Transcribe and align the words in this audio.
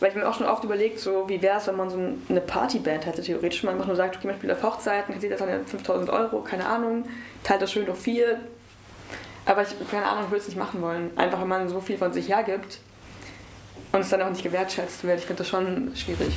Weil 0.00 0.08
ich 0.08 0.14
mir 0.14 0.26
auch 0.26 0.34
schon 0.34 0.46
oft 0.46 0.64
überlegt, 0.64 0.98
so 0.98 1.28
wie 1.28 1.40
wäre 1.42 1.58
es, 1.58 1.66
wenn 1.66 1.76
man 1.76 1.90
so 1.90 1.98
eine 2.28 2.40
Partyband 2.40 3.06
hätte, 3.06 3.22
theoretisch. 3.22 3.62
Man 3.62 3.74
einfach 3.74 3.86
nur 3.86 3.96
sagt, 3.96 4.16
okay, 4.16 4.26
man 4.26 4.36
spielt 4.36 4.52
auf 4.52 4.62
Hochzeiten, 4.62 5.14
kassiert 5.14 5.32
das 5.32 5.40
dann 5.40 5.66
5000 5.66 6.10
Euro, 6.10 6.40
keine 6.40 6.66
Ahnung, 6.66 7.04
teilt 7.44 7.60
das 7.60 7.70
schön 7.70 7.86
durch 7.86 7.98
vier. 7.98 8.40
Aber 9.44 9.62
ich, 9.62 9.68
keine 9.90 10.06
Ahnung, 10.06 10.30
würde 10.30 10.40
es 10.40 10.48
nicht 10.48 10.58
machen 10.58 10.80
wollen. 10.80 11.10
Einfach, 11.16 11.40
wenn 11.40 11.48
man 11.48 11.68
so 11.68 11.80
viel 11.80 11.98
von 11.98 12.12
sich 12.12 12.28
hergibt 12.28 12.78
und 13.92 14.00
es 14.00 14.08
dann 14.08 14.22
auch 14.22 14.30
nicht 14.30 14.42
gewertschätzt 14.42 15.04
wird. 15.04 15.18
Ich 15.18 15.26
finde 15.26 15.42
das 15.42 15.48
schon 15.48 15.92
schwierig. 15.94 16.36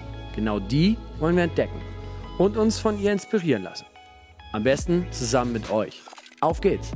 Genau 0.35 0.59
die 0.59 0.97
wollen 1.19 1.35
wir 1.35 1.43
entdecken 1.43 1.81
und 2.37 2.57
uns 2.57 2.79
von 2.79 2.99
ihr 2.99 3.11
inspirieren 3.11 3.63
lassen. 3.63 3.85
Am 4.53 4.63
besten 4.63 5.05
zusammen 5.11 5.53
mit 5.53 5.69
euch. 5.69 6.01
Auf 6.41 6.61
geht's! 6.61 6.91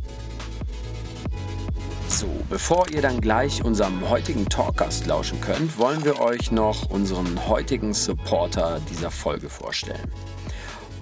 So, 2.08 2.28
bevor 2.50 2.89
ihr 2.91 3.02
dann 3.02 3.19
gleich 3.19 3.63
unserem 3.63 4.09
heutigen 4.09 4.47
Talkgast 4.47 5.06
lauschen 5.06 5.41
könnt, 5.41 5.78
wollen 5.78 6.03
wir 6.06 6.22
euch 6.22 6.52
noch 6.52 6.89
unseren 6.89 7.47
heutigen 7.47 7.94
Supporter 7.94 8.80
dieser 8.89 9.11
Folge 9.11 9.50
vorstellen. 9.50 10.11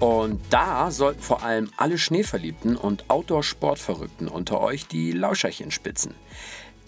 Und 0.00 0.40
da 0.50 0.90
sollten 0.90 1.22
vor 1.22 1.42
allem 1.44 1.70
alle 1.76 1.98
Schneeverliebten 1.98 2.76
und 2.76 3.08
Outdoor-Sportverrückten 3.08 4.28
unter 4.28 4.60
euch 4.60 4.88
die 4.88 5.12
Lauscherchen 5.12 5.70
spitzen. 5.70 6.14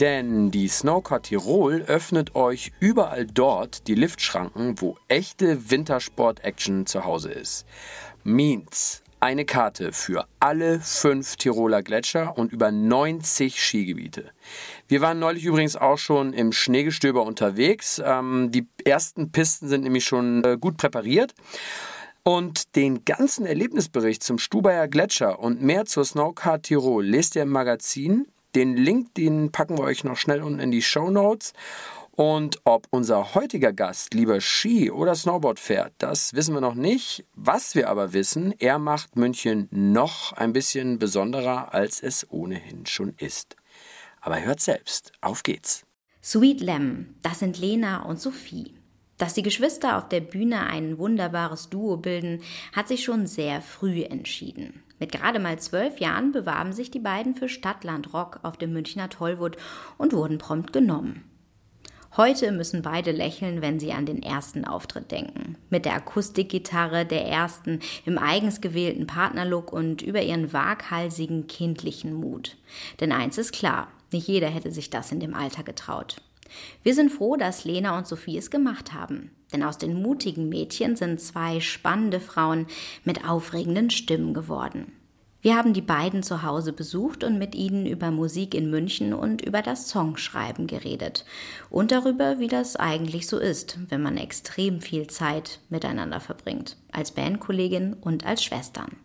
Denn 0.01 0.51
die 0.51 0.69
Snowcar 0.69 1.23
Tirol 1.23 1.83
öffnet 1.87 2.35
euch 2.35 2.73
überall 2.81 3.27
dort 3.27 3.89
die 3.89 3.95
Liftschranken, 3.95 4.79
wo 4.81 4.99
echte 5.09 5.71
Wintersport-Action 5.71 6.85
zu 6.85 7.05
Hause 7.05 7.31
ist. 7.33 7.65
Means 8.23 9.03
eine 9.21 9.47
Karte 9.47 9.93
für 9.93 10.27
alle 10.39 10.81
fünf 10.81 11.37
Tiroler 11.37 11.83
Gletscher 11.83 12.37
und 12.37 12.53
über 12.53 12.71
90 12.71 13.59
Skigebiete. 13.59 14.31
Wir 14.87 15.01
waren 15.01 15.19
neulich 15.19 15.45
übrigens 15.45 15.77
auch 15.77 15.97
schon 15.97 16.35
im 16.35 16.53
Schneegestöber 16.53 17.23
unterwegs. 17.23 18.01
Ähm, 18.05 18.51
die 18.53 18.69
ersten 18.85 19.33
Pisten 19.33 19.69
sind 19.69 19.85
nämlich 19.85 20.05
schon 20.05 20.45
äh, 20.45 20.59
gut 20.61 20.77
präpariert. 20.77 21.35
Und 22.23 22.77
den 22.77 23.05
ganzen 23.05 23.47
Erlebnisbericht 23.47 24.23
zum 24.23 24.39
Stubaier 24.39 24.89
Gletscher 24.89 25.39
und 25.39 25.63
mehr 25.63 25.87
zur 25.87 26.05
Snowcar 26.05 26.61
Tirol 26.61 27.07
lest 27.07 27.37
ihr 27.37 27.43
im 27.43 27.51
Magazin 27.51 28.27
den 28.57 28.75
Link, 28.77 29.15
den 29.15 29.53
packen 29.53 29.77
wir 29.77 29.85
euch 29.85 30.03
noch 30.03 30.17
schnell 30.17 30.43
unten 30.43 30.61
in 30.61 30.71
die 30.71 30.83
Show 30.83 31.11
Notes. 31.11 31.53
Und 32.13 32.59
ob 32.65 32.87
unser 32.91 33.35
heutiger 33.35 33.75
Gast 33.75 34.15
lieber 34.15 34.41
Ski 34.41 34.91
oder 34.91 35.15
Snowboard 35.15 35.61
fährt, 35.61 35.93
das 35.99 36.33
wissen 36.33 36.55
wir 36.55 36.63
noch 36.63 36.75
nicht. 36.75 37.27
Was 37.35 37.75
wir 37.75 37.91
aber 37.91 38.15
wissen, 38.15 38.55
er 38.59 38.79
macht 38.79 39.17
München 39.17 39.69
noch 39.71 40.33
ein 40.33 40.55
bisschen 40.55 40.99
besonderer, 40.99 41.75
als 41.75 42.03
es 42.03 42.27
ohnehin 42.31 42.87
schon 42.87 43.13
ist. 43.19 43.57
Aber 44.23 44.43
hört 44.43 44.61
selbst, 44.61 45.13
auf 45.21 45.43
geht's. 45.43 45.85
Sweet 46.23 46.63
Lemon, 46.63 47.15
das 47.23 47.41
sind 47.41 47.59
Lena 47.59 48.05
und 48.05 48.19
Sophie. 48.19 48.75
Dass 49.19 49.35
die 49.35 49.43
Geschwister 49.43 49.99
auf 49.99 50.09
der 50.09 50.21
Bühne 50.21 50.67
ein 50.67 50.97
wunderbares 50.97 51.69
Duo 51.69 51.99
bilden, 51.99 52.43
hat 52.73 52.89
sich 52.89 53.05
schon 53.05 53.27
sehr 53.27 53.61
früh 53.61 54.03
entschieden. 54.03 54.83
Mit 54.99 55.13
gerade 55.13 55.39
mal 55.39 55.59
zwölf 55.59 55.99
Jahren 55.99 56.33
bewarben 56.33 56.73
sich 56.73 56.91
die 56.91 56.99
beiden 56.99 57.35
für 57.35 57.49
Stadtland 57.49 58.13
Rock 58.15 58.41
auf 58.43 58.57
dem 58.57 58.73
Münchner 58.73 59.09
Tollwood 59.09 59.57
und 59.99 60.13
wurden 60.13 60.39
prompt 60.39 60.73
genommen. 60.73 61.25
Heute 62.17 62.51
müssen 62.51 62.81
beide 62.81 63.13
lächeln, 63.13 63.61
wenn 63.61 63.79
sie 63.79 63.93
an 63.93 64.07
den 64.07 64.23
ersten 64.23 64.65
Auftritt 64.65 65.11
denken. 65.11 65.59
Mit 65.69 65.85
der 65.85 65.95
Akustikgitarre 65.95 67.05
der 67.05 67.27
ersten, 67.27 67.81
im 68.07 68.17
eigens 68.17 68.63
gewählten 68.63 69.07
Partnerlook 69.07 69.71
und 69.71 70.01
über 70.01 70.23
ihren 70.23 70.55
waghalsigen 70.55 71.47
kindlichen 71.47 72.15
Mut. 72.15 72.57
Denn 73.01 73.13
eins 73.13 73.37
ist 73.37 73.53
klar, 73.53 73.89
nicht 74.13 74.29
jeder 74.29 74.49
hätte 74.49 74.71
sich 74.71 74.89
das 74.89 75.13
in 75.13 75.21
dem 75.21 75.35
Alter 75.35 75.63
getraut. 75.63 76.17
Wir 76.83 76.95
sind 76.95 77.11
froh, 77.11 77.37
dass 77.37 77.67
Lena 77.67 77.99
und 77.99 78.07
Sophie 78.07 78.39
es 78.39 78.51
gemacht 78.51 78.95
haben. 78.95 79.31
Denn 79.53 79.63
aus 79.63 79.79
den 79.79 80.03
mutigen 80.03 80.49
Mädchen 80.49 80.97
sind 80.97 81.21
zwei 81.21 81.61
spannende 81.61 82.21
Frauen 82.21 82.67
mit 83.05 83.29
aufregenden 83.29 83.91
Stimmen 83.91 84.35
geworden. 84.35 84.93
Wir 85.47 85.57
haben 85.57 85.75
die 85.75 85.81
beiden 85.81 86.25
zu 86.25 86.43
Hause 86.43 86.73
besucht 86.73 87.23
und 87.23 87.39
mit 87.39 87.55
ihnen 87.55 87.87
über 87.87 88.11
Musik 88.11 88.53
in 88.53 88.69
München 88.69 89.15
und 89.15 89.43
über 89.43 89.63
das 89.63 89.89
Songschreiben 89.89 90.67
geredet. 90.67 91.25
Und 91.71 91.93
darüber, 91.93 92.41
wie 92.41 92.49
das 92.49 92.75
eigentlich 92.75 93.29
so 93.29 93.39
ist, 93.39 93.79
wenn 93.89 94.03
man 94.03 94.17
extrem 94.17 94.81
viel 94.81 95.07
Zeit 95.07 95.61
miteinander 95.69 96.19
verbringt. 96.19 96.77
Als 96.91 97.13
Bandkollegin 97.13 97.95
und 98.01 98.27
als 98.27 98.43
Schwestern. 98.43 98.97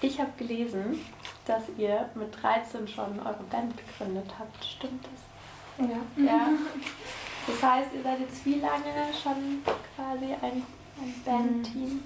Ich 0.00 0.18
habe 0.18 0.32
gelesen, 0.38 0.98
dass 1.46 1.64
ihr 1.76 2.08
mit 2.14 2.28
13 2.42 2.88
schon 2.88 3.20
eure 3.20 3.44
Band 3.50 3.74
gegründet 3.76 4.32
habt. 4.38 4.64
Stimmt 4.64 5.04
das? 5.04 5.86
Ja. 5.86 6.24
ja. 6.24 6.48
Das 7.46 7.62
heißt, 7.62 7.88
ihr 7.94 8.02
seid 8.02 8.20
jetzt 8.20 8.44
wie 8.46 8.60
lange 8.60 9.12
schon 9.12 9.62
quasi 9.94 10.32
ein, 10.42 10.62
ein 11.00 11.14
Bandteam? 11.24 12.02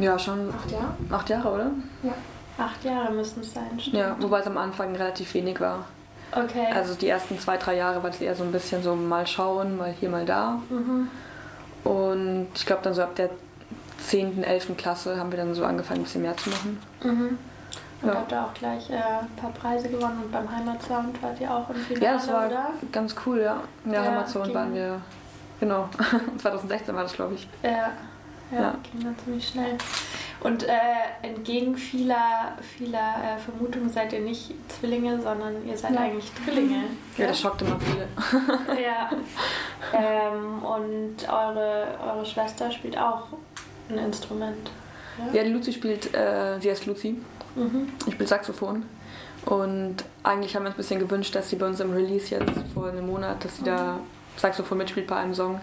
Ja, 0.00 0.18
schon 0.18 0.52
acht 0.54 0.70
Jahre. 0.70 0.94
Acht 1.10 1.28
Jahre, 1.28 1.52
oder? 1.52 1.70
Ja. 2.02 2.14
Acht 2.58 2.84
Jahre 2.84 3.12
müssen 3.12 3.40
es 3.40 3.54
sein, 3.54 3.78
stimmt. 3.78 3.96
Ja, 3.96 4.16
wobei 4.20 4.40
es 4.40 4.46
am 4.46 4.56
Anfang 4.56 4.94
relativ 4.96 5.32
wenig 5.34 5.60
war. 5.60 5.84
Okay. 6.32 6.66
Also 6.74 6.94
die 6.94 7.08
ersten 7.08 7.38
zwei, 7.38 7.56
drei 7.56 7.76
Jahre 7.76 8.02
war 8.02 8.10
es 8.10 8.20
eher 8.20 8.34
so 8.34 8.44
ein 8.44 8.52
bisschen 8.52 8.82
so 8.82 8.94
mal 8.94 9.26
schauen, 9.26 9.76
mal 9.76 9.94
hier, 9.98 10.10
mal 10.10 10.24
da. 10.24 10.60
Mhm. 10.68 11.08
Und 11.84 12.48
ich 12.54 12.66
glaube 12.66 12.82
dann 12.82 12.94
so 12.94 13.02
ab 13.02 13.14
der 13.14 13.30
10., 13.98 14.42
11. 14.42 14.76
Klasse 14.76 15.18
haben 15.18 15.30
wir 15.30 15.38
dann 15.38 15.54
so 15.54 15.64
angefangen, 15.64 16.00
ein 16.00 16.04
bisschen 16.04 16.22
mehr 16.22 16.36
zu 16.36 16.50
machen. 16.50 16.80
Mhm. 17.02 17.38
Und 18.00 18.08
ja. 18.08 18.14
habt 18.14 18.30
ihr 18.30 18.44
auch 18.44 18.54
gleich 18.54 18.90
äh, 18.90 18.94
ein 18.94 19.36
paar 19.36 19.50
Preise 19.50 19.88
gewonnen 19.88 20.22
und 20.24 20.30
beim 20.30 20.50
Heimatsound 20.50 21.20
wart 21.20 21.40
ihr 21.40 21.52
auch 21.52 21.68
im 21.70 21.76
Finale, 21.76 22.04
Ja, 22.04 22.12
das 22.12 22.28
war 22.28 22.46
oder? 22.46 22.70
ganz 22.92 23.14
cool, 23.26 23.40
ja. 23.40 23.60
Ja, 23.84 23.92
ja 23.92 24.02
Heimatsound 24.02 24.54
waren 24.54 24.72
wir, 24.72 25.00
genau, 25.58 25.88
2016 26.38 26.94
war 26.94 27.02
das, 27.02 27.14
glaube 27.14 27.34
ich. 27.34 27.48
Ja, 27.62 27.90
ja, 28.50 28.60
ja. 28.60 28.74
ging 28.90 29.02
dann 29.02 29.16
ziemlich 29.18 29.48
schnell. 29.48 29.76
Und 30.40 30.62
äh, 30.62 30.72
entgegen 31.22 31.76
vieler, 31.76 32.52
vieler 32.76 33.16
äh, 33.24 33.38
Vermutungen 33.38 33.90
seid 33.90 34.12
ihr 34.12 34.20
nicht 34.20 34.54
Zwillinge, 34.68 35.20
sondern 35.20 35.66
ihr 35.66 35.76
seid 35.76 35.94
ja. 35.94 36.00
eigentlich 36.00 36.30
Drillinge. 36.44 36.84
Ja, 37.16 37.26
das 37.26 37.40
schockt 37.40 37.62
immer 37.62 37.78
viele. 37.80 38.06
ja. 38.80 39.10
Ähm, 39.92 40.62
und 40.62 41.28
eure, 41.28 41.98
eure 42.06 42.24
Schwester 42.24 42.70
spielt 42.70 42.96
auch 42.96 43.24
ein 43.90 43.98
Instrument. 43.98 44.70
Ja, 45.32 45.42
die 45.42 45.50
Luzi 45.50 45.72
spielt, 45.72 46.14
äh, 46.14 46.60
sie 46.60 46.70
heißt 46.70 46.86
Luzi. 46.86 47.16
Mhm. 47.58 47.88
Ich 48.06 48.14
spiele 48.14 48.28
Saxophon. 48.28 48.84
Und 49.44 49.96
eigentlich 50.22 50.54
haben 50.54 50.64
wir 50.64 50.68
uns 50.68 50.74
ein 50.74 50.78
bisschen 50.78 51.00
gewünscht, 51.00 51.34
dass 51.34 51.48
sie 51.48 51.56
bei 51.56 51.66
uns 51.66 51.80
im 51.80 51.92
Release 51.92 52.34
jetzt 52.34 52.52
vor 52.74 52.88
einem 52.88 53.06
Monat, 53.06 53.44
dass 53.44 53.56
sie 53.56 53.64
da 53.64 54.00
Saxophon 54.36 54.78
mitspielt 54.78 55.06
bei 55.06 55.16
einem 55.16 55.34
Song. 55.34 55.60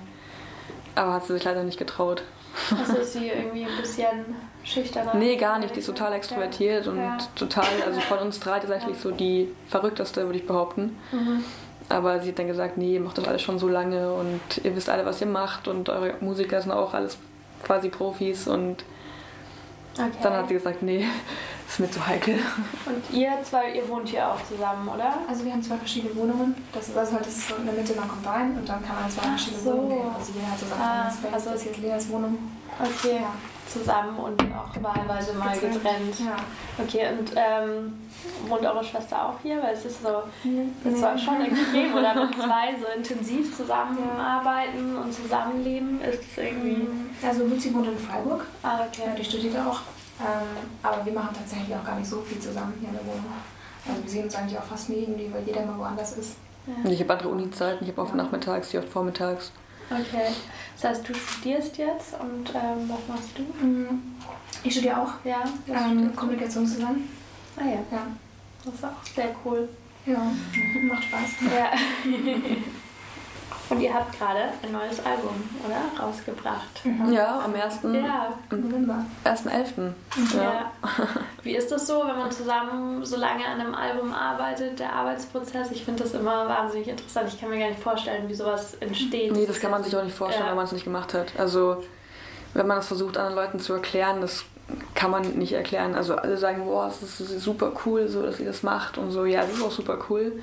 Aber 0.96 1.14
hat 1.14 1.26
sie 1.26 1.34
sich 1.34 1.44
leider 1.44 1.64
nicht 1.64 1.78
getraut. 1.78 2.24
Also 2.78 2.98
ist 2.98 3.14
sie 3.14 3.28
irgendwie 3.28 3.66
ein 3.66 3.78
bisschen 3.82 4.26
schüchterner? 4.64 5.14
Nee, 5.16 5.36
gar 5.36 5.59
nicht. 5.59 5.76
Die 5.76 5.80
ist 5.80 5.86
total 5.86 6.14
extrovertiert 6.14 6.88
und 6.88 6.97
ja. 6.97 7.18
total, 7.36 7.68
also 7.86 8.00
von 8.00 8.20
uns 8.20 8.40
drei 8.40 8.59
tatsächlich 8.59 8.98
so 8.98 9.12
die 9.12 9.50
verrückteste, 9.68 10.26
würde 10.26 10.40
ich 10.40 10.48
behaupten. 10.48 10.98
Mhm. 11.12 11.44
Aber 11.90 12.20
sie 12.22 12.30
hat 12.30 12.40
dann 12.40 12.48
gesagt, 12.48 12.78
nee, 12.78 12.96
ihr 12.96 13.02
macht 13.02 13.18
das 13.18 13.28
alles 13.28 13.41
schon 13.41 13.59
so 13.59 13.68
lange 13.68 14.12
und 14.12 14.40
ihr 14.64 14.76
wisst 14.76 14.90
alle, 14.90 15.06
was 15.06 15.22
ihr 15.22 15.28
macht 15.28 15.68
und 15.68 15.90
eure 15.90 16.16
Musiker 16.20 16.59
sind 16.59 16.72
auch 16.72 16.94
alles 16.94 17.18
quasi 17.64 17.90
Profis 17.90 18.48
und 18.48 18.84
okay. 19.97 20.12
dann 20.24 20.34
hat 20.34 20.47
sie 20.47 20.53
gesagt, 20.56 20.82
nee, 20.82 21.06
ist 21.68 21.80
mir 21.80 21.90
zu 21.92 22.06
heikel. 22.06 22.36
Und 22.86 23.16
ihr 23.16 23.32
zwei, 23.44 23.72
ihr 23.74 23.88
wohnt 23.90 24.09
hier 24.09 24.28
auch 24.30 24.42
zusammen, 24.47 24.88
oder? 24.88 25.14
Also 25.28 25.44
wir 25.46 25.52
haben 25.52 25.64
zwei 25.64 25.78
verschiedene 25.78 26.16
Wohnungen. 26.16 26.56
Das 26.74 26.88
ist, 26.90 26.97
also 26.97 27.14
halt, 27.14 27.26
das 27.26 27.36
ist 27.38 27.50
so 27.50 27.56
in 27.56 27.66
der 27.66 27.74
Mitte, 27.76 27.94
man 27.96 28.08
kommt 28.08 28.26
rein 28.28 28.58
und 28.58 28.68
dann 28.68 28.84
kann 28.86 28.96
man 29.02 29.09
zwei 29.09 29.24
verschiedene 29.28 29.62
so. 29.64 29.72
Wohnungen 29.72 29.90
gehen. 29.90 30.16
Also 30.18 30.32
jeder 30.34 30.52
hat 30.52 30.59
so 30.59 30.66
seinen 30.68 30.82
Ah, 30.82 31.12
also- 31.34 31.50
das 31.52 31.66
ist 31.66 31.78
Leas 31.78 32.09
Wohnung. 32.09 32.38
Okay. 32.80 33.20
Ja. 33.22 33.34
Zusammen 33.80 34.18
und 34.18 34.42
auch 34.42 34.82
wahlweise 34.82 35.34
mal 35.34 35.54
Getrennt. 35.54 35.74
getrennt. 35.84 36.20
Ja. 36.20 36.36
Okay, 36.84 37.08
und 37.20 37.32
ähm, 37.36 37.94
wohnt 38.48 38.64
eure 38.64 38.84
Schwester 38.84 39.28
auch 39.30 39.36
hier? 39.44 39.62
Weil 39.62 39.74
es 39.74 39.86
ist 39.86 40.02
so, 40.02 40.24
das 40.84 41.02
war 41.02 41.18
schon 41.18 41.42
extrem, 41.46 41.94
oder 41.94 42.16
wenn 42.16 42.34
zwei 42.34 42.76
so 42.80 42.88
intensiv 42.98 43.56
zusammenarbeiten 43.56 44.96
und 44.98 45.14
zusammenleben, 45.14 46.02
ist 46.02 46.22
es 46.32 46.38
irgendwie. 46.38 46.88
Also 47.26 47.46
Luzi 47.46 47.74
wohnt 47.74 47.88
in 47.88 47.98
Freiburg. 47.98 48.46
Ah, 48.64 48.80
Ja, 48.80 48.88
okay. 48.88 49.12
die 49.18 49.24
studiert 49.24 49.56
auch. 49.58 49.82
Ähm, 50.20 50.70
aber 50.82 51.06
wir 51.06 51.12
machen 51.14 51.36
tatsächlich 51.38 51.76
auch 51.76 51.84
gar 51.84 51.96
nicht 51.98 52.10
so 52.10 52.22
viel 52.22 52.40
zusammen 52.40 52.74
hier 52.80 52.90
in 52.90 52.96
der 52.96 53.06
Wohnung. 53.06 53.26
Also 53.88 54.02
wir 54.04 54.10
sehen 54.10 54.24
uns 54.24 54.36
eigentlich 54.36 54.58
auch 54.58 54.64
fast 54.64 54.90
nie 54.90 55.00
irgendwie, 55.02 55.30
weil 55.34 55.44
jeder 55.46 55.64
immer 55.64 55.78
woanders 55.78 56.14
ist. 56.18 56.38
Und 56.84 56.90
ich 56.92 57.00
habe 57.02 57.14
andere 57.14 57.30
Uni-Zeiten, 57.30 57.84
ich 57.84 57.92
habe 57.92 58.02
oft 58.02 58.16
nachmittags, 58.16 58.70
die 58.70 58.78
oft 58.80 58.90
vormittags. 58.90 59.52
Okay. 59.90 60.34
Das 60.82 60.91
heißt, 60.91 61.08
du 61.09 61.14
studierst 61.14 61.78
jetzt 61.78 62.14
und 62.20 62.49
ähm, 62.55 62.90
was 62.90 62.99
machst 63.08 63.29
du? 63.37 63.43
Ich 64.64 64.73
studiere 64.73 64.99
auch 65.02 65.14
Ja, 65.23 65.43
ähm? 65.67 66.16
Kommunikationsdesign. 66.16 67.08
Ah 67.58 67.64
ja, 67.66 67.79
Ja. 67.91 68.08
das 68.66 68.73
ist 68.73 68.84
auch 68.84 69.03
sehr 69.16 69.29
cool. 69.46 69.70
Ja, 70.05 70.32
macht 70.84 71.03
Spaß. 71.03 71.29
Ja. 71.55 71.72
Und 73.70 73.82
ihr 73.82 73.91
habt 73.94 74.17
gerade 74.17 74.41
ein 74.62 74.72
neues 74.72 75.03
Album, 75.03 75.32
oder? 75.66 76.03
Rausgebracht. 76.03 76.82
Ja, 77.12 77.40
am 77.44 77.53
1. 77.56 77.79
Ja. 77.94 78.34
November. 78.52 79.06
1.11. 79.23 79.91
ja. 80.38 80.72
Wie 81.44 81.56
ist 81.56 81.72
das 81.72 81.88
so, 81.88 82.00
wenn 82.06 82.17
man 82.17 82.32
zusammen 82.32 83.03
so 83.03 83.17
lange 83.17 83.44
an 83.46 83.59
einem 83.59 83.73
Album 83.73 84.14
arbeitet, 84.14 84.79
der 84.79 84.94
Arbeitsprozess? 84.94 85.72
Ich 85.72 85.84
finde 85.84 86.03
das 86.03 86.14
immer 86.14 86.47
wahnsinnig 86.47 86.88
interessant. 86.90 87.28
Ich 87.34 87.40
kann 87.40 87.50
mir 87.50 87.58
gar 87.59 87.70
nicht 87.70 87.82
vorstellen, 87.82 88.29
wie 88.29 88.35
sowas 88.35 88.76
entsteht. 88.82 89.32
Nee, 89.32 89.47
das 89.47 89.59
kann 89.59 89.72
man 89.72 89.84
sich 89.84 89.96
auch 89.97 90.03
nicht 90.03 90.16
vorstellen, 90.16 90.46
Ja. 90.46 90.50
wenn 90.52 90.58
man 90.58 90.66
es 90.66 90.72
nicht 90.72 90.84
gemacht 90.85 91.14
hat. 91.16 91.28
Also, 91.40 91.84
wenn 92.53 92.67
man 92.67 92.78
das 92.78 92.88
versucht, 92.88 93.17
anderen 93.17 93.35
Leuten 93.35 93.59
zu 93.59 93.73
erklären, 93.73 94.22
das 94.22 94.46
kann 94.94 95.09
man 95.12 95.23
nicht 95.38 95.53
erklären. 95.53 95.96
Also, 95.96 96.16
alle 96.16 96.38
sagen, 96.38 96.66
boah, 96.66 96.88
es 96.88 97.02
ist 97.02 97.41
super 97.41 97.72
cool, 97.85 98.08
so, 98.09 98.22
dass 98.22 98.40
ihr 98.40 98.46
das 98.47 98.62
macht 98.62 98.97
und 99.00 99.09
so. 99.12 99.26
Ja, 99.26 99.41
es 99.41 99.53
ist 99.53 99.64
auch 99.64 99.72
super 99.72 99.97
cool. 100.09 100.34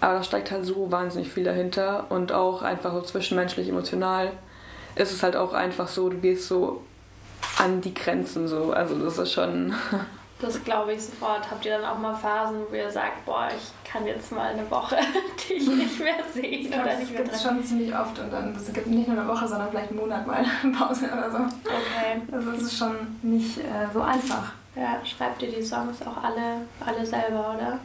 Aber 0.00 0.14
da 0.14 0.22
steckt 0.22 0.50
halt 0.50 0.64
so 0.64 0.90
wahnsinnig 0.90 1.28
viel 1.28 1.44
dahinter 1.44 2.06
und 2.10 2.32
auch 2.32 2.62
einfach 2.62 2.92
so 2.92 3.00
zwischenmenschlich, 3.00 3.68
emotional 3.68 4.30
ist 4.98 5.12
es 5.12 5.22
halt 5.22 5.36
auch 5.36 5.52
einfach 5.52 5.88
so, 5.88 6.08
du 6.08 6.18
gehst 6.18 6.48
so 6.48 6.82
an 7.58 7.80
die 7.80 7.94
Grenzen 7.94 8.48
so. 8.48 8.72
Also, 8.72 8.96
das 8.96 9.18
ist 9.18 9.32
schon. 9.32 9.74
Das 10.40 10.62
glaube 10.62 10.92
ich 10.92 11.02
sofort. 11.02 11.50
Habt 11.50 11.64
ihr 11.66 11.76
dann 11.76 11.84
auch 11.84 11.98
mal 11.98 12.14
Phasen, 12.14 12.58
wo 12.70 12.74
ihr 12.76 12.88
sagt, 12.88 13.26
boah, 13.26 13.48
ich 13.48 13.90
kann 13.90 14.06
jetzt 14.06 14.30
mal 14.30 14.52
eine 14.52 14.70
Woche 14.70 14.96
dich 15.50 15.66
nicht 15.66 15.98
mehr 15.98 16.14
sehen 16.32 16.44
Ich 16.44 16.70
glaube, 16.70 16.84
oder 16.84 16.92
das 16.92 17.00
nicht 17.00 17.12
mehr 17.12 17.22
gibt 17.24 17.34
es 17.34 17.42
schon 17.42 17.64
ziemlich 17.64 17.92
oft 17.92 18.16
und 18.20 18.32
dann 18.32 18.54
es 18.54 18.72
gibt 18.72 18.86
nicht 18.86 19.08
nur 19.08 19.18
eine 19.18 19.26
Woche, 19.26 19.48
sondern 19.48 19.68
vielleicht 19.70 19.90
einen 19.90 19.98
Monat 19.98 20.24
mal 20.24 20.44
Pause 20.78 21.06
oder 21.06 21.28
so. 21.28 21.38
Okay. 21.38 22.22
Also 22.30 22.50
es 22.52 22.62
ist 22.62 22.78
schon 22.78 22.94
nicht 23.22 23.58
äh, 23.58 23.88
so 23.92 24.00
einfach. 24.00 24.52
Ja, 24.76 25.04
schreibt 25.04 25.42
ihr 25.42 25.50
die 25.50 25.60
Songs 25.60 25.96
auch 26.02 26.22
alle, 26.22 26.60
alle 26.86 27.04
selber, 27.04 27.56
oder? 27.56 27.80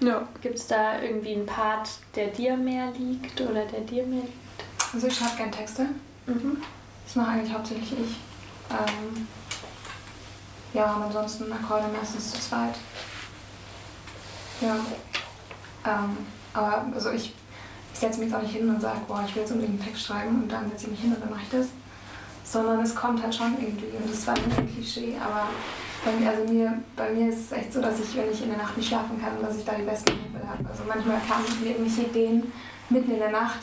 Ja. 0.00 0.28
Gibt 0.42 0.58
es 0.58 0.66
da 0.66 1.00
irgendwie 1.00 1.34
einen 1.34 1.46
Part, 1.46 1.88
der 2.14 2.28
dir 2.28 2.56
mehr 2.56 2.92
liegt 2.92 3.40
oder 3.40 3.64
der 3.64 3.80
dir 3.80 4.04
mehr 4.04 4.22
liegt? 4.22 4.34
Also 4.92 5.06
ich 5.06 5.16
schreibe 5.16 5.36
gerne 5.36 5.50
Texte. 5.50 5.86
Mhm. 6.26 6.62
Das 7.04 7.16
mache 7.16 7.30
eigentlich 7.30 7.52
hauptsächlich 7.52 7.92
ich. 7.92 8.16
Ähm, 8.70 9.26
ja, 10.74 10.92
und 10.94 11.04
ansonsten 11.04 11.50
Akkorde 11.52 11.86
meistens 11.96 12.32
zu 12.32 12.40
zweit. 12.40 12.74
Ja. 14.60 14.76
Ähm, 15.86 16.16
aber 16.52 16.86
also 16.94 17.10
ich, 17.10 17.34
ich 17.92 17.98
setze 17.98 18.18
mich 18.18 18.28
jetzt 18.28 18.36
auch 18.36 18.42
nicht 18.42 18.54
hin 18.54 18.68
und 18.68 18.80
sage, 18.80 19.00
boah, 19.06 19.24
ich 19.26 19.34
will 19.34 19.42
jetzt 19.42 19.52
unbedingt 19.52 19.80
einen 19.80 19.88
Text 19.88 20.06
schreiben 20.06 20.42
und 20.42 20.48
dann 20.50 20.68
setze 20.70 20.84
ich 20.84 20.90
mich 20.92 21.00
hin 21.00 21.14
und 21.14 21.22
dann 21.22 21.30
mache 21.30 21.42
ich 21.42 21.50
das. 21.50 21.66
Sondern 22.44 22.80
es 22.80 22.94
kommt 22.94 23.22
halt 23.22 23.34
schon 23.34 23.54
irgendwie. 23.60 23.96
Und 23.96 24.10
das 24.10 24.26
war 24.26 24.34
nicht 24.34 24.58
ein 24.58 24.72
Klischee, 24.72 25.16
aber 25.18 25.48
bei 26.06 26.12
mir, 26.12 26.30
also 26.30 26.52
mir, 26.52 26.78
bei 26.94 27.10
mir 27.10 27.28
ist 27.28 27.46
es 27.46 27.52
echt 27.52 27.72
so, 27.72 27.82
dass 27.82 27.98
ich, 27.98 28.16
wenn 28.16 28.30
ich 28.30 28.40
in 28.42 28.50
der 28.50 28.58
Nacht 28.58 28.76
nicht 28.76 28.88
schlafen 28.88 29.20
kann, 29.20 29.42
dass 29.42 29.56
ich 29.56 29.64
da 29.64 29.72
die 29.72 29.82
besten 29.82 30.12
Momente 30.12 30.48
habe. 30.48 30.68
Also 30.70 30.84
manchmal 30.86 31.18
kamen 31.28 31.44
mir 31.62 31.70
irgendwelche 31.70 32.02
Ideen 32.02 32.52
mitten 32.88 33.10
in 33.10 33.18
der 33.18 33.30
Nacht 33.30 33.58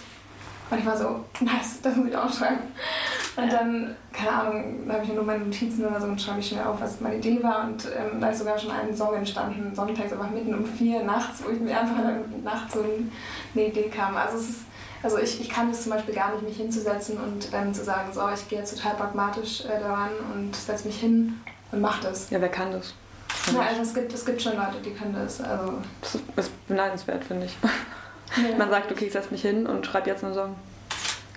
und 0.70 0.80
ich 0.80 0.86
war 0.86 0.98
so, 0.98 1.24
nice, 1.40 1.80
das 1.82 1.96
muss 1.96 2.08
ich 2.08 2.18
aufschreiben. 2.18 2.60
Und 3.36 3.52
dann, 3.52 3.96
keine 4.12 4.32
Ahnung, 4.32 4.88
da 4.88 4.96
habe 4.96 5.06
ich 5.06 5.14
nur 5.14 5.24
meine 5.24 5.46
Notizen 5.46 5.86
oder 5.86 6.00
so 6.00 6.08
und 6.08 6.22
schreibe 6.22 6.40
ich 6.40 6.50
schnell 6.50 6.66
auf, 6.66 6.80
was 6.82 7.00
meine 7.00 7.18
Idee 7.18 7.42
war. 7.42 7.64
Und 7.64 7.86
ähm, 7.86 8.20
da 8.20 8.30
ist 8.30 8.40
sogar 8.40 8.60
schon 8.60 8.72
ein 8.72 8.96
Song 8.96 9.16
entstanden, 9.16 9.74
sonntags 9.74 10.12
einfach 10.12 10.30
mitten 10.30 10.54
um 10.54 10.66
vier 10.66 11.04
nachts, 11.04 11.44
wo 11.44 11.50
ich 11.50 11.60
mir 11.60 11.80
einfach 11.80 11.98
dann 11.98 12.44
nachts 12.44 12.74
so 12.74 12.82
eine 12.82 13.66
Idee 13.66 13.90
kam. 13.90 14.16
Also 14.16 14.38
es 14.38 14.50
ist, 14.50 14.60
also 15.02 15.18
ich, 15.18 15.42
ich 15.42 15.50
kann 15.50 15.72
es 15.72 15.84
zum 15.84 15.94
Beispiel 15.94 16.14
gar 16.14 16.32
nicht, 16.34 16.44
mich 16.44 16.58
hinzusetzen 16.58 17.18
und 17.18 17.52
dann 17.52 17.74
zu 17.74 17.84
sagen, 17.84 18.10
so, 18.14 18.22
ich 18.34 18.48
gehe 18.50 18.60
jetzt 18.60 18.78
total 18.78 18.96
pragmatisch 18.96 19.66
äh, 19.66 19.80
daran 19.80 20.12
und 20.34 20.56
setze 20.56 20.86
mich 20.88 21.00
hin 21.00 21.40
und 21.74 21.82
mache 21.82 22.04
das. 22.04 22.30
Ja, 22.30 22.40
wer 22.40 22.50
kann 22.50 22.72
das? 22.72 22.94
Ja, 23.54 23.62
also 23.62 23.82
es 23.82 23.94
gibt, 23.94 24.14
es 24.14 24.26
gibt 24.26 24.42
schon 24.42 24.56
Leute, 24.56 24.78
die 24.84 24.92
können 24.92 25.14
das. 25.16 25.42
Also, 25.42 25.74
Das 26.02 26.16
ist- 26.46 26.68
beneidenswert, 26.68 27.24
finde 27.26 27.46
ich. 27.48 27.58
Man 28.58 28.70
sagt, 28.70 28.92
okay, 28.92 29.06
ich 29.06 29.14
setze 29.14 29.32
mich 29.32 29.42
hin 29.42 29.66
und 29.68 29.86
schreibe 29.86 30.10
jetzt 30.10 30.24
einen 30.24 30.34
Song. 30.34 30.56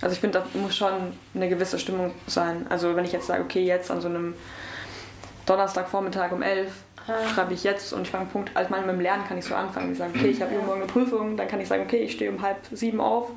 Also 0.01 0.13
ich 0.13 0.19
finde, 0.19 0.39
da 0.53 0.59
muss 0.59 0.75
schon 0.75 0.93
eine 1.35 1.49
gewisse 1.49 1.77
Stimmung 1.79 2.13
sein. 2.27 2.65
Also 2.69 2.95
wenn 2.95 3.03
ich 3.05 3.11
jetzt 3.11 3.27
sage, 3.27 3.43
okay, 3.43 3.63
jetzt 3.65 3.89
an 3.91 3.99
so 3.99 4.07
einem 4.07 4.35
Donnerstagvormittag 5.45 6.31
um 6.31 6.41
11 6.41 6.71
Ah. 7.09 7.13
schreibe 7.33 7.53
ich 7.53 7.63
jetzt 7.63 7.93
und 7.93 8.01
ich 8.01 8.09
fange 8.11 8.25
Punkt, 8.25 8.51
also 8.53 8.69
manchmal 8.69 8.93
mit 8.93 8.97
dem 8.97 9.01
Lernen 9.03 9.25
kann 9.25 9.37
ich 9.37 9.45
so 9.45 9.55
anfangen. 9.55 9.93
Ich 9.93 9.97
sage, 9.97 10.11
okay, 10.13 10.27
ich 10.27 10.41
habe 10.41 10.53
übermorgen 10.53 10.81
eine 10.81 10.91
Prüfung, 10.91 11.37
dann 11.37 11.47
kann 11.47 11.61
ich 11.61 11.67
sagen, 11.69 11.83
okay, 11.83 11.99
ich 12.03 12.11
stehe 12.11 12.29
um 12.29 12.41
halb 12.41 12.57
sieben 12.73 12.99
auf, 12.99 13.29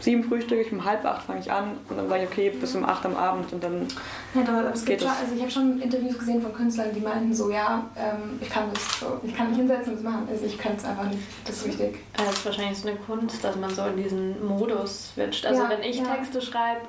sieben 0.00 0.24
frühstücke 0.24 0.62
ich, 0.62 0.72
um 0.72 0.84
halb 0.84 1.04
acht 1.04 1.22
fange 1.26 1.40
ich 1.40 1.50
an 1.52 1.76
und 1.88 1.96
dann 1.96 2.08
sage 2.08 2.24
ich, 2.24 2.28
okay, 2.30 2.50
bis 2.50 2.74
um 2.74 2.84
acht 2.84 3.04
am 3.04 3.16
Abend 3.16 3.52
und 3.52 3.62
dann 3.62 3.86
Ja, 4.34 4.40
aber 4.42 4.72
es 4.72 4.84
Geht 4.84 4.98
gibt 4.98 5.10
schon, 5.10 5.20
also 5.20 5.34
ich 5.34 5.40
habe 5.42 5.50
schon 5.50 5.80
Interviews 5.80 6.18
gesehen 6.18 6.40
von 6.42 6.52
Künstlern, 6.54 6.88
die 6.94 7.00
meinten 7.00 7.34
so, 7.34 7.50
ja, 7.50 7.84
ähm, 7.96 8.38
ich 8.40 8.48
kann 8.48 8.64
das 8.72 9.00
so, 9.00 9.20
ich 9.22 9.34
kann 9.36 9.48
mich 9.50 9.58
hinsetzen 9.58 9.92
und 9.96 10.04
das 10.04 10.12
machen. 10.12 10.28
Also 10.30 10.44
ich 10.46 10.58
kann 10.58 10.72
es 10.76 10.84
einfach 10.84 11.04
nicht, 11.04 11.18
das 11.44 11.56
ist 11.56 11.66
wichtig. 11.68 11.98
Ja, 12.18 12.24
Das 12.24 12.34
ist 12.36 12.46
wahrscheinlich 12.46 12.78
so 12.78 12.88
eine 12.88 12.96
Kunst, 12.98 13.44
dass 13.44 13.56
man 13.56 13.70
so 13.74 13.84
in 13.86 13.96
diesen 13.96 14.46
Modus 14.46 15.12
switcht. 15.14 15.44
Also 15.46 15.62
Ja, 15.62 15.68
wenn 15.70 15.82
ich 15.82 15.98
ja. 15.98 16.04
Texte 16.04 16.40
schreibe, 16.40 16.80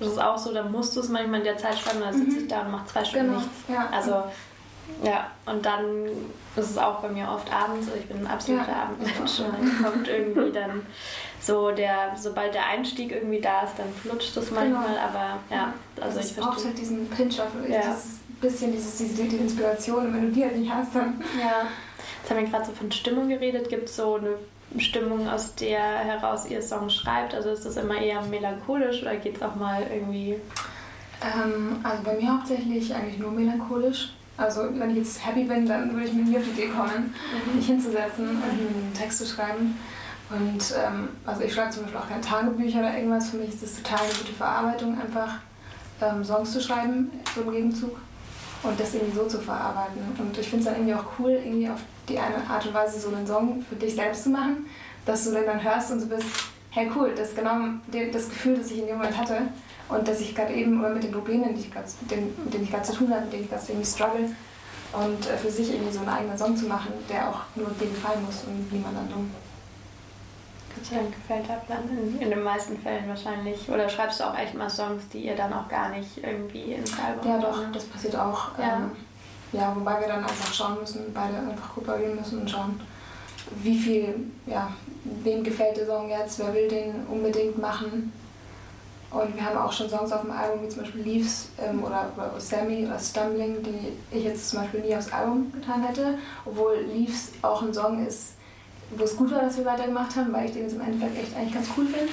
das 0.00 0.08
ist 0.10 0.18
auch 0.20 0.36
so, 0.36 0.52
dann 0.52 0.70
musst 0.72 0.94
du 0.96 1.00
es 1.00 1.08
manchmal 1.08 1.38
in 1.38 1.44
der 1.44 1.56
Zeit 1.56 1.78
schreiben, 1.78 2.00
dann 2.00 2.12
sitze 2.12 2.38
ich 2.40 2.48
da 2.48 2.62
und 2.62 2.72
mache 2.72 2.86
zwei 2.86 3.04
Stunden 3.04 3.26
Genau, 3.28 3.38
nichts. 3.38 3.54
ja. 3.68 3.88
Also 3.92 4.24
ja, 5.02 5.30
und 5.46 5.64
dann 5.66 5.84
ist 6.56 6.70
es 6.70 6.78
auch 6.78 7.00
bei 7.00 7.08
mir 7.08 7.28
oft 7.28 7.52
abends, 7.52 7.86
also 7.88 7.98
ich 7.98 8.06
bin 8.06 8.18
ein 8.18 8.26
absoluter 8.26 8.68
Ja, 8.70 8.82
Abendmensch 8.84 9.40
und 9.40 9.52
dann 9.52 9.82
kommt 9.92 10.08
irgendwie 10.08 10.52
dann 10.52 10.86
so 11.40 11.70
der, 11.72 12.12
sobald 12.16 12.54
der 12.54 12.66
Einstieg 12.66 13.12
irgendwie 13.12 13.40
da 13.40 13.62
ist, 13.62 13.74
dann 13.78 13.92
flutscht 14.02 14.36
es 14.36 14.50
manchmal, 14.50 14.86
Genau. 14.88 15.00
aber 15.00 15.38
ja, 15.50 15.72
also 16.00 16.18
das 16.18 16.30
ich 16.30 16.36
braucht 16.36 16.52
verstehe. 16.60 16.70
halt 16.70 16.78
diesen 16.80 17.10
Pinch-Off, 17.10 17.48
Ja. 17.68 17.80
dieses 17.80 18.18
bisschen 18.40 18.72
dieses, 18.72 18.96
diese, 18.98 19.24
die 19.24 19.36
Inspiration, 19.36 20.12
wenn 20.14 20.22
du 20.28 20.32
die 20.32 20.44
halt 20.44 20.56
nicht 20.58 20.72
hast, 20.72 20.94
dann 20.94 21.22
Ja, 21.38 21.66
jetzt 22.22 22.30
haben 22.30 22.40
wir 22.40 22.46
gerade 22.50 22.64
so 22.66 22.72
von 22.72 22.90
Stimmung 22.92 23.28
geredet. 23.28 23.68
Gibt 23.70 23.88
es 23.88 23.96
so 23.96 24.16
eine 24.16 24.36
Stimmung, 24.78 25.28
aus 25.28 25.54
der 25.54 25.80
heraus 25.80 26.46
ihr 26.50 26.60
Song 26.60 26.90
schreibt? 26.90 27.34
Also 27.34 27.50
ist 27.50 27.64
das 27.64 27.76
immer 27.78 27.96
eher 27.96 28.20
melancholisch 28.22 29.02
oder 29.02 29.16
geht 29.16 29.36
es 29.36 29.42
auch 29.42 29.54
mal 29.54 29.82
irgendwie... 29.90 30.36
Ähm, 31.22 31.76
also 31.82 32.02
bei 32.02 32.14
mir 32.14 32.32
hauptsächlich 32.34 32.94
eigentlich 32.94 33.18
nur 33.18 33.30
melancholisch. 33.30 34.12
Also 34.36 34.68
wenn 34.72 34.90
ich 34.90 34.96
jetzt 34.96 35.24
happy 35.24 35.44
bin, 35.44 35.66
dann 35.66 35.92
würde 35.92 36.06
ich 36.06 36.12
mir 36.12 36.24
nie 36.24 36.36
auf 36.36 36.42
die 36.44 36.50
Idee 36.50 36.68
kommen, 36.68 37.14
mich 37.54 37.66
hinzusetzen 37.66 38.28
und 38.28 38.42
einen 38.42 38.92
Text 38.96 39.18
zu 39.18 39.26
schreiben. 39.26 39.78
Und 40.30 40.74
ähm, 40.76 41.08
also 41.24 41.42
ich 41.42 41.54
schreibe 41.54 41.70
zum 41.70 41.82
Beispiel 41.82 42.00
auch 42.00 42.08
keine 42.08 42.20
Tagebücher 42.20 42.80
oder 42.80 42.96
irgendwas. 42.96 43.30
Für 43.30 43.36
mich 43.36 43.50
ist 43.50 43.62
das 43.62 43.74
total 43.74 44.00
eine 44.00 44.14
gute 44.14 44.32
Verarbeitung, 44.32 45.00
einfach 45.00 45.36
ähm, 46.00 46.24
Songs 46.24 46.52
zu 46.52 46.60
schreiben, 46.60 47.10
so 47.34 47.42
im 47.42 47.52
Gegenzug. 47.52 47.96
Und 48.62 48.80
das 48.80 48.94
irgendwie 48.94 49.14
so 49.14 49.26
zu 49.26 49.38
verarbeiten. 49.38 50.00
Und 50.18 50.38
ich 50.38 50.48
finde 50.48 50.64
es 50.64 50.64
dann 50.64 50.76
irgendwie 50.76 50.94
auch 50.94 51.04
cool, 51.18 51.32
irgendwie 51.32 51.68
auf 51.68 51.80
die 52.08 52.18
eine 52.18 52.36
Art 52.48 52.66
und 52.66 52.72
Weise 52.72 52.98
so 52.98 53.14
einen 53.14 53.26
Song 53.26 53.62
für 53.68 53.76
dich 53.76 53.94
selbst 53.94 54.24
zu 54.24 54.30
machen, 54.30 54.66
dass 55.04 55.24
du 55.24 55.32
den 55.32 55.44
dann 55.44 55.62
hörst 55.62 55.92
und 55.92 56.00
so 56.00 56.06
bist, 56.06 56.26
hey 56.70 56.90
cool, 56.96 57.12
das 57.14 57.28
ist 57.28 57.36
genau 57.36 57.56
das 58.12 58.28
Gefühl, 58.28 58.56
das 58.56 58.70
ich 58.70 58.78
in 58.78 58.86
dem 58.86 58.96
Moment 58.96 59.16
hatte. 59.16 59.42
Und 59.88 60.08
dass 60.08 60.20
ich 60.20 60.34
gerade 60.34 60.52
eben, 60.54 60.80
oder 60.80 60.90
mit 60.90 61.04
den 61.04 61.12
Problemen, 61.12 61.54
die 61.54 61.62
ich 61.62 61.72
grad, 61.72 61.84
mit 62.00 62.10
denen 62.10 62.34
mit 62.44 62.54
denen 62.54 62.64
ich 62.64 62.70
gerade 62.70 62.84
zu 62.84 62.94
tun 62.94 63.10
habe, 63.10 63.22
mit 63.22 63.32
denen 63.32 63.44
ich 63.44 63.50
gerade 63.50 63.64
irgendwie 63.68 63.86
struggle. 63.86 64.28
Und 64.92 65.28
äh, 65.28 65.36
für 65.36 65.50
sich 65.50 65.72
irgendwie 65.72 65.92
so 65.92 66.00
einen 66.00 66.08
eigenen 66.08 66.38
Song 66.38 66.56
zu 66.56 66.66
machen, 66.66 66.92
der 67.08 67.28
auch 67.28 67.40
nur 67.56 67.68
dir 67.80 67.88
gefallen 67.88 68.24
muss 68.24 68.44
und 68.44 68.72
niemand 68.72 68.96
anderem. 68.96 69.30
Gott 70.74 70.86
sei 70.86 70.96
Dank 70.96 71.14
gefällt 71.14 71.48
der 71.48 71.54
Plan 71.54 71.88
in, 71.88 72.20
in 72.20 72.30
den 72.30 72.42
meisten 72.42 72.78
Fällen 72.78 73.08
wahrscheinlich. 73.08 73.68
Oder 73.68 73.88
schreibst 73.88 74.20
du 74.20 74.24
auch 74.24 74.36
echt 74.36 74.54
mal 74.54 74.70
Songs, 74.70 75.08
die 75.12 75.26
ihr 75.26 75.36
dann 75.36 75.52
auch 75.52 75.68
gar 75.68 75.90
nicht 75.90 76.18
irgendwie 76.22 76.74
ins 76.74 76.92
Album 76.98 77.30
Ja, 77.30 77.38
doch, 77.38 77.72
das 77.72 77.84
passiert 77.84 78.16
auch. 78.16 78.58
Ja. 78.58 78.76
Ähm, 78.76 78.90
ja, 79.52 79.72
wobei 79.74 80.00
wir 80.00 80.08
dann 80.08 80.24
einfach 80.24 80.52
schauen 80.52 80.78
müssen, 80.80 81.12
beide 81.14 81.38
einfach 81.38 81.74
kooperieren 81.74 82.16
müssen 82.16 82.40
und 82.40 82.50
schauen, 82.50 82.80
wie 83.62 83.78
viel, 83.78 84.32
ja, 84.46 84.72
wem 85.04 85.44
gefällt 85.44 85.76
der 85.76 85.86
Song 85.86 86.08
jetzt, 86.08 86.38
wer 86.40 86.52
will 86.52 86.68
den 86.68 87.06
unbedingt 87.06 87.58
machen. 87.58 88.12
Und 89.14 89.36
wir 89.36 89.44
haben 89.44 89.56
auch 89.56 89.70
schon 89.70 89.88
Songs 89.88 90.10
auf 90.10 90.22
dem 90.22 90.32
Album, 90.32 90.64
wie 90.64 90.68
zum 90.68 90.82
Beispiel 90.82 91.02
Leaves 91.02 91.48
ähm, 91.62 91.84
oder, 91.84 92.10
oder 92.16 92.40
Sammy 92.40 92.84
oder 92.84 92.98
Stumbling, 92.98 93.62
die 93.62 93.92
ich 94.10 94.24
jetzt 94.24 94.50
zum 94.50 94.58
Beispiel 94.58 94.80
nie 94.80 94.96
aufs 94.96 95.12
Album 95.12 95.52
getan 95.52 95.84
hätte. 95.84 96.18
Obwohl 96.44 96.78
Leaves 96.92 97.30
auch 97.42 97.62
ein 97.62 97.72
Song 97.72 98.04
ist, 98.04 98.32
wo 98.90 99.04
es 99.04 99.16
gut 99.16 99.30
war, 99.30 99.42
dass 99.42 99.56
wir 99.56 99.64
weitergemacht 99.64 100.16
haben, 100.16 100.32
weil 100.32 100.46
ich 100.46 100.52
den 100.52 100.62
jetzt 100.62 100.74
im 100.74 100.80
Endeffekt 100.80 101.16
echt 101.16 101.36
eigentlich 101.36 101.54
ganz 101.54 101.68
cool 101.76 101.86
finde. 101.86 102.12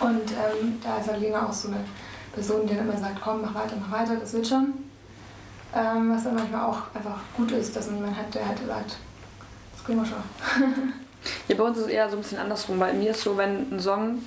Und 0.00 0.32
ähm, 0.32 0.80
da 0.82 0.98
ist 0.98 1.08
Alena 1.08 1.40
halt 1.40 1.50
auch 1.50 1.52
so 1.52 1.68
eine 1.68 1.84
Person, 2.32 2.66
die 2.66 2.74
dann 2.74 2.88
immer 2.88 2.98
sagt, 2.98 3.20
komm, 3.22 3.42
mach 3.42 3.54
weiter, 3.54 3.76
mach 3.80 4.00
weiter, 4.00 4.16
das 4.16 4.32
wird 4.32 4.48
schon. 4.48 4.74
Ähm, 5.76 6.12
was 6.12 6.24
dann 6.24 6.34
manchmal 6.34 6.64
auch 6.64 6.82
einfach 6.92 7.18
gut 7.36 7.52
ist, 7.52 7.74
dass 7.76 7.86
man 7.86 7.96
jemanden 7.96 8.16
hat, 8.16 8.34
der 8.34 8.48
halt 8.48 8.58
sagt, 8.66 8.96
das 9.72 9.84
kriegen 9.84 10.00
wir 10.00 10.06
schon. 10.06 10.22
ja, 11.48 11.54
bei 11.54 11.62
uns 11.62 11.78
ist 11.78 11.84
es 11.84 11.90
eher 11.90 12.10
so 12.10 12.16
ein 12.16 12.22
bisschen 12.22 12.38
andersrum, 12.38 12.80
weil 12.80 12.94
mir 12.94 13.12
ist 13.12 13.22
so, 13.22 13.36
wenn 13.36 13.72
ein 13.72 13.78
Song 13.78 14.18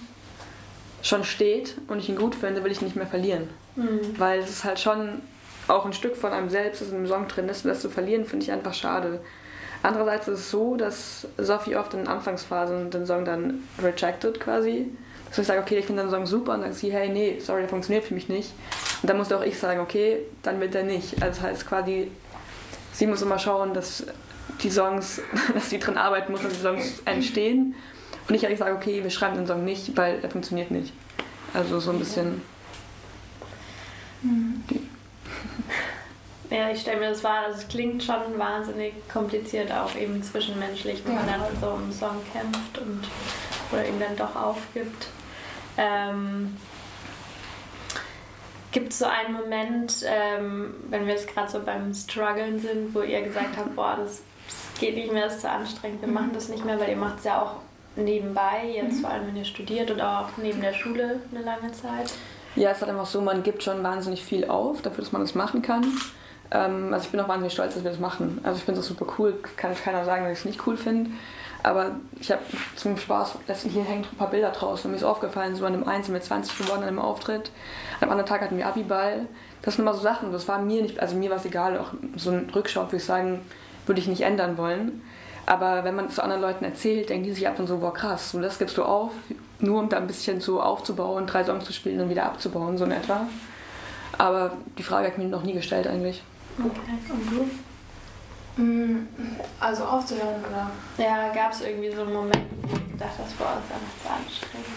schon 1.02 1.24
steht 1.24 1.76
und 1.88 2.00
ich 2.00 2.10
ihn 2.10 2.16
gut 2.16 2.36
finde, 2.36 2.64
will 2.64 2.72
ich 2.72 2.82
ihn 2.82 2.86
nicht 2.86 2.96
mehr 2.96 3.08
verlieren. 3.08 3.50
Mhm. 3.76 4.18
Weil 4.18 4.40
es 4.40 4.50
ist 4.50 4.64
halt 4.64 4.80
schon 4.80 5.22
auch 5.68 5.86
ein 5.86 5.94
Stück 5.94 6.16
von 6.16 6.32
einem 6.32 6.50
selbst, 6.50 6.82
das 6.82 6.90
in 6.90 6.96
einem 6.96 7.08
Song 7.08 7.28
drin 7.28 7.50
ist 7.50 7.66
und 7.66 7.70
das 7.70 7.82
zu 7.82 7.90
verlieren, 7.90 8.26
finde 8.26 8.46
ich 8.46 8.52
einfach 8.52 8.74
schade. 8.74 9.20
Andererseits 9.84 10.28
ist 10.28 10.40
es 10.40 10.52
so, 10.52 10.76
dass 10.76 11.28
Sophie 11.38 11.76
oft 11.76 11.94
in 11.94 12.08
Anfangsphasen 12.08 12.90
den 12.90 13.06
Song 13.06 13.26
dann 13.26 13.64
rejected 13.82 14.40
quasi. 14.40 14.88
Dass 15.30 15.40
ich 15.40 15.48
sage, 15.48 15.62
okay, 15.62 15.78
ich 15.78 15.86
finde 15.86 16.04
den 16.04 16.10
Song 16.12 16.26
super 16.26 16.54
und 16.54 16.62
dann 16.62 16.72
sagt 16.72 16.82
sie, 16.82 16.92
hey, 16.92 17.10
nee, 17.10 17.38
sorry, 17.40 17.62
der 17.62 17.70
funktioniert 17.70 18.06
für 18.06 18.14
mich 18.14 18.30
nicht. 18.30 18.54
Und 19.02 19.10
dann 19.10 19.18
muss 19.18 19.32
auch 19.32 19.44
ich 19.44 19.60
sagen, 19.60 19.82
okay, 19.82 20.20
dann 20.42 20.60
wird 20.60 20.74
er 20.74 20.84
nicht. 20.84 21.22
Also 21.22 21.42
das 21.42 21.42
heißt 21.42 21.68
quasi, 21.68 22.10
sie 22.94 23.08
muss 23.08 23.22
immer 23.22 23.38
schauen, 23.38 23.74
dass 23.74 24.06
die 24.64 24.70
Songs, 24.70 25.22
dass 25.54 25.70
sie 25.70 25.80
drin 25.80 25.98
arbeiten 25.98 26.32
muss, 26.32 26.42
dass 26.42 26.54
die 26.54 26.62
Songs 26.62 27.02
entstehen. 27.06 27.76
Und 28.28 28.36
ich 28.36 28.46
eigentlich 28.46 28.60
sage, 28.60 28.76
okay, 28.76 29.04
wir 29.04 29.10
schreiben 29.10 29.36
den 29.36 29.48
Song 29.48 29.64
nicht, 29.64 29.96
weil 29.96 30.20
er 30.22 30.30
funktioniert 30.30 30.72
nicht. 30.72 30.94
Also 31.54 31.80
so 31.80 31.92
ein 31.92 32.00
bisschen. 32.00 32.42
Mhm. 34.22 34.64
Ja, 36.50 36.70
ich 36.70 36.80
stelle 36.80 37.02
mir 37.02 37.10
das 37.10 37.20
vor, 37.20 37.32
also 37.32 37.60
es 37.60 37.68
klingt 37.68 38.02
schon 38.02 38.38
wahnsinnig 38.38 38.94
kompliziert, 39.12 39.70
auch 39.70 39.94
eben 39.96 40.24
zwischenmenschlich, 40.24 41.04
wenn 41.06 41.16
ja. 41.16 41.20
man 41.20 41.28
dann 41.28 41.42
so 41.60 41.76
im 41.76 41.92
Song 41.92 42.22
kämpft 42.32 42.78
und 42.78 43.02
oder 43.72 43.86
ihn 43.86 44.00
dann 44.00 44.16
doch 44.16 44.34
aufgibt. 44.34 45.08
Ähm, 45.78 46.56
Gibt 48.72 48.94
es 48.94 49.00
so 49.00 49.06
einen 49.06 49.34
Moment, 49.34 50.06
ähm, 50.06 50.76
wenn 50.90 51.06
wir 51.06 51.16
jetzt 51.16 51.28
gerade 51.28 51.52
so 51.52 51.60
beim 51.60 51.94
Struggeln 51.94 52.60
sind, 52.60 52.94
wo 52.94 53.02
ihr 53.02 53.22
gesagt 53.24 53.58
habt, 53.58 53.76
boah, 53.76 53.98
das, 54.00 54.22
das 54.48 54.80
geht 54.80 54.96
nicht 54.96 55.12
mehr, 55.12 55.26
das 55.26 55.36
ist 55.36 55.42
zu 55.42 55.50
anstrengend, 55.50 56.02
wir 56.02 56.08
mhm. 56.08 56.14
machen 56.14 56.32
das 56.34 56.48
nicht 56.48 56.64
mehr, 56.64 56.80
weil 56.80 56.90
ihr 56.90 56.98
macht 56.98 57.20
es 57.20 57.26
ja 57.26 57.42
auch 57.42 57.56
nebenbei, 57.98 58.72
jetzt 58.76 58.98
mhm. 58.98 59.02
vor 59.02 59.10
allem 59.10 59.28
wenn 59.28 59.36
ihr 59.36 59.46
studiert 59.46 59.92
und 59.92 60.02
auch 60.02 60.30
neben 60.38 60.62
der 60.62 60.74
Schule 60.74 61.20
eine 61.32 61.44
lange 61.44 61.72
Zeit? 61.72 62.14
Ja, 62.56 62.72
es 62.72 62.78
ist 62.78 62.82
halt 62.82 62.92
einfach 62.92 63.06
so, 63.06 63.22
man 63.22 63.44
gibt 63.44 63.64
schon 63.64 63.84
wahnsinnig 63.84 64.24
viel 64.24 64.46
auf, 64.46 64.82
dafür, 64.82 65.04
dass 65.04 65.12
man 65.12 65.22
das 65.22 65.36
machen 65.36 65.62
kann. 65.62 65.86
Ähm, 66.52 66.94
also 66.94 67.06
ich 67.06 67.12
bin 67.12 67.20
auch 67.20 67.28
wahnsinnig 67.28 67.54
stolz, 67.54 67.76
dass 67.76 67.84
wir 67.84 67.92
das 67.92 68.00
machen. 68.00 68.40
Also 68.44 68.58
ich 68.58 68.64
finde 68.64 68.80
das 68.80 68.88
super 68.88 69.06
cool, 69.18 69.36
kann 69.58 69.76
keiner 69.76 70.06
sagen, 70.06 70.24
dass 70.24 70.34
ich 70.34 70.40
es 70.40 70.46
nicht 70.46 70.66
cool 70.66 70.78
finde. 70.78 71.12
Aber 71.64 71.92
ich 72.20 72.32
habe 72.32 72.42
zum 72.76 72.98
Spaß, 72.98 73.36
hier 73.70 73.84
hängen 73.84 74.06
ein 74.10 74.18
paar 74.18 74.30
Bilder 74.30 74.52
draußen 74.52 74.86
und 74.86 74.92
mir 74.92 74.98
ist 74.98 75.04
aufgefallen, 75.04 75.56
so 75.56 75.66
an 75.66 75.74
dem 75.74 75.88
einen 75.88 76.04
sind 76.04 76.14
wir 76.14 76.22
20 76.22 76.58
geworden 76.58 76.84
an 76.84 76.88
einem 76.88 77.00
Auftritt, 77.00 77.52
am 78.00 78.10
anderen 78.10 78.28
Tag 78.28 78.42
hatten 78.42 78.58
wir 78.58 78.68
Abiball. 78.68 79.26
Das 79.64 79.76
sind 79.76 79.84
immer 79.84 79.94
so 79.94 80.02
Sachen, 80.02 80.32
das 80.32 80.48
war 80.48 80.60
mir 80.60 80.82
nicht, 80.82 81.00
also 81.00 81.16
mir 81.16 81.30
war 81.30 81.38
es 81.38 81.46
egal, 81.46 81.78
auch 81.78 81.92
so 82.16 82.30
ein 82.30 82.50
Rückschau 82.56 82.86
würde 82.86 82.98
ich 82.98 83.04
sagen, 83.04 83.42
würde 83.86 84.00
ich 84.00 84.08
nicht 84.08 84.22
ändern 84.22 84.58
wollen. 84.58 85.02
Aber 85.48 85.86
wenn 85.86 85.96
man 85.96 86.08
es 86.08 86.16
zu 86.16 86.24
anderen 86.24 86.42
Leuten 86.42 86.66
erzählt, 86.66 87.10
denken 87.10 87.24
die 87.24 87.32
sich 87.32 87.48
ab 87.48 87.58
und 87.58 87.68
so, 87.68 87.78
boah 87.78 87.94
krass, 87.94 88.34
und 88.34 88.42
das 88.42 88.60
gibst 88.60 88.78
du 88.78 88.84
auf, 88.84 89.12
nur 89.60 89.80
um 89.80 89.88
da 89.88 89.96
ein 89.96 90.06
bisschen 90.06 90.42
so 90.42 90.62
aufzubauen, 90.62 91.26
drei 91.26 91.44
Songs 91.46 91.64
zu 91.64 91.72
spielen 91.72 92.02
und 92.02 92.10
wieder 92.10 92.26
abzubauen, 92.26 92.78
so 92.78 92.84
in 92.84 92.92
etwa. 92.92 93.26
Aber 94.18 94.58
die 94.78 94.84
Frage 94.84 95.08
habe 95.08 95.14
ich 95.14 95.24
mir 95.24 95.30
noch 95.30 95.44
nie 95.44 95.54
gestellt 95.54 95.88
eigentlich. 95.88 96.22
Okay, 96.60 97.14
und 97.14 97.32
du? 97.32 98.62
Mm, 98.62 99.08
also 99.60 99.86
aufzuhören, 99.86 100.44
oder? 100.50 100.70
Ja, 100.98 101.32
gab 101.34 101.54
es 101.54 101.62
irgendwie 101.62 101.92
so 101.92 102.02
einen 102.02 102.14
Moment, 102.14 102.44
wo 102.64 102.76
du 102.76 102.92
gedacht 102.92 103.12
boah, 103.38 103.54
das 103.56 103.64
ist 103.64 103.72
einfach 103.72 104.04
zu 104.04 104.10
anstrengend? 104.10 104.68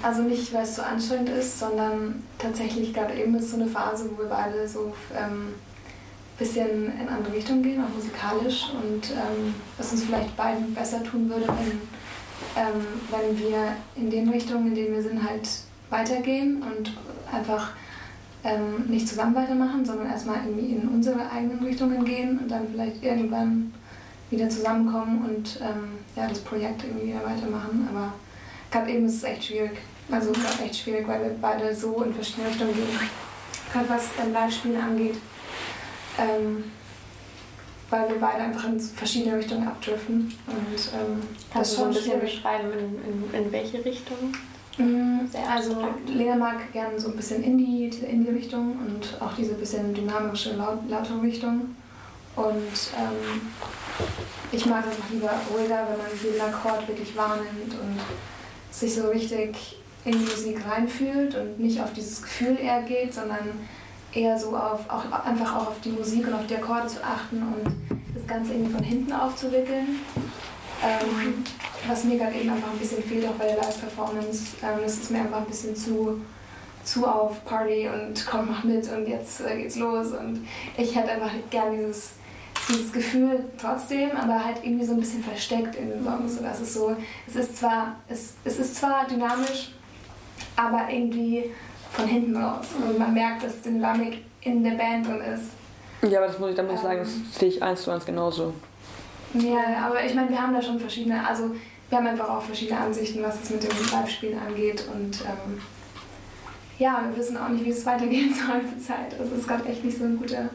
Also 0.00 0.22
nicht, 0.22 0.54
weil 0.54 0.62
es 0.62 0.74
zu 0.76 0.86
anstrengend 0.86 1.30
ist, 1.30 1.58
sondern 1.58 2.22
tatsächlich 2.38 2.94
gerade 2.94 3.14
eben 3.14 3.34
ist 3.34 3.50
so 3.50 3.56
eine 3.56 3.66
Phase, 3.66 4.08
wo 4.12 4.22
wir 4.22 4.28
beide 4.28 4.68
so 4.68 4.92
ähm, 5.16 5.54
bisschen 6.40 6.86
in 6.98 7.08
andere 7.08 7.34
Richtung 7.34 7.62
gehen, 7.62 7.84
auch 7.84 7.94
musikalisch 7.94 8.70
und 8.82 9.10
ähm, 9.10 9.54
was 9.76 9.92
uns 9.92 10.04
vielleicht 10.04 10.36
beiden 10.36 10.74
besser 10.74 11.04
tun 11.04 11.28
würde, 11.28 11.46
wenn, 11.46 11.80
ähm, 12.56 12.86
wenn 13.10 13.38
wir 13.38 13.76
in 13.94 14.10
den 14.10 14.30
Richtungen, 14.30 14.68
in 14.68 14.74
denen 14.74 14.94
wir 14.94 15.02
sind, 15.02 15.22
halt 15.22 15.48
weitergehen 15.90 16.62
und 16.62 16.96
einfach 17.30 17.72
ähm, 18.42 18.86
nicht 18.88 19.06
zusammen 19.06 19.34
weitermachen, 19.34 19.84
sondern 19.84 20.06
erstmal 20.08 20.38
irgendwie 20.46 20.72
in 20.72 20.88
unsere 20.88 21.30
eigenen 21.30 21.62
Richtungen 21.62 22.04
gehen 22.04 22.38
und 22.38 22.50
dann 22.50 22.68
vielleicht 22.72 23.02
irgendwann 23.02 23.74
wieder 24.30 24.48
zusammenkommen 24.48 25.24
und 25.28 25.60
ähm, 25.60 25.98
ja, 26.16 26.26
das 26.26 26.38
Projekt 26.38 26.84
irgendwie 26.84 27.08
wieder 27.08 27.24
weitermachen. 27.24 27.86
Aber 27.92 28.14
gerade 28.70 28.90
eben 28.90 29.06
ist 29.06 29.16
es 29.16 29.24
echt 29.24 29.44
schwierig. 29.44 29.78
Also 30.10 30.32
gerade 30.32 30.64
echt 30.64 30.76
schwierig, 30.76 31.06
weil 31.06 31.22
wir 31.22 31.36
beide 31.40 31.74
so 31.74 32.02
in 32.02 32.14
verschiedene 32.14 32.48
Richtungen 32.48 32.72
gehen. 32.72 32.88
Gerade 33.72 33.88
was 33.90 34.04
ähm, 34.24 34.32
Live-Spielen 34.32 34.80
angeht. 34.80 35.16
Ähm, 36.20 36.64
weil 37.90 38.08
wir 38.08 38.20
beide 38.20 38.42
einfach 38.42 38.66
in 38.68 38.78
verschiedene 38.78 39.36
Richtungen 39.36 39.66
abdriften. 39.66 40.32
Und, 40.46 40.92
ähm, 40.94 41.20
Kannst 41.52 41.72
du 41.72 41.76
so 41.78 41.84
ein 41.84 41.92
bisschen 41.92 42.20
beschreiben, 42.20 42.68
in, 42.72 43.34
in, 43.34 43.44
in 43.46 43.52
welche 43.52 43.84
Richtung? 43.84 44.32
Mhm, 44.78 45.28
also 45.48 45.88
Lena 46.06 46.36
mag 46.36 46.72
gerne 46.72 46.98
so 46.98 47.08
ein 47.08 47.16
bisschen 47.16 47.42
Indie, 47.42 47.90
diese 47.90 48.06
Indie-Richtung 48.06 48.78
und 48.86 49.20
auch 49.20 49.34
diese 49.36 49.54
bisschen 49.54 49.92
dynamische, 49.92 50.54
laut, 50.54 50.78
lautere 50.88 51.20
Richtung. 51.20 51.74
Und 52.36 52.56
ähm, 52.96 53.40
ich 54.52 54.64
mag 54.66 54.84
es 54.84 54.92
einfach 54.92 55.10
lieber 55.10 55.32
ruhiger, 55.52 55.86
wenn 55.88 55.98
man 55.98 56.06
jeden 56.22 56.40
Akkord 56.40 56.86
wirklich 56.86 57.16
wahrnimmt 57.16 57.72
und 57.72 57.98
sich 58.70 58.94
so 58.94 59.08
richtig 59.08 59.76
in 60.04 60.12
die 60.12 60.18
Musik 60.18 60.64
reinfühlt 60.66 61.34
und 61.34 61.58
nicht 61.58 61.80
auf 61.80 61.92
dieses 61.92 62.22
Gefühl 62.22 62.56
eher 62.58 62.82
geht, 62.82 63.12
sondern 63.12 63.50
eher 64.12 64.38
so 64.38 64.56
auf, 64.56 64.80
auch 64.88 65.24
einfach 65.24 65.56
auch 65.56 65.66
auf 65.68 65.80
die 65.84 65.90
Musik 65.90 66.26
und 66.26 66.34
auf 66.34 66.46
die 66.46 66.56
Akkorde 66.56 66.88
zu 66.88 67.02
achten 67.02 67.42
und 67.42 68.00
das 68.14 68.26
Ganze 68.26 68.52
irgendwie 68.52 68.72
von 68.72 68.82
hinten 68.82 69.12
aufzuwickeln. 69.12 70.00
Ähm, 70.82 71.44
was 71.86 72.04
mir 72.04 72.18
gerade 72.18 72.36
eben 72.36 72.50
einfach 72.50 72.70
ein 72.70 72.78
bisschen 72.78 73.02
fehlt, 73.02 73.26
auch 73.26 73.34
bei 73.34 73.46
der 73.46 73.56
Live-Performance. 73.56 74.56
Ähm, 74.62 74.80
das 74.82 74.94
ist 74.94 75.10
mir 75.10 75.20
einfach 75.20 75.38
ein 75.38 75.46
bisschen 75.46 75.76
zu, 75.76 76.20
zu 76.84 77.06
auf 77.06 77.44
Party 77.44 77.88
und 77.88 78.26
komm, 78.26 78.48
mach 78.48 78.64
mit 78.64 78.90
und 78.90 79.06
jetzt 79.06 79.40
äh, 79.42 79.62
geht's 79.62 79.76
los. 79.76 80.08
Und 80.08 80.46
ich 80.76 80.94
hätte 80.94 81.10
einfach 81.10 81.30
gern 81.50 81.76
dieses, 81.76 82.12
dieses 82.68 82.92
Gefühl 82.92 83.44
trotzdem, 83.58 84.12
aber 84.12 84.44
halt 84.44 84.64
irgendwie 84.64 84.86
so 84.86 84.92
ein 84.92 85.00
bisschen 85.00 85.22
versteckt 85.22 85.76
in 85.76 85.90
den 85.90 86.04
Songs. 86.04 86.36
So, 86.36 86.42
dass 86.42 86.60
es 86.60 86.74
so, 86.74 86.96
es 87.26 87.36
ist 87.36 87.58
zwar, 87.58 87.96
es, 88.08 88.34
es 88.44 88.58
ist 88.58 88.76
zwar 88.76 89.06
dynamisch, 89.06 89.72
aber 90.56 90.90
irgendwie 90.90 91.50
von 91.92 92.06
hinten 92.06 92.36
raus. 92.36 92.66
Und 92.86 92.98
man 92.98 93.12
merkt, 93.14 93.44
dass 93.44 93.62
Dynamik 93.62 94.24
in 94.42 94.62
der 94.64 94.72
Band 94.72 95.06
drin 95.06 95.20
ist. 95.20 96.10
Ja, 96.10 96.18
aber 96.18 96.28
das 96.28 96.38
muss 96.38 96.50
ich, 96.50 96.56
dann 96.56 96.70
ich 96.70 96.80
sagen, 96.80 97.00
das 97.00 97.38
sehe 97.38 97.48
ich 97.48 97.62
eins 97.62 97.82
zu 97.82 97.90
eins 97.90 98.06
genauso. 98.06 98.54
Ja, 99.34 99.86
aber 99.86 100.04
ich 100.04 100.14
meine, 100.14 100.30
wir 100.30 100.40
haben 100.40 100.54
da 100.54 100.62
schon 100.62 100.80
verschiedene, 100.80 101.26
also 101.26 101.54
wir 101.88 101.98
haben 101.98 102.06
einfach 102.06 102.28
auch 102.28 102.42
verschiedene 102.42 102.80
Ansichten, 102.80 103.22
was 103.22 103.42
es 103.42 103.50
mit 103.50 103.62
dem 103.62 103.70
Live-Spielen 103.92 104.38
angeht 104.38 104.84
und 104.92 105.20
ähm, 105.20 105.60
ja, 106.78 107.04
wir 107.08 107.16
wissen 107.16 107.36
auch 107.36 107.48
nicht, 107.48 107.64
wie 107.64 107.70
es 107.70 107.84
weitergehen 107.84 108.34
soll 108.34 108.62
zur 108.62 108.80
Zeit. 108.80 109.12
Also 109.18 109.34
es 109.34 109.40
ist 109.40 109.48
gerade 109.48 109.66
echt 109.66 109.84
nicht 109.84 109.98
so 109.98 110.04
ein 110.04 110.16
guter, 110.16 110.48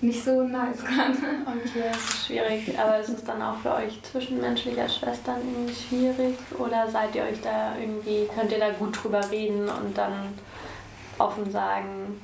nicht 0.00 0.24
so 0.24 0.42
nice 0.42 0.84
gerade. 0.84 1.16
Okay, 1.46 1.84
das 1.92 1.96
ist 1.96 2.26
schwierig, 2.26 2.78
aber 2.78 3.00
ist 3.00 3.08
es 3.08 3.24
dann 3.24 3.42
auch 3.42 3.58
für 3.58 3.74
euch 3.74 4.00
zwischenmenschlicher 4.02 4.88
Schwestern 4.88 5.36
irgendwie 5.40 5.74
schwierig 5.74 6.36
oder 6.58 6.88
seid 6.88 7.14
ihr 7.16 7.24
euch 7.24 7.40
da 7.42 7.74
irgendwie, 7.78 8.28
könnt 8.32 8.52
ihr 8.52 8.60
da 8.60 8.70
gut 8.70 9.02
drüber 9.02 9.20
reden 9.30 9.68
und 9.68 9.96
dann 9.96 10.34
offen 11.18 11.50
sagen? 11.50 12.20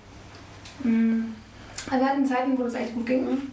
Mhm. 0.82 1.34
Also 1.90 2.04
wir 2.04 2.10
hatten 2.10 2.26
Zeiten, 2.26 2.58
wo 2.58 2.62
das 2.62 2.74
echt 2.74 2.94
gut 2.94 3.06
ging. 3.06 3.24
Mhm. 3.24 3.50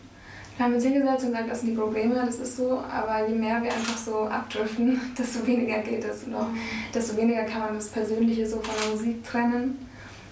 Wir 0.58 0.66
haben 0.66 0.76
uns 0.76 0.84
hingesetzt 0.84 1.24
und 1.24 1.32
gesagt, 1.32 1.50
das 1.50 1.62
sind 1.62 1.72
die 1.72 1.76
Probleme, 1.76 2.14
das 2.24 2.36
ist 2.36 2.58
so, 2.58 2.80
aber 2.80 3.28
je 3.28 3.34
mehr 3.34 3.64
wir 3.64 3.74
einfach 3.74 3.98
so 3.98 4.26
abdriften, 4.26 5.02
desto 5.18 5.48
weniger 5.48 5.80
geht 5.80 6.04
es 6.04 6.26
und 6.26 6.36
auch 6.36 6.50
desto 6.94 7.18
weniger 7.18 7.46
kann 7.46 7.62
man 7.62 7.76
das 7.76 7.88
Persönliche 7.88 8.48
so 8.48 8.58
von 8.58 8.76
der 8.80 8.92
Musik 8.92 9.24
trennen. 9.24 9.88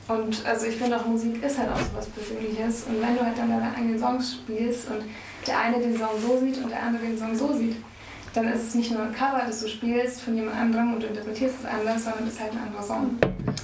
Und 0.09 0.43
also 0.43 0.65
ich 0.65 0.75
finde 0.75 0.97
auch 0.97 1.05
Musik 1.05 1.43
ist 1.43 1.59
halt 1.59 1.69
auch 1.69 1.77
so 1.77 1.85
was 1.95 2.07
Persönliches 2.07 2.85
und 2.89 2.99
wenn 2.99 3.15
du 3.15 3.23
halt 3.23 3.37
dann 3.37 3.49
deine 3.49 3.75
eigenen 3.75 3.99
Songs 3.99 4.33
spielst 4.33 4.89
und 4.89 5.03
der 5.45 5.59
eine 5.59 5.79
den 5.79 5.95
Song 5.95 6.09
so 6.19 6.39
sieht 6.39 6.57
und 6.57 6.71
der 6.71 6.81
andere 6.81 7.03
den 7.03 7.17
Song 7.17 7.35
so 7.35 7.53
sieht, 7.53 7.75
dann 8.33 8.47
ist 8.47 8.69
es 8.69 8.75
nicht 8.75 8.91
nur 8.91 9.03
ein 9.03 9.13
Cover, 9.13 9.43
das 9.45 9.61
du 9.61 9.67
spielst 9.67 10.21
von 10.21 10.35
jemand 10.35 10.55
anderem 10.55 10.95
und 10.95 11.03
du 11.03 11.07
interpretierst 11.07 11.57
es 11.59 11.65
anders, 11.65 12.03
sondern 12.03 12.27
es 12.27 12.33
ist 12.33 12.41
halt 12.41 12.53
ein 12.53 12.59
anderer 12.59 12.83
Song. 12.83 13.19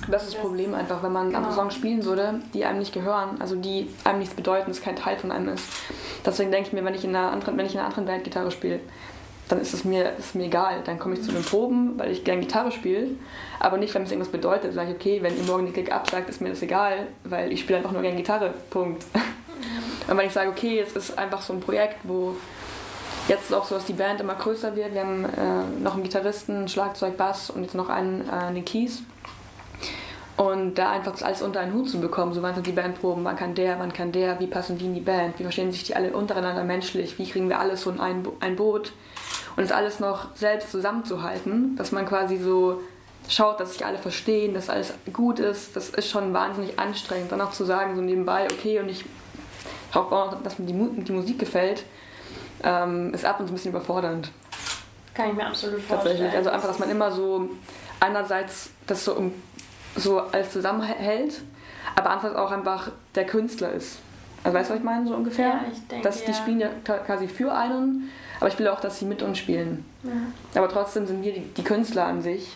Das 0.10 0.24
ist 0.24 0.34
das 0.34 0.42
Problem 0.42 0.76
einfach, 0.76 1.02
wenn 1.02 1.12
man 1.12 1.28
genau. 1.28 1.40
andere 1.40 1.54
Songs 1.54 1.74
spielen 1.74 2.04
würde, 2.06 2.40
die 2.54 2.64
einem 2.64 2.78
nicht 2.78 2.94
gehören, 2.94 3.42
also 3.42 3.56
die 3.56 3.90
einem 4.04 4.20
nichts 4.20 4.36
bedeuten, 4.36 4.70
es 4.70 4.82
kein 4.82 4.96
Teil 4.96 5.18
von 5.18 5.32
einem 5.32 5.50
ist. 5.50 5.66
Deswegen 6.24 6.52
denke 6.52 6.68
ich 6.68 6.74
mir, 6.74 6.86
wenn 6.86 6.94
ich 6.94 7.04
in 7.04 7.16
einer 7.16 7.32
anderen, 7.32 7.58
wenn 7.58 7.66
ich 7.66 7.74
in 7.74 7.80
einer 7.80 7.88
anderen 7.88 8.06
Band 8.06 8.24
Gitarre 8.24 8.52
spiele, 8.52 8.80
dann 9.48 9.62
ist 9.62 9.74
es 9.74 9.84
mir, 9.84 10.14
ist 10.18 10.36
mir 10.36 10.46
egal. 10.46 10.82
Dann 10.86 10.98
komme 10.98 11.16
ich 11.16 11.24
zu 11.24 11.32
den 11.32 11.44
Proben, 11.44 11.98
weil 11.98 12.12
ich 12.12 12.24
gerne 12.24 12.42
Gitarre 12.42 12.72
spiele, 12.72 13.10
aber 13.60 13.78
nicht, 13.78 13.94
wenn 13.94 14.04
es 14.04 14.12
irgendwas 14.12 14.32
bedeutet. 14.32 14.74
Sage 14.74 14.92
ich, 14.92 14.96
okay, 14.96 15.20
wenn 15.22 15.38
ihr 15.38 15.44
morgen 15.44 15.68
die 15.68 15.74
Gig 15.74 15.92
absagt, 15.92 16.30
ist 16.30 16.42
mir 16.42 16.50
das 16.50 16.62
egal, 16.62 17.08
weil 17.24 17.52
ich 17.52 17.62
spiele 17.62 17.78
einfach 17.78 17.92
nur 17.92 18.02
gerne 18.02 18.18
Gitarre. 18.18 18.54
Punkt. 18.70 19.06
Und 20.08 20.18
wenn 20.18 20.28
ich 20.28 20.34
sage, 20.34 20.50
okay, 20.50 20.80
es 20.80 20.96
ist 20.96 21.18
einfach 21.18 21.42
so 21.42 21.54
ein 21.54 21.60
Projekt, 21.60 21.98
wo 22.04 22.36
jetzt 23.28 23.46
ist 23.46 23.54
auch 23.54 23.66
so, 23.66 23.76
dass 23.76 23.86
die 23.86 23.94
Band 23.94 24.20
immer 24.22 24.36
größer 24.36 24.76
wird. 24.76 24.94
Wir 24.94 25.02
haben 25.02 25.26
äh, 25.26 25.82
noch 25.82 25.94
einen 25.94 26.04
Gitarristen, 26.04 26.68
Schlagzeug, 26.68 27.18
Bass 27.18 27.50
und 27.50 27.64
jetzt 27.64 27.76
noch 27.76 27.90
einen, 27.90 28.22
äh, 28.30 28.54
den 28.54 28.66
Keys. 28.66 29.02
Und 30.38 30.76
da 30.76 30.92
einfach 30.92 31.20
alles 31.22 31.42
unter 31.42 31.62
einen 31.62 31.74
Hut 31.74 31.90
zu 31.90 32.00
bekommen, 32.02 32.34
so 32.34 32.42
wann 32.42 32.54
sind 32.54 32.68
die 32.68 32.74
Bandproben, 32.74 33.24
wann 33.24 33.38
kann 33.38 33.56
der, 33.56 33.80
wann 33.80 33.94
kann 33.94 34.12
der, 34.12 34.40
wie 34.42 34.48
passen 34.48 34.78
die 34.78 34.86
in 34.86 34.94
die 34.94 35.00
Band, 35.00 35.40
wie 35.40 35.44
verstehen 35.44 35.72
sich 35.72 35.84
die 35.84 35.96
alle 35.96 36.12
untereinander 36.12 36.66
menschlich, 36.66 37.18
wie 37.18 37.30
kriegen 37.30 37.48
wir 37.48 37.60
alles 37.60 37.82
so 37.82 37.90
in 37.90 38.02
ein, 38.02 38.28
ein 38.42 38.58
Boot 38.58 38.92
und 39.56 39.64
das 39.64 39.72
alles 39.72 40.00
noch 40.00 40.36
selbst 40.36 40.72
zusammenzuhalten, 40.72 41.76
dass 41.76 41.92
man 41.92 42.06
quasi 42.06 42.38
so 42.38 42.82
schaut, 43.28 43.60
dass 43.60 43.74
sich 43.74 43.86
alle 43.86 43.98
verstehen, 43.98 44.54
dass 44.54 44.70
alles 44.70 44.94
gut 45.12 45.40
ist, 45.40 45.76
das 45.76 45.90
ist 45.90 46.10
schon 46.10 46.34
wahnsinnig 46.34 46.78
anstrengend. 46.78 47.32
Dann 47.32 47.42
auch 47.42 47.52
zu 47.52 47.66
sagen, 47.66 47.96
so 47.96 48.02
nebenbei, 48.02 48.48
okay, 48.52 48.80
und 48.80 48.90
ich 48.90 49.06
hoffe 49.94 50.16
auch, 50.16 50.42
dass 50.44 50.60
mir 50.60 50.68
die, 50.68 51.04
die 51.04 51.12
Musik 51.12 51.40
gefällt, 51.40 51.84
ähm, 52.64 53.14
ist 53.14 53.26
ab 53.26 53.40
und 53.40 53.48
zu 53.48 53.54
ein 53.54 53.56
bisschen 53.56 53.72
überfordernd. 53.72 54.32
Kann 55.14 55.30
ich 55.30 55.36
mir 55.36 55.48
absolut 55.48 55.82
vorstellen. 55.82 56.02
Tatsächlich, 56.02 56.36
also 56.36 56.50
einfach, 56.50 56.68
dass 56.68 56.80
man 56.80 56.90
immer 56.90 57.12
so 57.12 57.50
einerseits 58.00 58.70
das 58.86 59.06
so 59.06 59.32
so 59.96 60.20
alles 60.20 60.52
zusammenhält, 60.52 61.42
aber 61.96 62.10
andererseits 62.10 62.40
auch 62.40 62.52
einfach 62.52 62.92
der 63.16 63.26
Künstler 63.26 63.72
ist. 63.72 64.00
Also 64.46 64.58
weißt 64.60 64.70
du, 64.70 64.74
was 64.74 64.80
ich 64.80 64.86
meine, 64.86 65.08
so 65.08 65.16
ungefähr? 65.16 65.48
Ja, 65.48 65.62
ich 65.72 65.88
denke, 65.88 66.04
dass 66.04 66.24
die 66.24 66.32
ja. 66.32 66.38
spielen 66.38 66.60
ja 66.60 66.70
quasi 67.06 67.28
für 67.28 67.52
einen, 67.52 68.12
aber 68.40 68.48
ich 68.48 68.60
will 68.60 68.68
auch, 68.68 68.80
dass 68.80 69.00
sie 69.00 69.06
mit 69.06 69.24
uns 69.24 69.40
spielen. 69.40 69.84
Ja. 70.04 70.12
Aber 70.62 70.70
trotzdem 70.70 71.08
sind 71.08 71.24
wir 71.24 71.34
die, 71.34 71.42
die 71.42 71.64
Künstler 71.64 72.06
an 72.06 72.22
sich. 72.22 72.56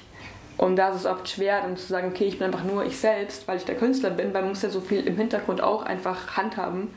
Und 0.57 0.75
da 0.75 0.89
ist 0.89 0.97
es 0.97 1.05
oft 1.07 1.27
schwer, 1.27 1.61
dann 1.61 1.77
zu 1.77 1.87
sagen, 1.87 2.09
okay, 2.09 2.25
ich 2.25 2.37
bin 2.37 2.45
einfach 2.45 2.63
nur 2.63 2.85
ich 2.85 2.99
selbst, 2.99 3.47
weil 3.47 3.57
ich 3.57 3.65
der 3.65 3.75
Künstler 3.75 4.11
bin, 4.11 4.33
weil 4.33 4.41
man 4.41 4.49
muss 4.49 4.61
ja 4.61 4.69
so 4.69 4.81
viel 4.81 5.07
im 5.07 5.15
Hintergrund 5.15 5.61
auch 5.61 5.83
einfach 5.83 6.37
handhaben. 6.37 6.93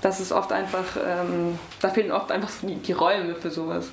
Das 0.00 0.20
ist 0.20 0.32
oft 0.32 0.52
einfach, 0.52 0.96
ähm, 0.96 1.58
da 1.82 1.90
fehlen 1.90 2.10
oft 2.10 2.32
einfach 2.32 2.48
so 2.48 2.66
die, 2.66 2.76
die 2.76 2.92
Räume 2.92 3.34
für 3.34 3.50
sowas. 3.50 3.90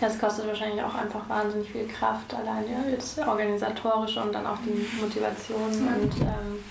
Ja, 0.00 0.06
es 0.06 0.20
kostet 0.20 0.46
wahrscheinlich 0.46 0.80
auch 0.82 0.94
einfach 0.94 1.28
wahnsinnig 1.28 1.68
viel 1.68 1.88
Kraft, 1.88 2.32
allein 2.32 2.64
ja, 2.70 2.94
das 2.94 3.18
Organisatorische 3.18 4.20
und 4.20 4.32
dann 4.32 4.46
auch 4.46 4.58
die 4.64 4.86
Motivation. 5.00 5.62
Und 5.62 6.20
ähm, 6.20 6.62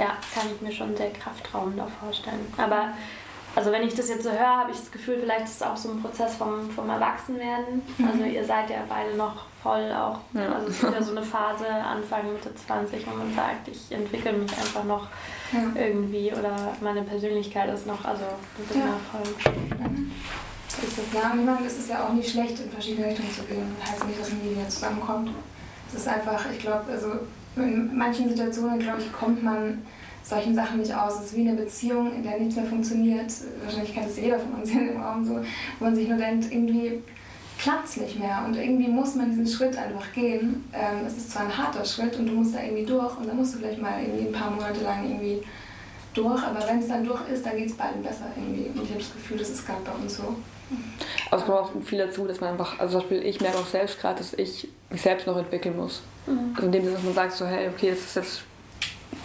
ja, 0.00 0.06
kann 0.34 0.46
ich 0.54 0.60
mir 0.60 0.72
schon 0.72 0.96
sehr 0.96 1.10
kraftraum 1.12 1.76
da 1.76 1.86
vorstellen. 2.02 2.52
Aber 2.56 2.88
also 3.54 3.70
wenn 3.72 3.82
ich 3.82 3.94
das 3.94 4.08
jetzt 4.08 4.22
so 4.22 4.30
höre, 4.30 4.46
habe 4.60 4.70
ich 4.70 4.78
das 4.78 4.90
Gefühl, 4.92 5.18
vielleicht 5.20 5.44
ist 5.44 5.56
es 5.56 5.62
auch 5.62 5.76
so 5.76 5.90
ein 5.90 6.00
Prozess 6.00 6.36
vom, 6.36 6.70
vom 6.70 6.88
Erwachsenwerden. 6.88 7.82
Also 8.10 8.24
ihr 8.24 8.44
seid 8.44 8.70
ja 8.70 8.76
beide 8.88 9.16
noch 9.16 9.44
voll 9.62 9.92
auch, 9.92 10.20
Ja. 10.32 10.52
also 10.54 10.68
es 10.68 10.82
ist 10.82 10.94
ja 10.94 11.02
so 11.02 11.10
eine 11.10 11.22
Phase 11.22 11.66
Anfang, 11.68 12.32
Mitte 12.32 12.54
20, 12.54 13.06
wo 13.06 13.14
man 13.16 13.34
sagt, 13.34 13.68
ich 13.68 13.92
entwickle 13.92 14.32
mich 14.32 14.50
einfach 14.52 14.84
noch 14.84 15.08
Ja. 15.52 15.58
irgendwie 15.74 16.32
oder 16.32 16.54
meine 16.80 17.02
Persönlichkeit 17.02 17.68
ist 17.74 17.86
noch, 17.86 18.02
also 18.04 18.22
ich 18.58 18.68
bin 18.68 18.80
Ja. 18.80 18.86
noch 18.86 19.00
voll. 19.12 19.34
Ist 20.82 20.96
es, 20.98 21.12
ja, 21.12 21.30
und 21.32 21.40
ich 21.40 21.44
meine, 21.46 21.66
es 21.66 21.78
ist 21.78 21.90
ja 21.90 22.06
auch 22.06 22.12
nicht 22.12 22.30
schlecht, 22.30 22.58
in 22.60 22.70
verschiedene 22.70 23.08
Richtungen 23.08 23.32
zu 23.34 23.42
gehen. 23.42 23.76
Das 23.80 23.90
heißt 23.92 24.06
nicht, 24.06 24.20
dass 24.20 24.30
man 24.30 24.38
nie 24.42 24.50
wieder 24.56 24.68
zusammenkommt. 24.68 25.30
Es 25.88 25.94
ist 26.00 26.08
einfach, 26.08 26.42
ich 26.50 26.60
glaube, 26.60 26.84
also 26.90 27.08
in 27.56 27.96
manchen 27.96 28.28
Situationen, 28.28 28.78
glaube 28.78 29.00
ich, 29.00 29.12
kommt 29.12 29.42
man 29.42 29.82
solchen 30.22 30.54
Sachen 30.54 30.78
nicht 30.78 30.94
aus. 30.94 31.18
Es 31.18 31.26
ist 31.26 31.36
wie 31.36 31.48
eine 31.48 31.56
Beziehung, 31.56 32.14
in 32.14 32.22
der 32.22 32.38
nichts 32.38 32.56
mehr 32.56 32.64
funktioniert. 32.64 33.32
Wahrscheinlich 33.64 33.94
kennt 33.94 34.06
es 34.06 34.16
jeder 34.16 34.38
von 34.38 34.60
uns 34.60 34.70
hier 34.70 34.92
im 34.92 35.00
Raum 35.00 35.24
so, 35.24 35.40
wo 35.78 35.84
man 35.84 35.94
sich 35.94 36.08
nur 36.08 36.18
denkt, 36.18 36.50
irgendwie 36.50 37.02
klappt 37.58 37.88
es 37.88 37.96
nicht 37.96 38.18
mehr. 38.18 38.42
Und 38.46 38.56
irgendwie 38.56 38.88
muss 38.88 39.14
man 39.14 39.30
diesen 39.30 39.46
Schritt 39.46 39.76
einfach 39.76 40.12
gehen. 40.12 40.64
Ähm, 40.72 41.06
es 41.06 41.16
ist 41.16 41.32
zwar 41.32 41.42
ein 41.42 41.56
harter 41.56 41.84
Schritt 41.84 42.16
und 42.18 42.26
du 42.26 42.32
musst 42.32 42.54
da 42.54 42.62
irgendwie 42.62 42.86
durch 42.86 43.16
und 43.18 43.28
dann 43.28 43.36
musst 43.36 43.54
du 43.54 43.58
vielleicht 43.58 43.82
mal 43.82 44.00
irgendwie 44.00 44.28
ein 44.28 44.32
paar 44.32 44.50
Monate 44.50 44.82
lang 44.82 45.04
irgendwie 45.04 45.42
durch, 46.14 46.42
aber 46.42 46.66
wenn 46.66 46.80
es 46.80 46.88
dann 46.88 47.04
durch 47.04 47.28
ist, 47.28 47.46
dann 47.46 47.56
geht 47.56 47.68
es 47.68 47.76
beiden 47.76 48.02
besser 48.02 48.26
irgendwie. 48.36 48.70
Und 48.74 48.84
ich 48.84 48.90
habe 48.90 49.00
das 49.00 49.12
Gefühl, 49.12 49.38
das 49.38 49.50
ist 49.50 49.66
gerade 49.66 49.80
bei 49.84 49.92
uns 49.92 50.16
so. 50.16 50.36
Aber 51.30 51.40
es 51.40 51.46
kommt 51.46 51.58
auch 51.58 51.70
viel 51.84 51.98
dazu, 51.98 52.26
dass 52.26 52.40
man 52.40 52.50
einfach, 52.50 52.78
also 52.78 52.98
zum 52.98 53.08
Beispiel 53.08 53.28
ich 53.28 53.40
merke 53.40 53.58
auch 53.58 53.66
selbst 53.66 54.00
gerade, 54.00 54.18
dass 54.18 54.32
ich 54.34 54.68
mich 54.88 55.02
selbst 55.02 55.26
noch 55.26 55.36
entwickeln 55.36 55.76
muss. 55.76 56.02
Also 56.54 56.66
in 56.66 56.72
dem 56.72 56.84
Sinne, 56.84 56.96
dass 56.96 57.04
man 57.04 57.14
sagt 57.14 57.32
so, 57.32 57.46
hey, 57.46 57.68
okay, 57.68 57.90
das 57.90 58.00
ist 58.00 58.16
jetzt 58.16 58.42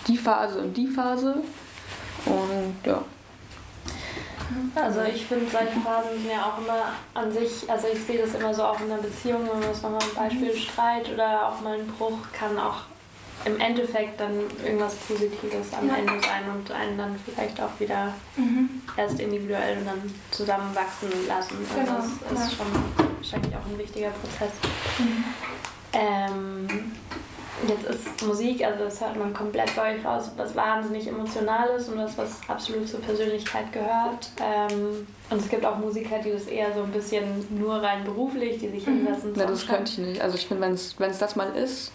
die 0.08 0.18
Phase 0.18 0.60
und 0.60 0.76
die 0.76 0.88
Phase. 0.88 1.36
Und 2.26 2.76
ja. 2.86 3.02
Also 4.76 5.02
ich 5.02 5.26
finde, 5.26 5.50
solche 5.50 5.80
Phasen 5.80 6.22
sind 6.22 6.32
ja 6.32 6.46
auch 6.46 6.58
immer 6.60 6.94
an 7.14 7.32
sich, 7.32 7.70
also 7.70 7.88
ich 7.92 8.00
sehe 8.04 8.20
das 8.20 8.36
immer 8.36 8.54
so 8.54 8.64
auch 8.64 8.80
in 8.80 8.92
einer 8.92 9.02
Beziehung, 9.02 9.42
wenn 9.42 9.60
man 9.60 9.70
das 9.70 9.82
nochmal 9.82 10.02
ein 10.02 10.16
Beispiel 10.16 10.56
Streit 10.56 11.12
oder 11.12 11.50
auch 11.50 11.62
mal 11.62 11.80
ein 11.80 11.88
Bruch 11.88 12.20
kann 12.32 12.58
auch 12.58 12.82
im 13.46 13.60
Endeffekt 13.60 14.20
dann 14.20 14.32
irgendwas 14.64 14.96
Positives 14.96 15.74
am 15.78 15.88
Ja. 15.88 15.98
Ende 15.98 16.14
sein 16.14 16.44
und 16.54 16.72
einen 16.72 16.98
dann 16.98 17.16
vielleicht 17.24 17.60
auch 17.62 17.80
wieder 17.80 18.14
erst 18.98 19.20
individuell 19.20 19.78
und 19.78 19.86
dann 19.86 20.14
zusammenwachsen 20.32 21.10
lassen. 21.28 21.58
Also 21.58 21.80
Genau, 21.80 21.98
das 22.30 22.50
ist 22.50 22.58
schon 22.58 22.68
wahrscheinlich 23.18 23.56
auch 23.56 23.66
ein 23.66 23.78
wichtiger 23.78 24.10
Prozess. 24.10 24.52
Ähm, 25.96 26.92
jetzt 27.68 27.86
ist 27.86 28.26
Musik, 28.26 28.64
also 28.64 28.84
das 28.84 29.02
hört 29.02 29.18
man 29.18 29.34
komplett 29.34 29.76
bei 29.76 29.96
euch 29.96 30.06
raus, 30.06 30.30
was 30.36 30.56
wahnsinnig 30.56 31.08
emotional 31.08 31.70
ist 31.70 31.90
und 31.90 31.98
was, 31.98 32.18
was 32.18 32.40
absolut 32.48 32.88
zur 32.88 33.02
Persönlichkeit 33.02 33.72
gehört. 33.72 34.30
Ähm, 34.40 35.08
und 35.30 35.42
es 35.42 35.50
gibt 35.50 35.66
auch 35.66 35.78
Musiker, 35.78 36.20
die 36.20 36.32
das 36.32 36.48
eher 36.48 36.74
so 36.74 36.84
ein 36.84 36.92
bisschen 36.92 37.24
nur 37.58 37.82
rein 37.82 38.04
beruflich, 38.04 38.60
die 38.60 38.70
sich 38.70 38.84
hinsetzen. 38.84 39.34
ja, 39.36 39.46
das 39.46 39.66
könnte 39.66 39.92
ich 39.92 39.98
nicht. 39.98 40.22
Also 40.22 40.36
ich 40.36 40.48
finde, 40.48 40.64
wenn 40.64 41.10
es 41.10 41.18
das 41.18 41.36
mal 41.36 41.56
ist, 41.56 41.92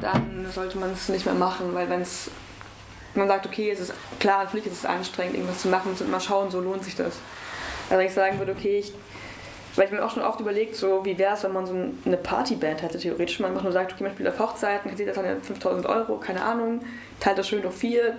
dann 0.00 0.46
sollte 0.52 0.78
man 0.78 0.92
es 0.92 1.08
nicht 1.08 1.24
mehr 1.24 1.34
machen, 1.34 1.74
weil 1.74 1.88
wenn 1.88 2.02
es 2.02 2.30
man 3.14 3.28
sagt, 3.28 3.46
okay, 3.46 3.70
es 3.70 3.80
ist 3.80 3.92
klar, 4.18 4.44
natürlich 4.44 4.66
ist 4.66 4.78
es 4.78 4.84
anstrengend, 4.84 5.34
irgendwas 5.34 5.60
zu 5.60 5.68
machen 5.68 5.94
und 5.98 6.10
mal 6.10 6.20
schauen, 6.20 6.50
so 6.50 6.60
lohnt 6.60 6.84
sich 6.84 6.96
das. 6.96 7.14
Also 7.88 7.98
wenn 7.98 8.06
ich 8.06 8.14
sagen 8.14 8.38
würde, 8.38 8.52
okay, 8.52 8.78
ich, 8.78 8.92
weil 9.76 9.86
ich 9.86 9.92
mir 9.92 10.04
auch 10.04 10.10
schon 10.10 10.22
oft 10.22 10.40
überlegt, 10.40 10.76
so 10.76 11.04
wie 11.04 11.16
wäre 11.18 11.34
es, 11.34 11.44
wenn 11.44 11.52
man 11.52 11.66
so 11.66 11.74
eine 12.04 12.16
Partyband 12.16 12.82
hätte, 12.82 12.98
theoretisch, 12.98 13.40
man 13.40 13.50
einfach 13.50 13.64
nur 13.64 13.72
sagt, 13.72 13.92
okay, 13.92 14.04
man 14.04 14.12
spielt 14.12 14.28
auf 14.28 14.38
Hochzeiten, 14.38 14.90
kassiert 14.90 15.08
das 15.08 15.16
dann 15.16 15.42
5000 15.42 15.86
Euro, 15.86 16.16
keine 16.16 16.42
Ahnung, 16.42 16.80
teilt 17.20 17.38
das 17.38 17.48
schön 17.48 17.62
durch 17.62 17.74
vier, 17.74 18.16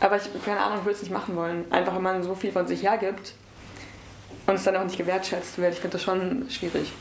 aber 0.00 0.16
ich, 0.16 0.22
keine 0.44 0.60
Ahnung, 0.60 0.84
würde 0.84 0.96
es 0.96 1.02
nicht 1.02 1.12
machen 1.12 1.36
wollen. 1.36 1.64
Einfach, 1.70 1.94
wenn 1.94 2.02
man 2.02 2.22
so 2.22 2.34
viel 2.34 2.52
von 2.52 2.66
sich 2.66 2.82
hergibt 2.82 3.34
und 4.46 4.54
es 4.54 4.64
dann 4.64 4.76
auch 4.76 4.84
nicht 4.84 4.98
gewertschätzt 4.98 5.58
wird, 5.58 5.74
ich 5.74 5.80
finde 5.80 5.98
das 5.98 6.02
schon 6.02 6.46
schwierig. 6.50 6.92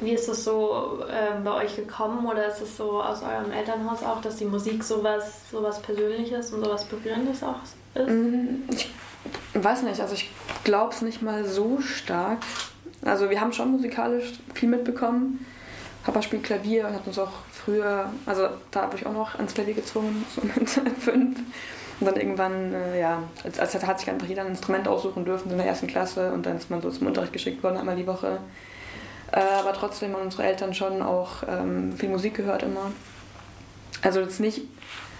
Wie 0.00 0.12
ist 0.12 0.28
es 0.28 0.44
so 0.44 1.02
ähm, 1.10 1.42
bei 1.42 1.64
euch 1.64 1.74
gekommen 1.74 2.24
oder 2.24 2.46
ist 2.46 2.60
es 2.60 2.76
so 2.76 3.02
aus 3.02 3.20
eurem 3.22 3.50
Elternhaus 3.50 4.04
auch, 4.04 4.20
dass 4.20 4.36
die 4.36 4.44
Musik 4.44 4.84
sowas, 4.84 5.50
sowas 5.50 5.82
Persönliches 5.82 6.52
und 6.52 6.64
sowas 6.64 6.84
Berührendes 6.84 7.42
auch 7.42 7.56
ist? 7.64 7.74
Ich 8.70 8.88
weiß 9.54 9.82
nicht, 9.82 10.00
also 10.00 10.14
ich 10.14 10.30
glaube 10.64 10.94
es 10.94 11.02
nicht 11.02 11.22
mal 11.22 11.44
so 11.44 11.80
stark. 11.80 12.38
Also 13.04 13.30
wir 13.30 13.40
haben 13.40 13.52
schon 13.52 13.70
musikalisch 13.70 14.32
viel 14.54 14.68
mitbekommen. 14.68 15.44
Papa 16.04 16.22
spielt 16.22 16.44
Klavier 16.44 16.86
und 16.86 16.94
hat 16.94 17.06
uns 17.06 17.18
auch 17.18 17.32
früher, 17.52 18.10
also 18.24 18.48
da 18.70 18.82
habe 18.82 18.96
ich 18.96 19.06
auch 19.06 19.12
noch 19.12 19.34
ans 19.34 19.54
Klavier 19.54 19.74
gezwungen, 19.74 20.24
so 20.34 20.42
mit 20.42 20.68
fünf. 20.98 21.38
Und 22.00 22.06
dann 22.06 22.16
irgendwann, 22.16 22.72
äh, 22.72 23.00
ja, 23.00 23.22
als, 23.42 23.58
als 23.58 23.74
hat 23.84 23.98
sich 23.98 24.08
einfach 24.08 24.28
jeder 24.28 24.42
ein 24.42 24.48
Instrument 24.48 24.86
aussuchen 24.86 25.24
dürfen 25.24 25.50
in 25.50 25.58
der 25.58 25.66
ersten 25.66 25.88
Klasse 25.88 26.32
und 26.32 26.46
dann 26.46 26.56
ist 26.56 26.70
man 26.70 26.80
so 26.80 26.90
zum 26.90 27.08
Unterricht 27.08 27.32
geschickt 27.32 27.62
worden, 27.62 27.76
einmal 27.76 27.96
die 27.96 28.06
Woche. 28.06 28.38
Äh, 29.32 29.40
aber 29.40 29.72
trotzdem 29.72 30.14
haben 30.14 30.22
unsere 30.22 30.44
Eltern 30.44 30.74
schon 30.74 31.02
auch 31.02 31.42
ähm, 31.48 31.92
viel 31.92 32.08
Musik 32.08 32.34
gehört 32.34 32.62
immer. 32.62 32.92
Also 34.02 34.20
jetzt 34.20 34.38
nicht 34.38 34.62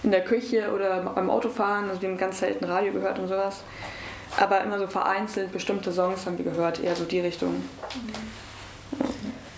in 0.02 0.11
der 0.11 0.24
Küche 0.24 0.72
oder 0.72 1.02
beim 1.02 1.30
Autofahren, 1.30 1.88
also 1.88 2.00
wir 2.00 2.08
haben 2.08 2.18
ganz 2.18 2.38
selten 2.38 2.64
Radio 2.64 2.92
gehört 2.92 3.18
und 3.18 3.28
sowas. 3.28 3.62
Aber 4.37 4.61
immer 4.62 4.78
so 4.78 4.87
vereinzelt 4.87 5.52
bestimmte 5.52 5.92
Songs 5.92 6.26
haben 6.26 6.38
wir 6.38 6.44
gehört, 6.44 6.82
eher 6.82 6.94
so 6.94 7.04
die 7.04 7.20
Richtung. 7.20 7.64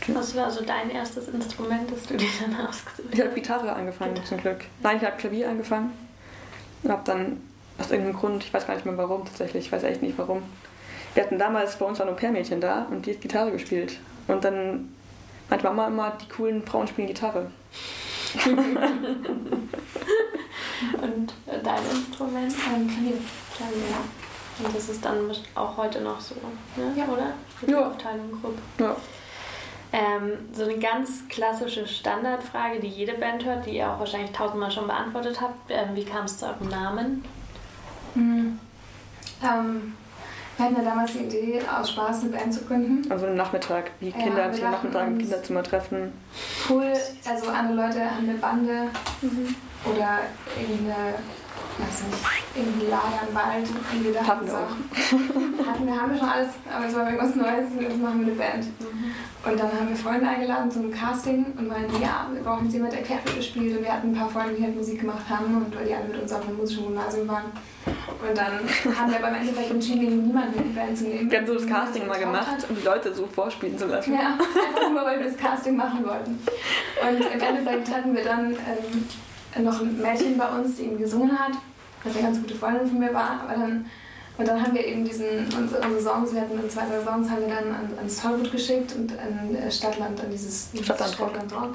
Was 0.09 0.35
war 0.35 0.51
so 0.51 0.65
dein 0.65 0.91
erstes 0.91 1.29
Instrument, 1.29 1.91
das 1.91 2.05
du 2.05 2.17
dir 2.17 2.29
dann 2.41 2.67
ausgesucht 2.67 3.09
Ich 3.13 3.21
habe 3.21 3.31
Gitarre 3.31 3.73
angefangen, 3.73 4.25
zum 4.25 4.39
Glück. 4.39 4.65
Nein, 4.83 4.97
ich 4.97 5.05
habe 5.05 5.17
Klavier 5.17 5.49
angefangen. 5.49 5.93
Und 6.83 6.91
habe 6.91 7.03
dann 7.05 7.41
aus 7.79 7.91
irgendeinem 7.91 8.19
Grund, 8.19 8.45
ich 8.45 8.53
weiß 8.53 8.67
gar 8.67 8.75
nicht 8.75 8.87
mehr 8.87 8.97
warum 8.97 9.25
tatsächlich, 9.25 9.67
ich 9.67 9.73
weiß 9.73 9.83
echt 9.83 10.03
nicht 10.03 10.19
warum. 10.19 10.43
Wir 11.15 11.25
hatten 11.25 11.39
damals 11.39 11.77
bei 11.77 11.85
uns 11.85 12.01
ein 12.01 12.09
Au-pair-Mädchen 12.09 12.61
da 12.61 12.87
und 12.91 13.07
die 13.07 13.15
hat 13.15 13.21
Gitarre 13.21 13.51
gespielt. 13.51 13.99
Und 14.29 14.45
dann 14.45 14.95
meinte 15.49 15.67
Mama 15.67 15.89
immer, 15.89 16.13
die 16.21 16.29
coolen 16.29 16.65
Frauen 16.65 16.87
spielen 16.87 17.09
Gitarre. 17.09 17.51
Und 21.03 21.33
äh, 21.47 21.63
dein 21.63 21.83
Instrument? 21.91 22.53
Ähm, 22.53 22.89
Klavier. 22.89 23.19
Klavier. 23.57 23.97
Und 24.65 24.77
das 24.77 24.89
ist 24.89 25.05
dann 25.05 25.31
auch 25.55 25.77
heute 25.77 26.01
noch 26.01 26.21
so, 26.21 26.35
ne? 26.77 26.93
Ja. 26.97 27.07
oder? 27.07 27.33
Mit 27.61 27.71
Ja. 27.71 27.87
Aufteilung 27.89 28.31
Gruppe. 28.41 28.59
Ja. 28.79 28.97
Ähm, 29.93 30.33
so 30.53 30.65
eine 30.65 30.79
ganz 30.79 31.27
klassische 31.29 31.87
Standardfrage, 31.87 32.79
die 32.79 32.87
jede 32.89 33.15
Band 33.15 33.45
hört, 33.45 33.67
die 33.67 33.77
ihr 33.77 33.91
auch 33.91 33.99
wahrscheinlich 33.99 34.31
tausendmal 34.31 34.71
schon 34.71 34.87
beantwortet 34.87 35.41
habt. 35.41 35.71
Ähm, 35.71 35.95
wie 35.95 36.05
kam 36.05 36.27
es 36.27 36.39
zu 36.39 36.47
eurem 36.47 36.69
Namen? 36.69 37.25
Mhm. 38.15 38.61
Ähm, 39.43 39.95
Wir 40.61 40.67
hatten 40.67 40.77
ja 40.77 40.91
damals 40.91 41.13
die 41.15 41.21
Idee, 41.21 41.63
aus 41.75 41.89
Spaß 41.89 42.21
eine 42.21 42.33
Band 42.33 42.53
zu 42.53 42.61
gründen. 42.67 43.11
Also 43.11 43.27
am 43.27 43.35
Nachmittag, 43.35 43.93
wie 43.99 44.13
Kinder 44.13 44.45
ja, 44.45 44.53
sich 44.53 44.63
am 44.63 44.73
Nachmittag 44.73 45.07
im 45.07 45.17
Kinderzimmer 45.17 45.63
treffen. 45.63 46.13
Cool, 46.69 46.93
also 47.27 47.49
andere 47.49 47.87
Leute 47.87 48.05
haben 48.05 48.29
eine 48.29 48.37
Bande 48.37 48.89
mhm. 49.23 49.55
oder 49.87 50.19
irgendeine 50.61 51.15
weiß 51.79 52.03
nicht, 52.07 52.19
irgendwie 52.55 52.87
Lager 52.87 53.23
im 53.29 53.35
Wald, 53.35 53.69
wir 54.03 54.13
da 54.13 54.27
hatten 54.27 54.47
wir 54.47 54.55
auch. 54.55 55.67
hatten 55.67 55.87
wir, 55.87 56.01
haben 56.01 56.11
wir 56.13 56.19
schon 56.19 56.29
alles, 56.29 56.49
aber 56.75 56.87
es 56.87 56.95
war 56.95 57.05
irgendwas 57.07 57.35
Neues 57.37 57.71
und 57.73 57.83
jetzt 57.83 57.99
machen 57.99 58.21
wir 58.21 58.27
eine 58.27 58.37
Band. 58.37 58.65
Mhm. 58.81 59.01
Und 59.43 59.59
dann 59.59 59.73
haben 59.73 59.89
wir 59.89 59.97
Freunde 59.97 60.29
eingeladen 60.29 60.71
zum 60.71 60.91
Casting 60.91 61.47
und 61.57 61.69
meinten, 61.69 62.01
ja, 62.03 62.29
wir 62.31 62.43
brauchen 62.43 62.65
jetzt 62.65 62.75
jemand, 62.75 62.93
der 62.93 63.03
Klavier 63.03 63.41
spielt. 63.41 63.77
Und 63.77 63.85
wir 63.85 63.93
hatten 63.93 64.13
ein 64.13 64.15
paar 64.15 64.29
Freunde, 64.29 64.55
die 64.57 64.63
halt 64.63 64.77
Musik 64.77 65.01
gemacht 65.01 65.27
haben 65.29 65.57
und 65.57 65.75
weil 65.75 65.87
die 65.87 65.95
alle 65.95 66.09
mit 66.09 66.21
uns 66.21 66.33
auf 66.33 66.45
dem 66.45 66.59
musischen 66.59 66.85
Gymnasium 66.85 67.27
waren. 67.27 67.45
Und 67.87 68.37
dann 68.37 68.61
haben 68.99 69.11
wir 69.11 69.19
aber 69.19 69.29
im 69.29 69.35
Endeffekt 69.37 69.71
entschieden, 69.71 70.27
niemanden 70.27 70.59
in 70.59 70.69
die 70.69 70.75
Band 70.75 70.99
zu 70.99 71.05
nehmen. 71.05 71.31
Wir 71.31 71.39
haben 71.39 71.47
so 71.47 71.55
das 71.55 71.67
Casting 71.67 72.07
mal 72.07 72.19
gemacht, 72.19 72.67
um 72.69 72.77
die 72.77 72.83
Leute 72.83 73.15
so 73.15 73.27
vorspielen 73.27 73.79
zu 73.79 73.87
lassen. 73.87 74.13
Ja, 74.13 74.35
einfach 74.35 74.91
nur, 74.91 75.05
weil 75.05 75.21
wir 75.21 75.27
das 75.27 75.39
Casting 75.39 75.77
machen 75.77 76.05
wollten. 76.05 76.33
Und 76.33 77.21
im 77.21 77.41
Endeffekt 77.41 77.95
hatten 77.95 78.15
wir 78.15 78.25
dann 78.25 78.51
ähm, 78.51 79.09
noch 79.59 79.81
ein 79.81 80.01
Mädchen 80.01 80.39
bei 80.39 80.49
uns, 80.49 80.77
die 80.77 80.85
ihm 80.85 80.99
gesungen 80.99 81.39
hat 81.39 81.53
was 82.05 82.15
eine 82.15 82.25
ganz 82.25 82.41
gute 82.41 82.55
Freundin 82.55 82.87
von 82.87 82.99
mir 82.99 83.13
war. 83.13 83.43
Aber 83.43 83.55
dann, 83.55 83.87
und 84.39 84.49
dann 84.49 84.63
haben 84.63 84.75
wir 84.75 84.85
eben 84.87 85.05
diesen, 85.05 85.27
unsere, 85.57 85.83
unsere 85.83 86.03
Songs, 86.03 86.33
wir 86.33 86.41
hatten 86.43 86.71
zwei, 86.71 86.87
drei 86.87 87.03
Songs, 87.05 87.29
haben 87.29 87.43
wir 87.43 87.49
dann 87.49 87.69
an, 87.69 87.91
ans 87.99 88.21
Tollwood 88.21 88.51
geschickt 88.51 88.95
und 88.97 89.13
an 89.13 89.55
äh, 89.55 89.71
Stadtland, 89.71 90.21
an 90.21 90.31
dieses 90.31 90.71
Stadtland, 90.83 91.15
Stadtland 91.15 91.53
Rock. 91.53 91.75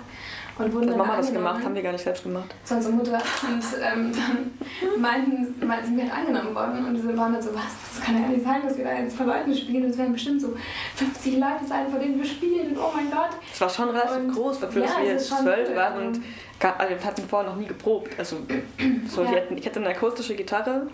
Und 0.58 0.74
wurden 0.74 0.89
Hat 0.89 0.98
Mama 0.98 1.18
das 1.18 1.34
gemacht? 1.34 1.63
Haben 1.63 1.76
wir 1.76 1.82
gar 1.82 1.91
nicht 1.91 2.04
selbst 2.04 2.24
gemacht. 2.24 2.56
Das 2.62 2.72
war 2.72 2.78
unsere 2.78 2.94
Mutter. 2.94 3.18
Und 3.44 3.63
ähm, 3.82 4.12
dann 4.13 5.02
meinten, 5.02 5.68
meinten 5.68 5.86
sie, 5.88 5.98
wir 5.98 6.04
halt 6.04 6.28
angenommen 6.28 6.56
worden. 6.56 6.86
Und 6.86 6.96
sie 6.96 7.18
waren 7.18 7.34
dann 7.34 7.41
so, 7.41 7.54
was, 7.54 7.63
das 7.94 8.06
kann 8.06 8.22
ja 8.22 8.28
nicht 8.30 8.44
sein, 8.44 8.62
dass 8.63 8.78
wir 8.78 8.86
da 8.86 8.94
jetzt 8.94 9.18
vor 9.18 9.26
Leuten 9.26 9.54
spielen. 9.54 9.84
Und 9.84 9.89
es 9.89 9.98
werden 9.98 10.13
bestimmt 10.13 10.41
so 10.41 10.56
50 10.96 11.34
Leute 11.34 11.65
sein, 11.68 11.89
vor 11.89 12.00
denen 12.00 12.18
wir 12.18 12.26
spielen. 12.26 12.78
Oh 12.78 12.91
mein 12.96 13.12
Gott. 13.12 13.32
Es 13.52 13.60
war 13.60 13.70
schon 13.70 13.89
relativ 13.89 14.15
und, 14.15 14.34
groß, 14.34 14.62
dafür, 14.62 14.84
dass 14.84 14.91
ja, 14.91 15.02
wir 15.02 15.12
jetzt 15.12 15.28
zwölf 15.28 15.76
waren. 15.76 16.08
Und 16.08 16.22
also 16.60 16.96
wir 16.96 17.04
hatten 17.04 17.28
vorher 17.28 17.50
noch 17.50 17.58
nie 17.58 17.68
geprobt. 17.68 18.18
Also, 18.18 18.38
so, 19.10 19.24
ja. 19.24 19.32
hatten, 19.32 19.58
ich 19.58 19.65
hatte 19.65 19.82
eine 19.82 19.89
akustische 19.89 20.36
Gitarre. 20.36 20.88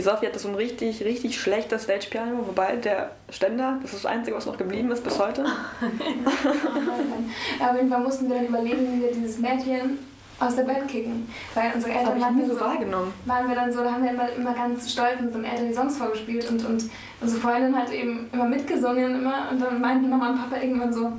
Die 0.00 0.04
Sophie 0.04 0.28
hatte 0.28 0.38
so 0.38 0.48
ein 0.48 0.54
richtig, 0.54 1.04
richtig 1.04 1.38
schlechtes 1.38 1.82
Stage-Piano, 1.82 2.46
wobei 2.46 2.76
der 2.76 3.10
Ständer, 3.28 3.78
das 3.82 3.92
ist 3.92 4.02
das 4.02 4.10
Einzige, 4.10 4.34
was 4.34 4.46
noch 4.46 4.56
geblieben 4.56 4.90
ist 4.90 5.04
bis 5.04 5.18
heute. 5.18 5.44
auf 7.60 7.76
jeden 7.76 7.90
Fall 7.90 8.00
mussten 8.00 8.30
wir 8.30 8.36
dann 8.36 8.46
überlegen, 8.46 8.94
wie 8.94 9.02
wir 9.02 9.12
dieses 9.12 9.38
Mädchen 9.40 9.98
aus 10.38 10.56
der 10.56 10.62
Band 10.62 10.88
kicken. 10.88 11.28
Weil 11.52 11.72
unsere 11.74 11.92
Eltern 11.92 12.24
hatten 12.24 12.48
so, 12.48 12.58
wahrgenommen. 12.58 13.12
waren 13.26 13.46
wir 13.46 13.54
dann 13.54 13.70
so, 13.70 13.84
da 13.84 13.92
haben 13.92 14.02
wir 14.02 14.12
immer, 14.12 14.32
immer 14.32 14.54
ganz 14.54 14.90
stolz 14.90 15.20
unseren 15.20 15.44
Eltern 15.44 15.68
die 15.68 15.74
Songs 15.74 15.98
vorgespielt 15.98 16.50
und, 16.50 16.64
und 16.64 16.84
unsere 17.20 17.38
Freundin 17.38 17.76
hat 17.76 17.92
eben 17.92 18.30
immer 18.32 18.46
mitgesungen 18.46 19.16
immer 19.16 19.50
und 19.50 19.60
dann 19.60 19.82
meinten 19.82 20.08
Mama 20.08 20.30
und 20.30 20.38
Papa 20.38 20.62
irgendwann 20.62 20.94
so, 20.94 21.12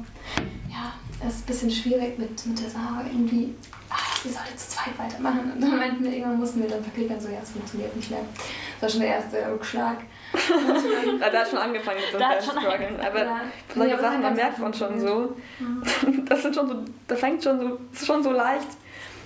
ja, 0.72 0.94
das 1.24 1.36
ist 1.36 1.44
ein 1.44 1.46
bisschen 1.46 1.70
schwierig 1.70 2.18
mit, 2.18 2.48
mit 2.48 2.60
der 2.60 2.72
Sarah 2.72 3.04
irgendwie 3.06 3.54
ach, 3.92 4.24
wir 4.24 4.32
sollten 4.32 4.58
zu 4.58 4.70
zweit 4.70 4.98
weitermachen. 4.98 5.52
Und 5.54 5.62
dann 5.62 5.78
meinten 5.78 6.04
wir, 6.04 6.12
irgendwann 6.12 6.40
mussten 6.40 6.62
wir 6.62 6.70
dann 6.70 6.84
verklickern, 6.84 7.20
so, 7.20 7.30
ja, 7.30 7.40
es 7.44 7.52
funktioniert 7.52 7.96
nicht 7.96 8.10
mehr. 8.10 8.22
Das 8.80 8.82
war 8.82 8.90
schon 8.90 9.00
der 9.02 9.10
erste 9.10 9.52
Rückschlag. 9.52 9.98
da 11.20 11.40
hat 11.40 11.50
schon 11.50 11.60
angefangen 11.60 12.00
mit 12.00 12.12
so 12.12 12.18
einem 12.18 12.42
Struggeln. 12.42 13.00
Aber 13.00 13.24
ja. 13.24 13.42
solche 13.76 13.96
ja, 13.96 14.02
Sachen, 14.02 14.22
da 14.22 14.30
merkt 14.32 14.60
man 14.60 14.74
schon 14.74 15.00
so, 15.00 15.36
mhm. 15.60 16.26
das 16.30 16.42
sind 16.42 16.56
schon 16.56 16.68
so, 16.68 16.76
da 17.08 17.16
fängt 17.16 17.44
schon 17.44 17.60
so, 17.60 17.80
das 17.92 18.02
ist 18.02 18.08
schon 18.08 18.24
so 18.24 18.32
leicht, 18.32 18.68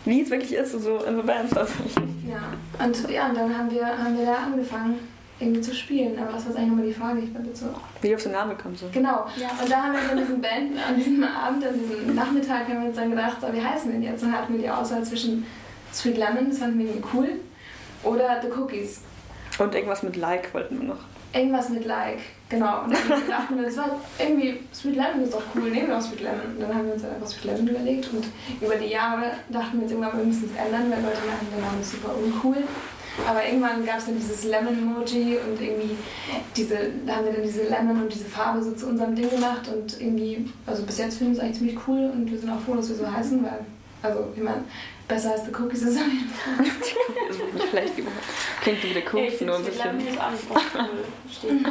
wie 0.06 0.22
es 0.22 0.30
wirklich 0.30 0.54
ist, 0.54 0.72
so 0.72 1.04
in 1.04 1.16
so 1.16 1.24
Bands 1.24 1.54
tatsächlich. 1.54 1.96
Ja, 2.28 2.84
und 2.84 3.10
ja, 3.10 3.28
und 3.28 3.36
dann 3.36 3.58
haben 3.58 3.72
wir, 3.72 3.86
haben 3.86 4.18
wir 4.18 4.26
da 4.26 4.36
angefangen 4.36 5.15
irgendwie 5.40 5.62
zu 5.62 5.76
spielen. 5.76 6.18
Aber 6.18 6.34
das 6.34 6.48
war 6.48 6.56
eigentlich 6.56 6.70
nochmal 6.70 6.86
die 6.86 6.94
Frage. 6.94 7.20
Ich 7.20 7.34
bin 7.34 7.56
so. 7.56 7.66
Wie 8.02 8.16
auf 8.16 8.24
den 8.24 8.32
Namen 8.32 8.56
gekommen 8.58 8.76
sind. 8.76 8.94
Genau. 8.94 9.26
Ja. 9.36 9.50
Und 9.62 9.70
da 9.70 9.84
haben 9.84 9.94
wir 9.94 10.12
an 10.12 10.18
diesem 10.18 10.42
Band, 10.42 10.72
an 10.88 10.96
diesem 10.96 11.24
Abend, 11.24 11.66
an 11.66 11.74
diesem 11.74 12.16
Nachmittag 12.16 12.68
haben 12.68 12.82
wir 12.82 12.88
uns 12.90 12.96
dann 12.96 13.10
gedacht, 13.10 13.38
so, 13.42 13.48
wie 13.52 13.62
heißen 13.62 13.92
wir 13.92 14.00
denn 14.00 14.04
jetzt? 14.04 14.24
Und 14.24 14.32
dann 14.32 14.42
hatten 14.42 14.54
wir 14.54 14.62
die 14.62 14.70
Auswahl 14.70 15.04
zwischen 15.04 15.46
Sweet 15.94 16.18
Lemon, 16.18 16.50
das 16.50 16.60
fanden 16.60 16.80
wir 16.80 16.88
irgendwie 16.88 17.08
cool, 17.14 17.30
oder 18.04 18.42
The 18.42 18.50
Cookies. 18.50 19.02
Und 19.58 19.74
irgendwas 19.74 20.04
mit 20.04 20.16
Like 20.18 20.54
wollten 20.54 20.82
wir 20.82 20.88
noch. 20.90 21.00
Irgendwas 21.34 21.70
mit 21.70 21.86
Like, 21.86 22.20
genau. 22.50 22.84
Und 22.84 22.94
dann 22.94 23.28
dachten 23.30 23.56
wir, 23.58 23.64
das 23.66 23.78
war 23.78 23.90
irgendwie, 24.20 24.62
Sweet 24.74 24.96
Lemon 24.96 25.22
ist 25.22 25.34
doch 25.34 25.44
cool, 25.56 25.70
nehmen 25.70 25.88
wir 25.88 25.98
auch 25.98 26.02
Sweet 26.02 26.22
Lemon. 26.22 26.56
Und 26.56 26.62
dann 26.62 26.76
haben 26.76 26.86
wir 26.86 26.94
uns 26.94 27.04
einfach 27.04 27.28
Sweet 27.28 27.46
Lemon 27.46 27.68
überlegt 27.68 28.10
und 28.14 28.26
über 28.62 28.76
die 28.76 28.88
Jahre 28.88 29.32
dachten 29.50 29.78
wir 29.78 29.82
jetzt 29.82 29.92
irgendwann, 29.92 30.18
wir 30.18 30.26
müssen 30.26 30.50
es 30.54 30.66
ändern, 30.66 30.92
weil 30.92 31.02
Leute 31.02 31.26
merken, 31.26 31.48
der 31.56 31.66
Name 31.66 31.82
ist 31.82 31.92
super 31.92 32.16
uncool. 32.16 32.64
Aber 33.28 33.46
irgendwann 33.46 33.86
gab 33.86 34.00
es 34.00 34.06
dann 34.06 34.18
dieses 34.18 34.44
Lemon-Emoji 34.44 35.38
und 35.38 35.62
irgendwie 35.62 35.96
diese, 36.56 36.78
da 37.06 37.18
haben 37.18 37.26
wir 37.26 37.34
dann 37.34 37.44
diese 37.44 37.64
Lemon 37.64 38.04
und 38.04 38.14
diese 38.14 38.26
Farbe 38.26 38.62
so 38.62 38.74
zu 38.74 38.88
unserem 38.88 39.16
Ding 39.16 39.30
gemacht 39.30 39.68
und 39.68 40.00
irgendwie, 40.02 40.52
also 40.66 40.84
bis 40.84 40.98
jetzt 40.98 41.18
finden 41.18 41.34
wir 41.34 41.38
es 41.38 41.44
eigentlich 41.44 41.58
ziemlich 41.58 41.88
cool 41.88 42.12
und 42.14 42.30
wir 42.30 42.38
sind 42.38 42.50
auch 42.50 42.60
froh, 42.60 42.76
dass 42.76 42.90
wir 42.90 42.96
so 42.96 43.10
heißen, 43.10 43.44
weil, 43.44 43.66
also 44.02 44.28
ich 44.36 44.44
meine, 44.44 44.64
besser 45.08 45.32
als 45.32 45.46
The 45.46 45.52
Cookies 45.52 45.84
ist 45.84 45.98
auf 45.98 46.08
jeden 46.08 46.30
Fall. 46.30 46.66
das 47.28 47.38
ist 47.38 47.54
nicht 47.54 47.70
schlecht 47.70 47.96
gemacht. 47.96 48.14
Klingt 48.62 48.82
so 48.82 48.90
wie 48.90 48.94
der 48.94 49.14
Cookies, 49.14 49.42
nur 49.42 49.56
ein 49.58 49.64
bisschen. 49.64 49.98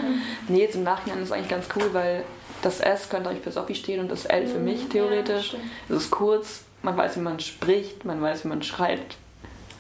nee, 0.48 0.60
jetzt 0.60 0.76
im 0.76 0.84
Nachhinein 0.84 1.18
ist 1.18 1.28
es 1.28 1.32
eigentlich 1.32 1.48
ganz 1.48 1.66
cool, 1.76 1.90
weil 1.92 2.24
das 2.62 2.80
S 2.80 3.08
könnte 3.08 3.28
eigentlich 3.28 3.44
für 3.44 3.52
Sophie 3.52 3.74
stehen 3.74 4.00
und 4.00 4.10
das 4.10 4.24
L 4.24 4.46
für 4.46 4.58
mhm. 4.58 4.64
mich 4.64 4.88
theoretisch. 4.88 5.52
Ja, 5.52 5.58
es 5.90 6.04
ist 6.04 6.10
kurz, 6.10 6.62
man 6.82 6.96
weiß, 6.96 7.16
wie 7.16 7.20
man 7.20 7.40
spricht, 7.40 8.04
man 8.04 8.22
weiß, 8.22 8.44
wie 8.44 8.48
man 8.48 8.62
schreibt. 8.62 9.16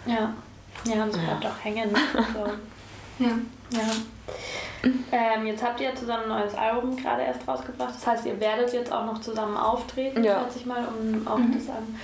Ja. 0.06 0.34
Ja, 0.84 1.06
es 1.06 1.16
bleibt 1.16 1.44
ja. 1.44 1.50
auch 1.50 1.64
hängen. 1.64 1.90
So. 3.18 3.24
ja. 3.24 3.30
ja. 3.70 4.90
Ähm, 5.12 5.46
jetzt 5.46 5.62
habt 5.62 5.80
ihr 5.80 5.94
zusammen 5.94 6.24
ein 6.24 6.40
neues 6.40 6.54
Album 6.54 6.96
gerade 6.96 7.22
erst 7.22 7.46
rausgebracht. 7.46 7.94
Das 7.94 8.06
heißt, 8.06 8.26
ihr 8.26 8.38
werdet 8.40 8.72
jetzt 8.72 8.92
auch 8.92 9.06
noch 9.06 9.20
zusammen 9.20 9.56
auftreten, 9.56 10.22
ja. 10.24 10.40
schätze 10.40 10.58
ich 10.58 10.66
mal, 10.66 10.84
um 10.86 11.26
auch 11.26 11.38
mhm. 11.38 11.54
das 11.54 11.68
an. 11.68 11.98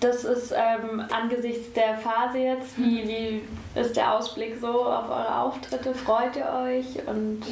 Das 0.00 0.24
ist 0.24 0.52
ähm, 0.52 1.02
angesichts 1.10 1.72
der 1.72 1.96
Phase 1.96 2.38
jetzt, 2.38 2.76
wie, 2.76 3.08
wie 3.08 3.80
ist 3.80 3.96
der 3.96 4.12
Ausblick 4.12 4.56
so 4.60 4.84
auf 4.84 5.08
eure 5.08 5.38
Auftritte? 5.38 5.94
Freut 5.94 6.36
ihr 6.36 6.46
euch? 6.46 7.06
Und 7.06 7.42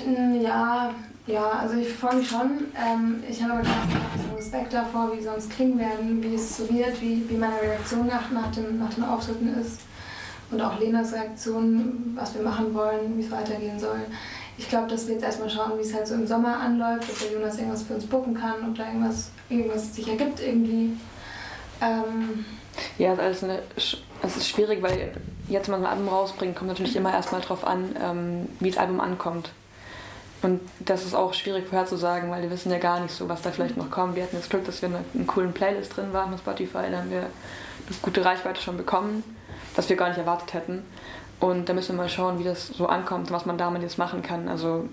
ja, 0.42 0.92
ja, 1.26 1.50
also 1.50 1.76
ich 1.76 1.92
freue 1.92 2.16
mich 2.16 2.28
schon. 2.28 2.66
Ähm, 2.76 3.22
ich 3.28 3.42
habe 3.42 3.54
aber 3.54 3.62
ganz 3.62 4.36
Respekt 4.36 4.72
davor, 4.72 5.12
wie 5.12 5.26
uns 5.26 5.48
klingen 5.48 5.78
werden, 5.78 6.22
wie 6.22 6.34
es 6.34 6.56
so 6.56 6.68
wird, 6.68 7.00
wie, 7.00 7.28
wie 7.28 7.36
meine 7.36 7.60
Reaktion 7.60 8.06
nach, 8.06 8.30
nach, 8.30 8.50
dem, 8.50 8.78
nach 8.78 8.92
den 8.92 9.04
Auftritten 9.04 9.54
ist 9.60 9.80
und 10.50 10.60
auch 10.60 10.78
Lenas 10.78 11.12
Reaktion, 11.12 12.12
was 12.14 12.34
wir 12.34 12.42
machen 12.42 12.74
wollen, 12.74 13.16
wie 13.16 13.22
es 13.22 13.30
weitergehen 13.30 13.78
soll. 13.78 14.00
Ich 14.58 14.68
glaube, 14.68 14.88
dass 14.88 15.06
wir 15.06 15.14
jetzt 15.14 15.24
erstmal 15.24 15.48
schauen, 15.48 15.78
wie 15.78 15.82
es 15.82 15.94
halt 15.94 16.06
so 16.06 16.14
im 16.14 16.26
Sommer 16.26 16.58
anläuft, 16.58 17.08
ob 17.10 17.18
der 17.18 17.32
Jonas 17.32 17.56
irgendwas 17.56 17.82
für 17.82 17.94
uns 17.94 18.06
bucken 18.06 18.34
kann, 18.34 18.68
ob 18.68 18.76
da 18.76 18.86
irgendwas, 18.86 19.30
irgendwas 19.48 19.94
sich 19.94 20.08
ergibt 20.08 20.40
irgendwie. 20.40 20.96
Ähm 21.80 22.44
ja, 22.98 23.14
es 23.14 23.42
ist, 23.42 24.02
es 24.22 24.36
ist 24.36 24.48
schwierig, 24.48 24.82
weil 24.82 25.12
jetzt, 25.48 25.68
wenn 25.68 25.80
man 25.80 25.86
ein 25.86 25.98
Album 25.98 26.08
rausbringt, 26.08 26.54
kommt 26.54 26.68
natürlich 26.68 26.96
immer 26.96 27.12
erstmal 27.12 27.40
drauf 27.40 27.66
an, 27.66 27.96
ähm, 28.00 28.48
wie 28.60 28.70
das 28.70 28.78
Album 28.78 29.00
ankommt. 29.00 29.50
Und 30.42 30.60
das 30.80 31.04
ist 31.04 31.14
auch 31.14 31.34
schwierig 31.34 31.68
vorherzusagen, 31.68 32.30
weil 32.30 32.42
wir 32.42 32.50
wissen 32.50 32.72
ja 32.72 32.78
gar 32.78 32.98
nicht 33.00 33.14
so, 33.14 33.28
was 33.28 33.42
da 33.42 33.52
vielleicht 33.52 33.76
noch 33.76 33.90
kommt. 33.90 34.16
Wir 34.16 34.24
hatten 34.24 34.36
das 34.36 34.48
Glück, 34.48 34.64
dass 34.64 34.82
wir 34.82 34.88
in 34.88 34.96
einer 34.96 35.24
coolen 35.26 35.52
Playlist 35.52 35.96
drin 35.96 36.12
waren 36.12 36.34
auf 36.34 36.40
Spotify. 36.40 36.90
Da 36.90 36.98
haben 36.98 37.10
wir 37.10 37.20
eine 37.20 37.96
gute 38.02 38.24
Reichweite 38.24 38.60
schon 38.60 38.76
bekommen 38.76 39.22
was 39.74 39.88
wir 39.88 39.96
gar 39.96 40.08
nicht 40.08 40.18
erwartet 40.18 40.54
hätten. 40.54 40.84
Und 41.40 41.68
da 41.68 41.72
müssen 41.72 41.96
wir 41.96 42.02
mal 42.02 42.08
schauen, 42.08 42.38
wie 42.38 42.44
das 42.44 42.68
so 42.68 42.86
ankommt, 42.86 43.30
was 43.30 43.46
man 43.46 43.58
damit 43.58 43.82
jetzt 43.82 43.98
machen 43.98 44.22
kann. 44.22 44.48
Also 44.48 44.88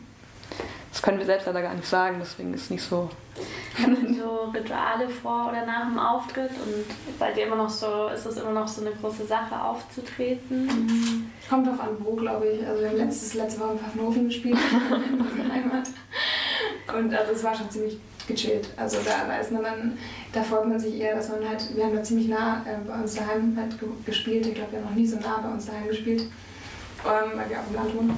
das 0.92 1.02
können 1.02 1.20
wir 1.20 1.26
selbst 1.26 1.46
leider 1.46 1.62
gar 1.62 1.74
nicht 1.74 1.88
sagen, 1.88 2.18
deswegen 2.20 2.54
ist 2.54 2.64
es 2.64 2.70
nicht 2.72 2.84
so. 2.84 3.10
Ihr 3.78 4.14
so 4.16 4.52
Rituale 4.54 5.08
vor 5.08 5.50
oder 5.50 5.66
nach 5.66 5.88
dem 5.88 5.98
Auftritt 5.98 6.52
und 6.52 6.86
seid 7.18 7.38
ihr 7.38 7.46
immer 7.46 7.56
noch 7.56 7.70
so, 7.70 8.10
ist 8.14 8.26
das 8.26 8.38
immer 8.38 8.52
noch 8.52 8.68
so 8.68 8.82
eine 8.82 8.92
große 8.92 9.26
Sache 9.26 9.62
aufzutreten? 9.62 10.66
Mhm. 10.66 11.32
Kommt 11.50 11.68
drauf 11.68 11.80
an, 11.80 11.90
wo, 12.00 12.16
glaube 12.16 12.48
ich. 12.48 12.68
Also 12.68 12.82
wir 12.82 12.90
haben 12.90 12.98
letztes, 12.98 13.34
letzte 13.36 13.62
Woche 13.62 13.74
in 13.74 13.80
Pfaffenhofen 13.80 14.26
gespielt, 14.26 14.58
in 15.12 15.22
unserer 15.22 15.54
Heimat. 15.54 15.88
Und 16.98 17.14
also 17.14 17.32
es 17.34 17.44
war 17.44 17.56
schon 17.56 17.70
ziemlich 17.70 17.98
gechillt. 18.28 18.70
Also 18.78 18.98
da, 19.06 19.26
da 19.28 19.38
ist 19.38 19.52
man 19.52 19.64
dann, 19.64 19.98
da 20.34 20.44
freut 20.44 20.68
man 20.68 20.80
sich 20.80 21.00
eher, 21.00 21.16
dass 21.16 21.30
man 21.30 21.48
halt, 21.48 21.76
wir 21.76 21.86
haben 21.86 21.96
da 21.96 22.04
ziemlich 22.04 22.28
nah 22.28 22.64
äh, 22.66 22.78
bei 22.88 22.96
uns 22.96 23.16
daheim 23.16 23.56
halt 23.58 23.76
gespielt. 24.06 24.46
Ich 24.48 24.56
glaube, 24.56 24.72
wir 24.72 24.80
haben 24.80 24.90
noch 24.90 24.96
nie 24.96 25.06
so 25.06 25.18
nah 25.18 25.40
bei 25.42 25.50
uns 25.50 25.66
daheim 25.66 25.88
gespielt, 25.88 26.22
ähm, 26.22 27.38
weil 27.38 27.50
wir 27.50 27.60
auf 27.60 27.68
dem 27.68 27.76
Land 27.76 27.96
wohnen. 27.96 28.18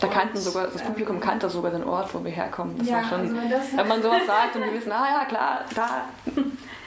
Da 0.00 0.08
kannten 0.08 0.38
sogar, 0.38 0.66
das 0.68 0.82
Publikum 0.82 1.16
ähm, 1.16 1.22
kannte 1.22 1.48
sogar 1.50 1.70
den 1.70 1.84
Ort, 1.84 2.14
wo 2.14 2.24
wir 2.24 2.30
herkommen. 2.30 2.76
Das 2.78 2.88
ja, 2.88 2.96
war 2.96 3.04
schon, 3.04 3.38
also 3.38 3.48
das, 3.50 3.76
wenn 3.76 3.88
man 3.88 4.02
sowas 4.02 4.22
sagt 4.26 4.56
und 4.56 4.64
wir 4.64 4.72
wissen, 4.72 4.92
ah 4.92 5.20
ja, 5.20 5.24
klar, 5.26 5.64
da, 5.74 6.04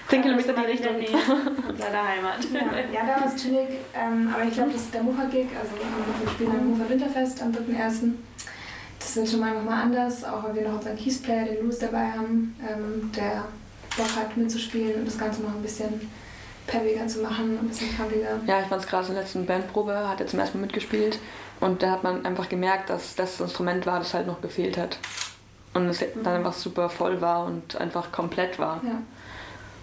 10 0.10 0.21
Kilometer 0.21 0.54
die 0.54 0.62
Richtung. 0.62 0.95
Seiner 1.78 2.08
Heimat. 2.08 2.38
Ja, 2.52 2.60
ja 2.91 3.02
da 3.06 3.21
war 3.21 3.34
es 3.34 3.41
chillig. 3.41 3.67
Ähm, 3.93 4.32
aber 4.34 4.43
ich 4.43 4.54
glaube, 4.54 4.71
das 4.71 4.82
ist 4.82 4.93
der 4.93 5.04
Mufa-Gig. 5.04 5.47
Also 5.60 5.71
wir 5.76 6.32
spielen 6.32 6.52
am 6.52 6.69
Mufa 6.69 6.89
Winterfest 6.89 7.41
am 7.41 7.52
3.1. 7.52 8.12
Das 8.99 9.15
wird 9.15 9.30
schon 9.30 9.39
mal 9.39 9.54
nochmal 9.54 9.84
anders, 9.84 10.23
auch 10.23 10.43
weil 10.43 10.56
wir 10.56 10.67
noch 10.67 10.76
unseren 10.76 10.97
Keys-Player, 10.97 11.45
den 11.45 11.63
Louis 11.63 11.80
dabei 11.80 12.12
haben, 12.12 12.56
ähm, 12.62 13.12
der 13.15 13.45
Bock 13.97 14.15
hat 14.15 14.38
mitzuspielen 14.38 14.95
und 14.95 15.08
das 15.08 15.17
Ganze 15.17 15.41
noch 15.41 15.54
ein 15.54 15.62
bisschen 15.62 16.10
peppiger 16.67 17.06
zu 17.08 17.19
machen, 17.19 17.60
ein 17.60 17.67
bisschen 17.67 17.89
funkiger. 17.89 18.39
Ja, 18.47 18.62
ich 18.62 18.67
fand 18.67 18.82
es 18.82 18.88
gerade 18.88 19.08
in 19.08 19.13
der 19.13 19.23
letzten 19.23 19.45
Bandprobe, 19.45 20.08
hat 20.08 20.21
er 20.21 20.28
zum 20.28 20.39
ersten 20.39 20.60
Mal 20.60 20.65
mitgespielt 20.65 21.19
und 21.63 21.82
da 21.82 21.91
hat 21.91 22.04
man 22.04 22.26
einfach 22.26 22.49
gemerkt, 22.49 22.89
dass 22.89 23.15
das 23.15 23.39
Instrument 23.39 23.86
war, 23.86 23.99
das 23.99 24.13
halt 24.13 24.28
noch 24.28 24.41
gefehlt 24.41 24.78
hat. 24.78 24.97
Und 25.73 25.88
es 25.88 26.02
mhm. 26.02 26.23
dann 26.23 26.36
einfach 26.36 26.54
super 26.54 26.89
voll 26.89 27.21
war 27.21 27.45
und 27.45 27.76
einfach 27.80 28.12
komplett 28.12 28.60
war. 28.60 28.82
Ja. 28.84 29.02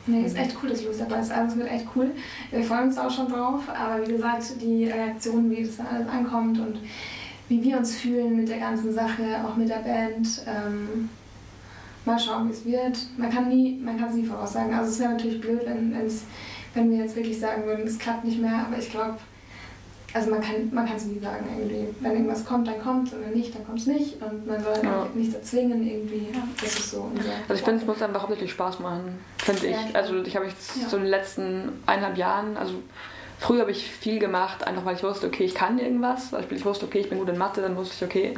Nee, 0.06 0.24
ist 0.24 0.36
echt 0.36 0.56
cool, 0.62 0.70
dass 0.70 0.82
Louis 0.84 0.98
dabei 0.98 1.20
ist. 1.20 1.30
Also 1.30 1.52
es 1.52 1.58
wird 1.58 1.72
echt 1.72 1.86
cool. 1.94 2.10
Wir 2.50 2.62
freuen 2.62 2.88
uns 2.88 2.98
auch 2.98 3.10
schon 3.10 3.28
drauf. 3.28 3.62
Aber 3.68 4.06
wie 4.06 4.12
gesagt, 4.12 4.60
die 4.60 4.84
Reaktion, 4.86 5.50
wie 5.50 5.64
das 5.64 5.76
dann 5.76 5.86
alles 5.86 6.08
ankommt 6.08 6.58
und 6.58 6.78
wie 7.48 7.62
wir 7.62 7.78
uns 7.78 7.96
fühlen 7.96 8.36
mit 8.36 8.48
der 8.48 8.58
ganzen 8.58 8.92
Sache, 8.92 9.22
auch 9.44 9.56
mit 9.56 9.68
der 9.68 9.76
Band. 9.76 10.26
Ähm, 10.46 11.08
mal 12.04 12.18
schauen, 12.18 12.48
wie 12.48 12.52
es 12.52 12.64
wird. 12.64 12.98
Man 13.16 13.30
kann 13.30 13.48
nie, 13.48 13.80
man 13.82 13.98
kann 13.98 14.08
es 14.08 14.14
nie 14.14 14.26
voraussagen. 14.26 14.74
Also 14.74 14.90
es 14.90 15.00
wäre 15.00 15.12
natürlich 15.12 15.40
blöd, 15.40 15.62
wenn, 15.64 15.94
wenn 16.74 16.90
wir 16.90 16.98
jetzt 16.98 17.16
wirklich 17.16 17.38
sagen 17.38 17.64
würden, 17.64 17.86
es 17.86 17.98
klappt 17.98 18.24
nicht 18.24 18.40
mehr. 18.40 18.66
Aber 18.66 18.78
ich 18.78 18.90
glaube, 18.90 19.18
also 20.12 20.30
man 20.30 20.40
kann 20.40 20.70
man 20.72 20.88
es 20.88 21.04
nie 21.04 21.20
sagen 21.20 21.46
irgendwie. 21.56 21.94
Wenn 22.00 22.12
irgendwas 22.12 22.44
kommt, 22.44 22.66
dann 22.66 22.82
kommt 22.82 23.12
und 23.12 23.24
wenn 23.24 23.32
nicht, 23.32 23.54
dann 23.54 23.64
kommt 23.64 23.78
es 23.78 23.86
nicht. 23.86 24.20
Und 24.20 24.46
man 24.46 24.62
soll 24.62 24.74
ja. 24.82 25.06
nichts 25.14 25.34
erzwingen 25.34 25.86
irgendwie. 25.86 26.28
Das 26.60 26.74
ist 26.74 26.90
so 26.90 27.02
unser 27.14 27.30
Also 27.48 27.54
ich 27.54 27.62
finde, 27.62 27.80
es 27.80 27.86
muss 27.86 28.02
einfach 28.02 28.22
hauptsächlich 28.22 28.50
Spaß 28.50 28.80
machen, 28.80 29.18
finde 29.38 29.68
ich. 29.68 29.76
Also 29.94 30.22
ich 30.22 30.34
habe 30.34 30.46
jetzt 30.46 30.76
ja. 30.76 30.88
so 30.88 30.96
in 30.96 31.04
den 31.04 31.10
letzten 31.10 31.82
eineinhalb 31.86 32.16
Jahren, 32.16 32.56
also 32.56 32.74
früher 33.38 33.60
habe 33.60 33.70
ich 33.70 33.88
viel 33.88 34.18
gemacht, 34.18 34.66
einfach 34.66 34.84
weil 34.84 34.96
ich 34.96 35.02
wusste, 35.02 35.28
okay, 35.28 35.44
ich 35.44 35.54
kann 35.54 35.78
irgendwas. 35.78 36.32
Weil 36.32 36.44
ich 36.50 36.64
wusste, 36.64 36.86
okay, 36.86 37.00
ich 37.00 37.08
bin 37.08 37.18
gut 37.18 37.28
in 37.28 37.38
Mathe, 37.38 37.62
dann 37.62 37.76
wusste 37.76 38.04
ich, 38.04 38.10
okay, 38.10 38.34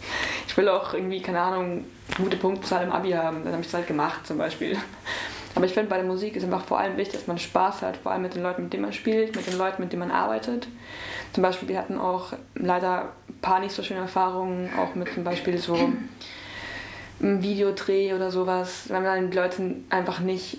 ich 0.46 0.56
will 0.56 0.68
auch 0.68 0.94
irgendwie, 0.94 1.20
keine 1.20 1.40
Ahnung, 1.40 1.84
gute 2.16 2.36
Punktzahl 2.36 2.84
im 2.84 2.92
Abi 2.92 3.10
haben. 3.10 3.42
Dann 3.42 3.52
habe 3.52 3.62
ich 3.62 3.68
es 3.68 3.74
halt 3.74 3.88
gemacht 3.88 4.24
zum 4.26 4.38
Beispiel. 4.38 4.76
Aber 5.56 5.64
ich 5.64 5.72
finde, 5.72 5.88
bei 5.88 5.96
der 5.96 6.04
Musik 6.04 6.36
ist 6.36 6.44
einfach 6.44 6.64
vor 6.64 6.78
allem 6.78 6.98
wichtig, 6.98 7.18
dass 7.18 7.26
man 7.26 7.38
Spaß 7.38 7.80
hat, 7.80 7.96
vor 7.96 8.12
allem 8.12 8.20
mit 8.22 8.34
den 8.34 8.42
Leuten, 8.42 8.64
mit 8.64 8.74
denen 8.74 8.82
man 8.82 8.92
spielt, 8.92 9.34
mit 9.34 9.46
den 9.46 9.56
Leuten, 9.56 9.82
mit 9.82 9.90
denen 9.90 10.00
man 10.00 10.10
arbeitet. 10.10 10.68
Zum 11.32 11.42
Beispiel, 11.42 11.68
wir 11.68 11.78
hatten 11.78 11.98
auch 11.98 12.34
leider 12.54 13.12
ein 13.26 13.40
paar 13.40 13.60
nicht 13.60 13.74
so 13.74 13.82
schöne 13.82 14.00
Erfahrungen, 14.00 14.68
auch 14.78 14.94
mit 14.94 15.08
zum 15.14 15.24
Beispiel 15.24 15.56
so 15.56 15.74
einem 15.74 17.42
Videodreh 17.42 18.12
oder 18.12 18.30
sowas, 18.30 18.84
wenn 18.88 19.02
man 19.02 19.30
die 19.30 19.36
Leute 19.36 19.76
einfach 19.88 20.20
nicht, 20.20 20.58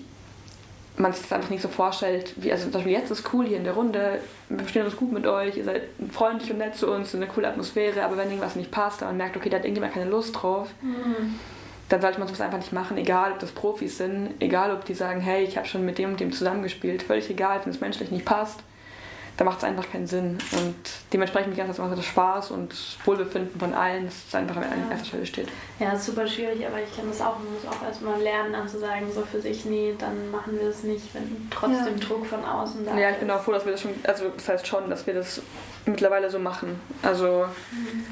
man 0.97 1.13
sich 1.13 1.21
das 1.21 1.31
einfach 1.31 1.51
nicht 1.51 1.61
so 1.61 1.67
vorstellt, 1.67 2.33
wie, 2.37 2.51
also 2.51 2.63
zum 2.63 2.71
Beispiel 2.71 2.93
jetzt 2.93 3.11
ist 3.11 3.31
cool 3.33 3.45
hier 3.45 3.57
in 3.57 3.65
der 3.65 3.73
Runde, 3.73 4.19
wir 4.49 4.57
verstehen 4.57 4.83
uns 4.83 4.97
gut 4.97 5.11
mit 5.11 5.27
euch, 5.27 5.57
ihr 5.57 5.63
seid 5.63 5.83
freundlich 6.11 6.49
und 6.49 6.57
nett 6.57 6.75
zu 6.75 6.91
uns, 6.91 7.13
eine 7.13 7.27
coole 7.27 7.47
Atmosphäre, 7.47 8.03
aber 8.03 8.17
wenn 8.17 8.29
irgendwas 8.29 8.55
nicht 8.55 8.71
passt, 8.71 9.01
dann 9.01 9.09
man 9.09 9.17
merkt, 9.17 9.37
okay, 9.37 9.49
da 9.49 9.57
hat 9.57 9.63
irgendjemand 9.65 9.93
keine 9.93 10.09
Lust 10.09 10.41
drauf, 10.41 10.69
mhm 10.81 11.35
dann 11.89 12.01
sollte 12.01 12.19
man 12.19 12.27
sowas 12.27 12.41
einfach 12.41 12.57
nicht 12.57 12.73
machen, 12.73 12.97
egal 12.97 13.31
ob 13.31 13.39
das 13.39 13.51
Profis 13.51 13.97
sind, 13.97 14.33
egal 14.39 14.71
ob 14.71 14.85
die 14.85 14.93
sagen, 14.93 15.21
hey, 15.21 15.43
ich 15.43 15.57
habe 15.57 15.67
schon 15.67 15.85
mit 15.85 15.97
dem 15.97 16.11
und 16.11 16.19
dem 16.19 16.31
zusammengespielt, 16.31 17.03
völlig 17.03 17.29
egal, 17.29 17.61
wenn 17.63 17.71
es 17.71 17.79
menschlich 17.79 18.11
nicht 18.11 18.25
passt, 18.25 18.59
da 19.37 19.45
macht 19.45 19.59
es 19.59 19.63
einfach 19.63 19.89
keinen 19.89 20.07
Sinn. 20.07 20.39
Und 20.53 20.75
dementsprechend 21.13 21.53
die 21.53 21.57
ganze 21.57 21.75
Zeit 21.75 21.95
das 21.95 22.05
Spaß 22.05 22.51
und 22.51 22.75
Wohlbefinden 23.05 23.57
von 23.59 23.73
allen, 23.73 24.05
dass 24.05 24.15
es 24.27 24.35
einfach 24.35 24.57
an 24.57 24.63
ja. 24.63 24.91
erster 24.91 25.05
Stelle 25.05 25.25
steht. 25.27 25.47
Ja, 25.79 25.91
das 25.91 25.99
ist 25.99 26.07
super 26.07 26.27
schwierig, 26.27 26.65
aber 26.65 26.81
ich 26.81 26.93
kenne 26.93 27.09
das 27.09 27.21
auch. 27.21 27.37
Man 27.37 27.53
muss 27.53 27.65
auch 27.67 27.85
erstmal 27.85 28.19
lernen, 28.19 28.51
dann 28.51 28.67
zu 28.67 28.79
sagen, 28.79 29.05
so 29.13 29.21
für 29.21 29.39
sich, 29.39 29.63
nee, 29.65 29.93
dann 29.97 30.31
machen 30.31 30.59
wir 30.59 30.67
das 30.67 30.83
nicht, 30.83 31.13
wenn 31.13 31.47
trotzdem 31.51 31.99
ja. 31.99 32.05
Druck 32.05 32.25
von 32.25 32.43
außen 32.43 32.83
da 32.83 32.93
ist. 32.93 32.99
Ja, 32.99 33.11
ich 33.11 33.17
bin 33.17 33.29
auch 33.29 33.41
froh, 33.41 33.51
dass 33.51 33.63
wir 33.63 33.73
das 33.73 33.81
schon, 33.81 33.91
also 34.03 34.29
das 34.35 34.49
heißt 34.49 34.67
schon, 34.67 34.89
dass 34.89 35.05
wir 35.05 35.13
das 35.13 35.41
mittlerweile 35.85 36.31
so 36.31 36.39
machen. 36.39 36.81
Also 37.03 37.45
mhm 37.71 38.05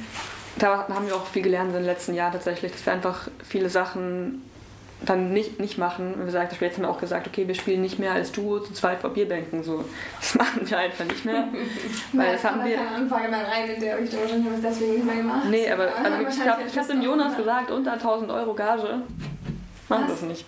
da 0.57 0.87
haben 0.87 1.07
wir 1.07 1.15
auch 1.15 1.25
viel 1.25 1.41
gelernt 1.41 1.69
in 1.69 1.75
den 1.75 1.85
letzten 1.85 2.13
Jahren 2.13 2.33
tatsächlich, 2.33 2.71
dass 2.71 2.85
wir 2.85 2.93
einfach 2.93 3.27
viele 3.43 3.69
Sachen 3.69 4.41
dann 5.05 5.33
nicht, 5.33 5.59
nicht 5.59 5.77
machen. 5.77 6.15
Wir 6.23 6.31
sagen, 6.31 6.49
jetzt 6.59 6.77
haben 6.77 6.83
wir 6.83 6.89
auch 6.89 6.99
gesagt, 6.99 7.27
okay, 7.27 7.47
wir 7.47 7.55
spielen 7.55 7.81
nicht 7.81 7.99
mehr 7.99 8.13
als 8.13 8.31
Duo 8.31 8.59
zu 8.59 8.73
zweit 8.73 8.99
vor 8.99 9.11
Bierbänken. 9.11 9.63
So. 9.63 9.83
Das 10.19 10.35
machen 10.35 10.69
wir 10.69 10.77
einfach 10.77 11.05
nicht 11.05 11.25
mehr. 11.25 11.47
weil 12.13 12.33
das 12.33 12.43
haben 12.43 12.63
wir. 12.63 12.79
Anfrage 12.79 13.29
mal 13.29 13.43
rein, 13.43 13.69
in 13.69 13.81
der 13.81 13.99
ich 13.99 14.09
da 14.09 14.17
wahrscheinlich 14.21 14.53
was 14.53 14.61
deswegen 14.61 14.93
nicht 14.93 15.05
mehr 15.05 15.15
gemacht. 15.15 15.45
Nee, 15.49 15.69
aber 15.69 15.89
also 15.95 16.41
ich 16.41 16.47
habe 16.47 16.63
hab 16.63 16.87
dem 16.87 17.01
Jonas 17.01 17.35
gesagt, 17.35 17.71
unter 17.71 17.93
1000 17.93 18.31
Euro 18.31 18.53
Gage 18.53 19.01
machen 19.89 20.07
wir 20.07 20.13
das 20.13 20.21
nicht. 20.21 20.45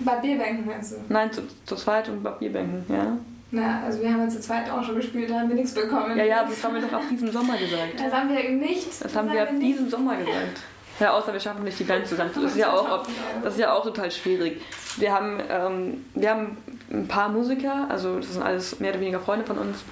Bei 0.00 0.16
Bierbänken 0.16 0.66
meinst 0.66 0.92
du? 0.92 0.96
Nein, 1.08 1.32
zu, 1.32 1.42
zu 1.64 1.74
zweit 1.74 2.08
und 2.08 2.22
bei 2.22 2.30
Bierbänken, 2.30 2.84
ja. 2.88 3.16
Na, 3.50 3.82
also 3.84 4.02
wir 4.02 4.12
haben 4.12 4.22
jetzt 4.22 4.34
zu 4.34 4.40
zweit 4.40 4.70
auch 4.70 4.84
schon 4.84 4.96
gespielt, 4.96 5.30
da 5.30 5.40
haben 5.40 5.48
wir 5.48 5.56
nichts 5.56 5.72
bekommen. 5.72 6.16
Ja, 6.18 6.24
ja, 6.24 6.44
das 6.44 6.62
haben 6.62 6.74
wir 6.74 6.82
doch 6.82 6.92
ab 6.92 7.02
diesem 7.10 7.30
Sommer 7.32 7.56
gesagt. 7.56 7.98
Das 7.98 8.12
haben 8.12 8.28
wir 8.28 8.50
nicht. 8.50 8.88
Das, 8.88 8.98
das 8.98 9.16
haben 9.16 9.32
wir 9.32 9.42
ab 9.42 9.48
diesem 9.58 9.88
Sommer 9.88 10.16
gesagt. 10.16 10.60
Ja, 11.00 11.12
außer 11.12 11.32
wir 11.32 11.40
schaffen 11.40 11.64
nicht 11.64 11.78
die 11.78 11.84
Band 11.84 12.06
zusammen. 12.06 12.30
Das 12.34 12.44
ist 12.44 12.56
ja 12.56 12.72
auch, 12.72 13.06
das 13.42 13.54
ist 13.54 13.60
ja 13.60 13.72
auch 13.72 13.84
total 13.84 14.10
schwierig. 14.10 14.60
Wir 14.96 15.12
haben, 15.12 15.40
ähm, 15.48 16.04
wir 16.14 16.30
haben 16.30 16.58
ein 16.90 17.06
paar 17.06 17.28
Musiker, 17.28 17.86
also 17.88 18.16
das 18.16 18.32
sind 18.32 18.42
alles 18.42 18.80
mehr 18.80 18.90
oder 18.90 19.00
weniger 19.00 19.20
Freunde 19.20 19.46
von 19.46 19.58
uns. 19.58 19.84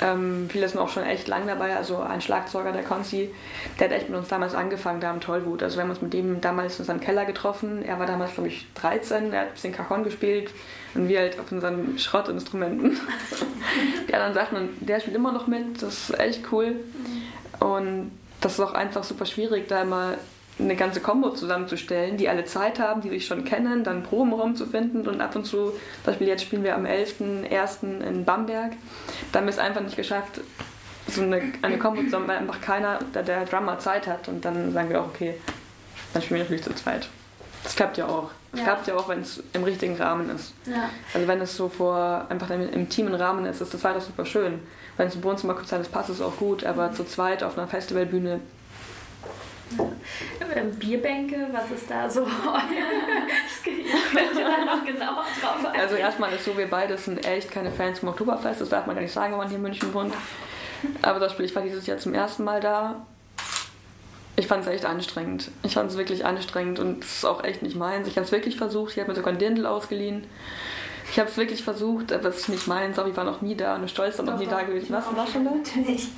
Ähm, 0.00 0.48
viele 0.50 0.68
sind 0.68 0.80
auch 0.80 0.88
schon 0.88 1.04
echt 1.04 1.28
lang 1.28 1.46
dabei. 1.46 1.76
Also 1.76 1.98
ein 1.98 2.20
Schlagzeuger, 2.20 2.72
der 2.72 2.82
Konzi, 2.82 3.30
der 3.78 3.88
hat 3.88 3.96
echt 3.96 4.08
mit 4.08 4.18
uns 4.18 4.28
damals 4.28 4.54
angefangen, 4.54 5.00
da 5.00 5.10
im 5.10 5.20
Tollwut. 5.20 5.62
Also 5.62 5.76
wir 5.76 5.82
haben 5.82 5.90
uns 5.90 6.00
mit 6.00 6.12
dem 6.12 6.40
damals 6.40 6.78
in 6.78 6.84
seinem 6.84 7.00
Keller 7.00 7.24
getroffen. 7.24 7.84
Er 7.84 7.98
war 7.98 8.06
damals, 8.06 8.34
glaube 8.34 8.48
ich, 8.48 8.66
13, 8.74 9.32
er 9.32 9.40
hat 9.40 9.48
ein 9.48 9.52
bisschen 9.52 9.72
Cajon 9.72 10.04
gespielt 10.04 10.50
und 10.94 11.08
wir 11.08 11.20
halt 11.20 11.38
auf 11.38 11.52
unseren 11.52 11.98
Schrottinstrumenten. 11.98 12.98
die 14.08 14.14
anderen 14.14 14.34
Sachen. 14.34 14.56
Und 14.56 14.88
der 14.88 15.00
spielt 15.00 15.16
immer 15.16 15.32
noch 15.32 15.46
mit, 15.46 15.82
das 15.82 16.10
ist 16.10 16.18
echt 16.18 16.52
cool. 16.52 16.76
Und 17.58 18.10
das 18.40 18.54
ist 18.54 18.60
auch 18.60 18.72
einfach 18.72 19.04
super 19.04 19.26
schwierig, 19.26 19.68
da 19.68 19.82
immer 19.82 20.14
eine 20.60 20.76
ganze 20.76 21.00
Combo 21.00 21.30
zusammenzustellen, 21.30 22.16
die 22.16 22.28
alle 22.28 22.44
Zeit 22.44 22.78
haben, 22.78 23.00
die 23.00 23.08
sich 23.08 23.26
schon 23.26 23.44
kennen, 23.44 23.84
dann 23.84 24.02
Probenraum 24.02 24.56
zu 24.56 24.66
finden 24.66 25.06
und 25.08 25.20
ab 25.20 25.34
und 25.36 25.44
zu, 25.44 25.70
zum 25.70 25.74
Beispiel 26.04 26.28
jetzt 26.28 26.42
spielen 26.42 26.64
wir 26.64 26.74
am 26.74 26.84
11.01. 26.84 28.00
in 28.06 28.24
Bamberg, 28.24 28.72
da 29.32 29.38
haben 29.38 29.46
wir 29.46 29.52
es 29.52 29.58
einfach 29.58 29.80
nicht 29.80 29.96
geschafft, 29.96 30.40
so 31.08 31.22
eine, 31.22 31.42
eine 31.62 31.78
Combo 31.78 32.02
zusammen, 32.02 32.28
weil 32.28 32.38
einfach 32.38 32.60
keiner, 32.60 32.98
der, 33.14 33.22
der 33.22 33.44
Drummer 33.44 33.78
Zeit 33.78 34.06
hat 34.06 34.28
und 34.28 34.44
dann 34.44 34.72
sagen 34.72 34.90
wir 34.90 35.00
auch, 35.00 35.08
okay, 35.08 35.34
dann 36.12 36.22
spielen 36.22 36.38
wir 36.38 36.44
natürlich 36.44 36.64
zu 36.64 36.74
zweit. 36.74 37.08
Das 37.62 37.76
klappt 37.76 37.98
ja 37.98 38.06
auch. 38.06 38.30
Das 38.52 38.60
ja. 38.60 38.66
klappt 38.66 38.86
ja 38.88 38.96
auch, 38.96 39.08
wenn 39.08 39.20
es 39.20 39.42
im 39.52 39.64
richtigen 39.64 39.96
Rahmen 39.96 40.30
ist. 40.34 40.54
Ja. 40.66 40.90
Also 41.14 41.28
wenn 41.28 41.40
es 41.40 41.56
so 41.56 41.68
vor 41.68 42.26
einfach 42.28 42.50
im 42.50 42.72
intimen 42.72 43.14
Rahmen 43.14 43.44
ist, 43.46 43.60
ist 43.60 43.72
das 43.74 43.80
zweit 43.80 43.96
auch 43.96 44.00
super 44.00 44.24
schön. 44.24 44.60
Wenn 44.96 45.08
es 45.08 45.14
im 45.14 45.22
Wohnzimmer 45.22 45.54
kurz 45.54 45.70
ist, 45.72 45.92
passt 45.92 46.10
es 46.10 46.20
auch 46.20 46.36
gut, 46.36 46.64
aber 46.64 46.92
zu 46.92 47.04
zweit 47.04 47.42
auf 47.42 47.56
einer 47.56 47.68
Festivalbühne 47.68 48.40
ja. 49.78 50.62
Bierbänke, 50.78 51.48
was 51.52 51.70
ist 51.70 51.90
da 51.90 52.08
so 52.08 52.20
noch 54.66 54.84
genauer 54.84 55.24
drauf 55.40 55.72
Also 55.78 55.96
erstmal 55.96 56.32
ist 56.32 56.44
so, 56.44 56.56
wir 56.56 56.68
beide 56.68 56.96
sind 56.98 57.26
echt 57.26 57.50
keine 57.50 57.70
Fans 57.70 58.00
vom 58.00 58.10
Oktoberfest, 58.10 58.60
das 58.60 58.68
darf 58.68 58.86
man 58.86 58.96
gar 58.96 59.02
nicht 59.02 59.12
sagen, 59.12 59.32
wenn 59.32 59.38
man 59.38 59.48
hier 59.48 59.56
in 59.56 59.62
München 59.62 59.92
wohnt. 59.94 60.14
Aber 61.02 61.20
das 61.20 61.32
Spiel, 61.32 61.44
ich 61.44 61.54
war 61.54 61.62
dieses 61.62 61.86
Jahr 61.86 61.98
zum 61.98 62.14
ersten 62.14 62.44
Mal 62.44 62.60
da. 62.60 63.06
Ich 64.36 64.46
fand 64.46 64.64
es 64.64 64.72
echt 64.72 64.86
anstrengend. 64.86 65.50
Ich 65.62 65.74
fand 65.74 65.90
es 65.90 65.98
wirklich 65.98 66.24
anstrengend 66.24 66.78
und 66.78 67.04
es 67.04 67.16
ist 67.16 67.24
auch 67.24 67.44
echt 67.44 67.62
nicht 67.62 67.76
meins. 67.76 68.08
Ich 68.08 68.16
habe 68.16 68.24
es 68.24 68.32
wirklich 68.32 68.56
versucht, 68.56 68.92
ich 68.92 68.98
habe 68.98 69.10
mir 69.10 69.14
sogar 69.14 69.34
ein 69.34 69.38
Dirndl 69.38 69.66
ausgeliehen. 69.66 70.24
Ich 71.10 71.18
habe 71.18 71.28
es 71.28 71.36
wirklich 71.36 71.62
versucht, 71.62 72.12
aber 72.12 72.28
es 72.28 72.38
ist 72.38 72.48
nicht 72.48 72.66
meins, 72.68 72.98
aber 72.98 73.08
ich 73.08 73.16
war 73.16 73.24
noch 73.24 73.42
nie 73.42 73.56
da 73.56 73.74
und 73.74 73.90
stolz 73.90 74.16
war 74.18 74.24
noch 74.24 74.38
nie 74.38 74.46
da 74.46 74.62
gewesen. 74.62 74.86
Was, 74.90 75.04
war 75.14 75.26
schon 75.26 75.44
da? 75.44 75.50
Natürlich 75.50 76.08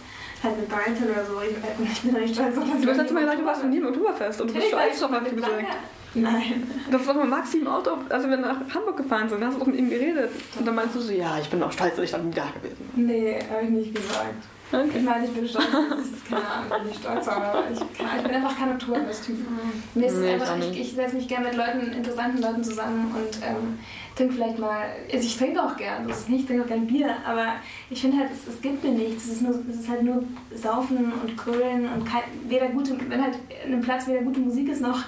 halt 0.43 0.59
mit 0.59 0.69
Brighton 0.69 1.11
oder 1.11 1.25
so. 1.25 1.41
Ich, 1.43 1.93
ich 1.93 2.01
bin 2.03 2.21
nicht 2.21 2.35
stolz 2.35 2.59
auf 2.59 2.65
das. 2.71 2.81
Du 2.81 2.89
hast 2.89 2.97
letztes 2.97 3.13
Mal 3.13 3.21
gesagt, 3.21 3.41
du 3.41 3.45
warst 3.45 3.63
noch 3.63 3.71
nie 3.71 3.79
im 3.79 3.87
Oktoberfest 3.87 4.41
und 4.41 4.51
du 4.51 4.55
bist 4.55 4.69
stolz 4.69 5.01
drauf, 5.01 5.13
habe 5.13 5.29
ich 5.29 5.37
gesagt. 5.37 5.67
Nein. 6.15 6.69
Das 6.91 7.07
war 7.07 7.15
mit 7.15 7.29
Maxi 7.29 7.59
im 7.59 7.69
Auto, 7.69 7.93
also 8.09 8.29
wir 8.29 8.37
nach 8.37 8.59
Hamburg 8.75 8.99
gefahren 8.99 9.29
sind, 9.29 9.41
da 9.41 9.47
hast 9.47 9.55
du 9.55 9.61
doch 9.61 9.67
mit 9.67 9.77
ihm 9.77 9.89
geredet. 9.89 10.31
Und 10.59 10.67
dann 10.67 10.75
meinst 10.75 10.95
du 10.95 11.01
so, 11.01 11.13
ja, 11.13 11.39
ich 11.41 11.49
bin 11.49 11.63
auch 11.63 11.73
stolz, 11.73 11.97
dass 11.97 12.05
ich 12.05 12.11
dann 12.11 12.29
nie 12.29 12.35
da 12.35 12.45
gewesen 12.51 12.91
bin. 12.95 13.07
Nee, 13.07 13.39
habe 13.51 13.65
ich 13.65 13.71
nicht 13.71 13.95
gesagt. 13.95 14.35
Okay. 14.73 14.91
Ich 14.95 15.03
meine, 15.03 15.25
ich 15.25 15.33
bin 15.33 15.47
stolz, 15.47 15.67
das 15.71 16.07
ist 16.07 16.29
keine 16.29 16.47
Ahnung, 16.47 16.83
bin 16.83 16.91
ich 16.91 16.99
stolz, 16.99 17.29
aber 17.29 17.65
ich, 17.73 17.81
ich 17.81 18.23
bin 18.23 18.35
einfach 18.35 18.57
kein 18.59 18.73
Oktoberfest-Typ. 18.73 19.37
Mhm. 19.39 19.83
Mir 19.95 20.07
ist 20.07 20.17
nee, 20.17 20.33
einfach, 20.33 20.59
ich, 20.59 20.81
ich 20.81 20.93
setze 20.93 21.17
mich 21.17 21.29
gerne 21.29 21.49
mit 21.49 21.57
Leuten, 21.57 21.93
interessanten 21.93 22.43
Leuten 22.43 22.65
zusammen 22.65 23.15
und 23.15 23.47
ähm, 23.47 23.79
trinke 24.15 24.35
vielleicht 24.35 24.59
mal, 24.59 24.87
also 25.13 25.27
ich 25.27 25.37
trinke 25.37 25.63
auch 25.63 25.77
gern, 25.77 26.07
das 26.07 26.21
ist 26.21 26.29
nicht, 26.29 26.41
ich 26.43 26.47
trinke 26.47 26.65
auch 26.65 26.69
gern 26.69 26.87
Bier, 26.87 27.17
aber 27.27 27.55
ich 27.91 28.01
finde 28.01 28.19
halt, 28.19 28.31
es, 28.33 28.53
es, 28.53 28.61
gibt 28.61 28.83
mir 28.85 28.91
nichts, 28.91 29.25
es 29.25 29.33
ist, 29.33 29.43
nur, 29.43 29.55
es 29.71 29.81
ist 29.81 29.89
halt 29.89 30.03
nur 30.03 30.25
Saufen 30.55 31.13
und 31.13 31.37
Grölen 31.37 31.89
und 31.89 32.05
kein, 32.05 32.23
weder 32.49 32.69
gute, 32.69 32.97
wenn 33.09 33.23
halt 33.23 33.37
in 33.65 33.73
einem 33.73 33.83
Platz 33.83 34.07
weder 34.07 34.23
gute 34.23 34.41
Musik 34.41 34.69
ist, 34.69 34.81
noch 34.81 34.99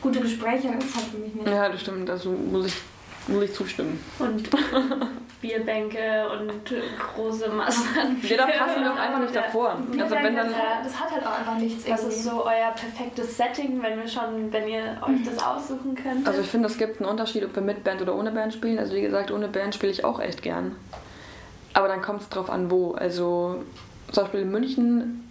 gute 0.00 0.20
Gespräche, 0.20 0.68
das 0.74 0.84
ist 0.84 0.96
halt 0.96 1.06
für 1.06 1.18
mich 1.18 1.34
nicht. 1.34 1.48
Ja, 1.48 1.68
das 1.68 1.80
stimmt, 1.80 2.08
also 2.10 2.30
muss 2.30 2.66
ich 2.66 2.74
muss 3.28 3.44
ich 3.44 3.54
zustimmen. 3.54 4.02
Und 4.18 4.50
Bierbänke 5.42 6.28
und 6.30 6.74
große 7.14 7.48
Massen. 7.48 7.84
Ja, 8.22 8.36
da 8.36 8.46
passen 8.46 8.82
wir 8.82 8.92
auch 8.92 8.98
einfach 8.98 9.18
nicht 9.18 9.34
davor. 9.34 9.76
Also 9.98 10.14
wenn 10.14 10.36
dann 10.36 10.54
das 10.84 11.00
hat 11.00 11.10
halt 11.10 11.26
auch 11.26 11.38
einfach 11.38 11.56
nichts. 11.56 11.88
Was 11.90 12.04
ist 12.04 12.24
so 12.24 12.44
euer 12.44 12.70
perfektes 12.70 13.36
Setting, 13.36 13.82
wenn 13.82 13.98
wir 13.98 14.08
schon, 14.08 14.52
wenn 14.52 14.68
ihr 14.68 14.98
euch 15.02 15.24
das 15.24 15.42
aussuchen 15.42 15.96
könnt? 15.96 16.26
Also 16.26 16.40
ich 16.40 16.48
finde, 16.48 16.68
es 16.68 16.78
gibt 16.78 17.00
einen 17.00 17.10
Unterschied, 17.10 17.44
ob 17.44 17.54
wir 17.56 17.62
mit 17.62 17.82
Band 17.82 18.00
oder 18.00 18.14
ohne 18.14 18.30
Band 18.30 18.54
spielen. 18.54 18.78
Also 18.78 18.94
wie 18.94 19.02
gesagt, 19.02 19.32
ohne 19.32 19.48
Band 19.48 19.74
spiele 19.74 19.90
ich 19.90 20.04
auch 20.04 20.20
echt 20.20 20.42
gern. 20.42 20.76
Aber 21.74 21.88
dann 21.88 22.02
kommt 22.02 22.22
es 22.22 22.28
drauf 22.28 22.48
an, 22.48 22.70
wo. 22.70 22.92
Also 22.92 23.64
zum 24.12 24.24
Beispiel 24.24 24.40
in 24.40 24.50
München 24.50 25.28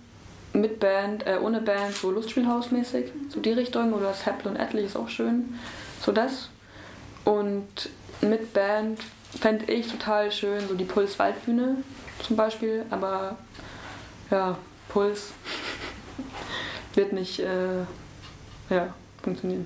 mit 0.54 0.82
Band, 0.82 1.26
äh, 1.26 1.38
ohne 1.42 1.62
Band, 1.62 1.94
so 1.96 2.12
Lustspielhausmäßig, 2.12 3.06
so 3.30 3.40
die 3.40 3.54
Richtung. 3.54 3.94
Oder 3.94 4.08
das 4.08 4.26
Happel 4.26 4.52
und 4.52 4.58
Etlich 4.58 4.88
ist 4.88 4.98
auch 4.98 5.08
schön. 5.08 5.58
So 6.02 6.12
das. 6.12 6.50
Und 7.26 7.90
mit 8.22 8.54
Band 8.54 9.00
fände 9.40 9.72
ich 9.72 9.88
total 9.88 10.32
schön, 10.32 10.68
so 10.68 10.76
die 10.76 10.86
Puls-Waldbühne 10.86 11.78
zum 12.22 12.36
Beispiel, 12.36 12.86
aber 12.90 13.38
ja, 14.30 14.58
Puls 14.90 15.32
wird 16.94 17.14
nicht 17.14 17.40
äh, 17.40 17.80
ja, 18.70 18.94
funktionieren. 19.22 19.66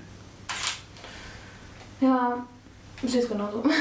Ja, 2.00 2.46
ich 3.02 3.12
sehe 3.12 3.22
es 3.22 3.30
genauso. 3.30 3.64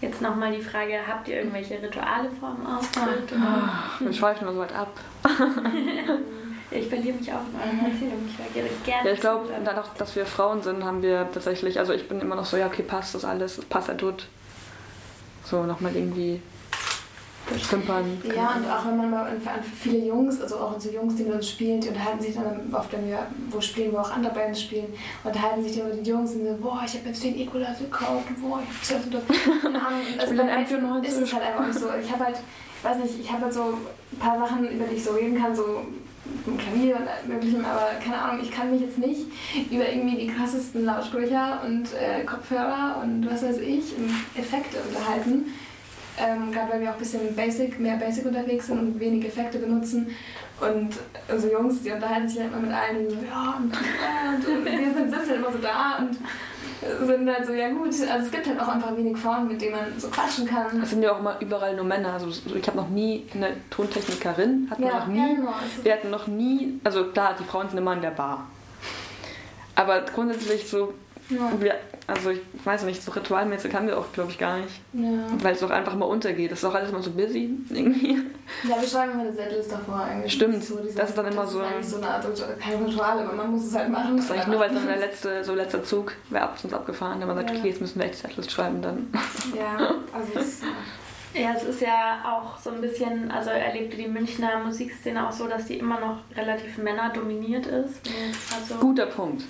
Jetzt 0.00 0.20
nochmal 0.20 0.54
die 0.54 0.62
Frage, 0.62 0.98
habt 1.06 1.28
ihr 1.28 1.36
irgendwelche 1.36 1.80
Rituale 1.80 2.28
vor 2.38 2.54
dem 2.54 2.66
Auftritt? 2.66 3.32
Ach, 3.40 4.00
wir 4.00 4.12
schweifen 4.12 4.44
mal 4.44 4.52
so 4.54 4.60
weit 4.60 4.74
ab. 4.74 5.00
ich 6.70 6.88
verliere 6.88 7.16
mich 7.16 7.32
auch 7.32 7.40
in 7.52 7.54
euren 7.60 7.92
Erzählungen. 7.92 8.28
Ich 8.28 8.38
wäre 8.56 8.68
gerne. 8.84 9.08
Ja, 9.08 9.12
ich 9.12 9.20
glaube, 9.20 9.48
dadurch, 9.64 9.88
dass 9.98 10.16
wir 10.16 10.26
Frauen 10.26 10.62
sind, 10.62 10.84
haben 10.84 11.02
wir 11.02 11.28
tatsächlich, 11.32 11.78
also 11.78 11.92
ich 11.92 12.08
bin 12.08 12.20
immer 12.20 12.34
noch 12.34 12.44
so, 12.44 12.56
ja, 12.56 12.66
okay, 12.66 12.82
passt 12.82 13.14
das 13.14 13.24
alles, 13.24 13.60
passt 13.68 13.88
er 13.88 13.96
tut. 13.96 14.26
So 15.44 15.64
nochmal 15.64 15.94
irgendwie 15.94 16.40
Stümpern. 17.62 18.22
Ja, 18.34 18.54
und 18.56 18.70
auch 18.70 18.86
wenn 18.86 18.96
man 18.96 19.10
mal 19.10 19.26
an 19.26 19.40
viele 19.78 19.98
Jungs, 19.98 20.40
also 20.40 20.56
auch 20.56 20.74
unsere 20.74 20.94
Jungs, 20.94 21.16
die 21.16 21.24
mit 21.24 21.34
uns 21.34 21.50
spielen, 21.50 21.80
die 21.80 21.88
unterhalten 21.88 22.22
sich 22.22 22.34
dann 22.34 22.72
oft, 22.72 22.90
wenn 22.92 23.06
wir 23.06 23.26
wo 23.50 23.60
spielen, 23.60 23.92
wo 23.92 23.98
auch 23.98 24.10
andere 24.10 24.32
Bands 24.32 24.62
spielen, 24.62 24.86
unterhalten 25.22 25.62
sich 25.62 25.76
dann 25.76 25.88
mit 25.88 25.98
den 25.98 26.04
Jungs 26.04 26.32
und 26.32 26.46
so, 26.46 26.56
boah, 26.56 26.80
ich 26.86 26.94
habe 26.94 27.08
jetzt 27.08 27.22
den 27.22 27.38
Equalizer 27.38 27.84
gekauft 27.84 28.28
und 28.30 28.42
boah, 28.42 28.60
ich 28.82 28.90
habe 28.90 29.02
das 29.04 29.04
und 29.04 29.14
das. 29.14 30.22
Also 30.22 30.36
bei 30.36 30.48
Action 30.48 31.04
ist 31.04 31.18
es 31.18 31.32
halt 31.34 31.44
einfach 31.44 31.66
nicht 31.66 31.78
so. 31.78 31.86
Ich 32.02 32.10
habe 32.10 32.24
halt, 32.24 32.36
ich 32.78 32.84
weiß 32.84 32.96
nicht, 32.98 33.20
ich 33.20 33.30
habe 33.30 33.42
halt 33.42 33.52
so 33.52 33.62
ein 34.12 34.18
paar 34.18 34.38
Sachen, 34.38 34.66
über 34.70 34.86
die 34.86 34.96
ich 34.96 35.04
so 35.04 35.12
reden 35.12 35.38
kann, 35.38 35.54
so 35.54 35.82
mit 36.46 36.58
Klavier 36.58 36.96
und 36.96 37.28
möglichem, 37.28 37.64
aber 37.64 37.88
keine 38.02 38.18
Ahnung, 38.18 38.42
ich 38.42 38.50
kann 38.50 38.70
mich 38.70 38.80
jetzt 38.80 38.98
nicht 38.98 39.26
über 39.70 39.88
irgendwie 39.88 40.16
die 40.16 40.26
krassesten 40.28 40.84
Lautsprecher 40.84 41.62
und 41.66 41.88
äh, 41.94 42.24
Kopfhörer 42.24 43.00
und 43.02 43.28
was 43.30 43.42
weiß 43.42 43.58
ich 43.58 43.92
Effekte 44.36 44.78
unterhalten 44.88 45.46
ähm, 46.16 46.52
gerade 46.52 46.72
weil 46.72 46.80
wir 46.80 46.90
auch 46.90 46.94
ein 46.94 46.98
bisschen 46.98 47.34
Basic, 47.34 47.78
mehr 47.80 47.96
Basic 47.96 48.24
unterwegs 48.24 48.66
sind 48.66 48.78
und 48.78 49.00
wenig 49.00 49.26
Effekte 49.26 49.58
benutzen. 49.58 50.08
Und 50.60 50.94
unsere 51.28 51.52
Jungs, 51.52 51.82
die 51.82 51.90
unterhalten 51.90 52.28
sich 52.28 52.40
halt 52.40 52.52
immer 52.52 52.62
mit 52.62 52.72
allen, 52.72 53.08
ja, 53.26 53.58
und, 53.58 53.72
und, 53.74 54.58
und 54.58 54.64
wir 54.64 54.94
sind, 54.94 55.12
sitzen 55.12 55.34
immer 55.34 55.52
so 55.52 55.58
da 55.58 55.98
und 55.98 56.16
sind 57.06 57.28
halt 57.28 57.46
so, 57.46 57.52
ja 57.52 57.68
gut, 57.70 57.88
also 57.88 58.02
es 58.02 58.30
gibt 58.30 58.46
halt 58.46 58.60
auch 58.60 58.68
einfach 58.68 58.96
wenig 58.96 59.16
Frauen, 59.16 59.48
mit 59.48 59.60
denen 59.60 59.76
man 59.76 59.98
so 59.98 60.08
quatschen 60.08 60.46
kann. 60.46 60.82
Es 60.82 60.90
sind 60.90 61.02
ja 61.02 61.12
auch 61.12 61.18
immer 61.18 61.36
überall 61.40 61.74
nur 61.74 61.84
Männer. 61.84 62.14
Also 62.14 62.28
ich 62.28 62.66
habe 62.66 62.76
noch 62.76 62.88
nie 62.88 63.26
eine 63.34 63.56
Tontechnikerin, 63.70 64.68
hatten 64.70 64.82
ja, 64.82 64.88
wir 64.88 64.98
noch 64.98 65.06
nie. 65.06 65.18
Ja, 65.18 65.34
genau. 65.34 65.54
Wir 65.82 65.92
hatten 65.92 66.10
noch 66.10 66.26
nie, 66.26 66.80
also 66.84 67.04
klar, 67.06 67.34
die 67.38 67.44
Frauen 67.44 67.68
sind 67.68 67.78
immer 67.78 67.94
in 67.94 68.02
der 68.02 68.10
Bar. 68.10 68.46
Aber 69.74 70.00
grundsätzlich 70.02 70.68
so 70.68 70.94
ja. 71.30 71.52
Wir, 71.58 71.74
also 72.06 72.30
ich 72.30 72.40
weiß 72.64 72.84
nicht, 72.84 73.02
so 73.02 73.12
ritualmäßig 73.12 73.74
haben 73.74 73.86
wir 73.86 73.98
auch, 73.98 74.12
glaube 74.12 74.30
ich, 74.30 74.38
gar 74.38 74.58
nicht. 74.58 74.80
Ja. 74.92 75.26
Weil 75.42 75.54
es 75.54 75.62
auch 75.62 75.70
einfach 75.70 75.94
mal 75.94 76.04
untergeht. 76.04 76.52
Das 76.52 76.58
ist 76.58 76.64
auch 76.64 76.74
alles 76.74 76.90
immer 76.90 77.02
so 77.02 77.12
busy 77.12 77.50
irgendwie. 77.70 78.18
Ja, 78.68 78.80
wir 78.80 78.86
schreiben 78.86 79.12
immer 79.12 79.22
eine 79.22 79.32
Setlist 79.32 79.72
davor 79.72 80.00
eigentlich. 80.00 80.32
Stimmt, 80.32 80.56
das, 80.56 80.68
so 80.68 80.78
diese, 80.80 80.96
das 80.96 81.10
ist 81.10 81.18
dann 81.18 81.26
immer 81.26 81.46
so... 81.46 81.60
Das 81.60 81.68
ist 81.68 81.74
eigentlich 81.74 81.88
so 81.88 81.96
eine 81.96 82.08
Art, 82.08 82.60
kein 82.60 82.84
Ritual, 82.84 83.18
aber 83.20 83.32
man 83.32 83.50
muss 83.50 83.64
es 83.64 83.74
halt 83.74 83.90
machen. 83.90 84.16
Das 84.16 84.26
ist 84.26 84.32
eigentlich 84.32 84.46
nur, 84.48 84.60
weil 84.60 84.70
dann 84.70 84.86
der 84.86 84.96
letzte, 84.98 85.42
so 85.44 85.54
letzter 85.54 85.82
Zug 85.82 86.12
wäre 86.28 86.44
ab, 86.44 86.58
uns 86.62 86.74
abgefahren. 86.74 87.20
Wenn 87.20 87.28
man 87.28 87.36
sagt, 87.36 87.50
ja. 87.50 87.56
okay, 87.56 87.68
jetzt 87.68 87.80
müssen 87.80 87.98
wir 87.98 88.06
echt 88.06 88.16
Setlist 88.16 88.50
schreiben, 88.50 88.82
dann... 88.82 89.08
Ja, 89.56 89.94
also 90.12 90.38
es... 90.38 90.60
Ja, 91.32 91.52
es 91.52 91.64
ist 91.64 91.80
ja 91.80 92.22
auch 92.24 92.56
so 92.58 92.70
ein 92.70 92.80
bisschen, 92.80 93.28
also 93.28 93.50
erlebte 93.50 93.96
die 93.96 94.06
Münchner 94.06 94.62
Musikszene 94.64 95.26
auch 95.26 95.32
so, 95.32 95.48
dass 95.48 95.66
die 95.66 95.78
immer 95.78 95.98
noch 95.98 96.18
relativ 96.36 96.78
männerdominiert 96.78 97.66
ist. 97.66 98.00
Also 98.54 98.76
Guter 98.76 99.06
Punkt. 99.06 99.42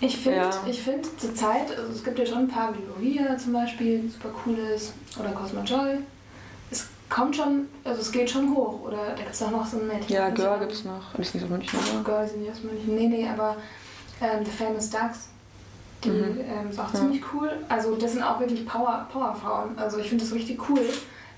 Ich 0.00 0.16
finde 0.18 0.38
ja. 0.38 0.50
find 0.50 1.20
zur 1.20 1.34
Zeit, 1.34 1.70
also 1.76 1.92
es 1.92 2.04
gibt 2.04 2.18
ja 2.18 2.26
schon 2.26 2.38
ein 2.38 2.48
paar 2.48 2.74
wie 2.74 2.82
Gloria 2.82 3.36
zum 3.38 3.52
Beispiel, 3.52 4.10
super 4.10 4.34
cool 4.44 4.58
ist, 4.58 4.92
oder 5.18 5.30
Cosmo 5.30 5.62
Joy. 5.62 5.98
Es 6.70 6.88
kommt 7.08 7.36
schon, 7.36 7.68
also 7.84 8.00
es 8.00 8.12
geht 8.12 8.28
schon 8.28 8.54
hoch. 8.54 8.82
Oder 8.82 8.98
da 9.08 9.14
gibt 9.14 9.32
es 9.32 9.42
auch 9.42 9.50
noch 9.50 9.66
so 9.66 9.78
ein 9.78 9.86
Mädchen. 9.86 10.14
Ja, 10.14 10.30
Girl 10.30 10.58
gibt 10.58 10.72
es 10.72 10.84
noch. 10.84 11.14
Ist 11.18 11.34
nicht 11.34 11.44
aus 11.44 11.50
München, 11.50 11.78
oder? 11.78 12.02
Girl 12.02 12.28
sind 12.28 12.42
nicht 12.42 12.52
aus 12.52 12.62
München. 12.62 12.94
Nee, 12.94 13.08
nee, 13.08 13.28
aber 13.28 13.56
ähm, 14.20 14.44
The 14.44 14.50
Famous 14.50 14.90
Ducks, 14.90 15.28
die 16.02 16.10
mhm. 16.10 16.40
ähm, 16.40 16.70
ist 16.70 16.78
auch 16.78 16.92
ja. 16.92 17.00
ziemlich 17.00 17.22
cool. 17.32 17.50
Also 17.68 17.94
das 17.96 18.12
sind 18.12 18.22
auch 18.22 18.40
wirklich 18.40 18.66
Power, 18.66 19.06
Powerfrauen. 19.12 19.78
Also 19.78 19.98
ich 19.98 20.08
finde 20.08 20.24
das 20.24 20.34
richtig 20.34 20.68
cool, 20.68 20.80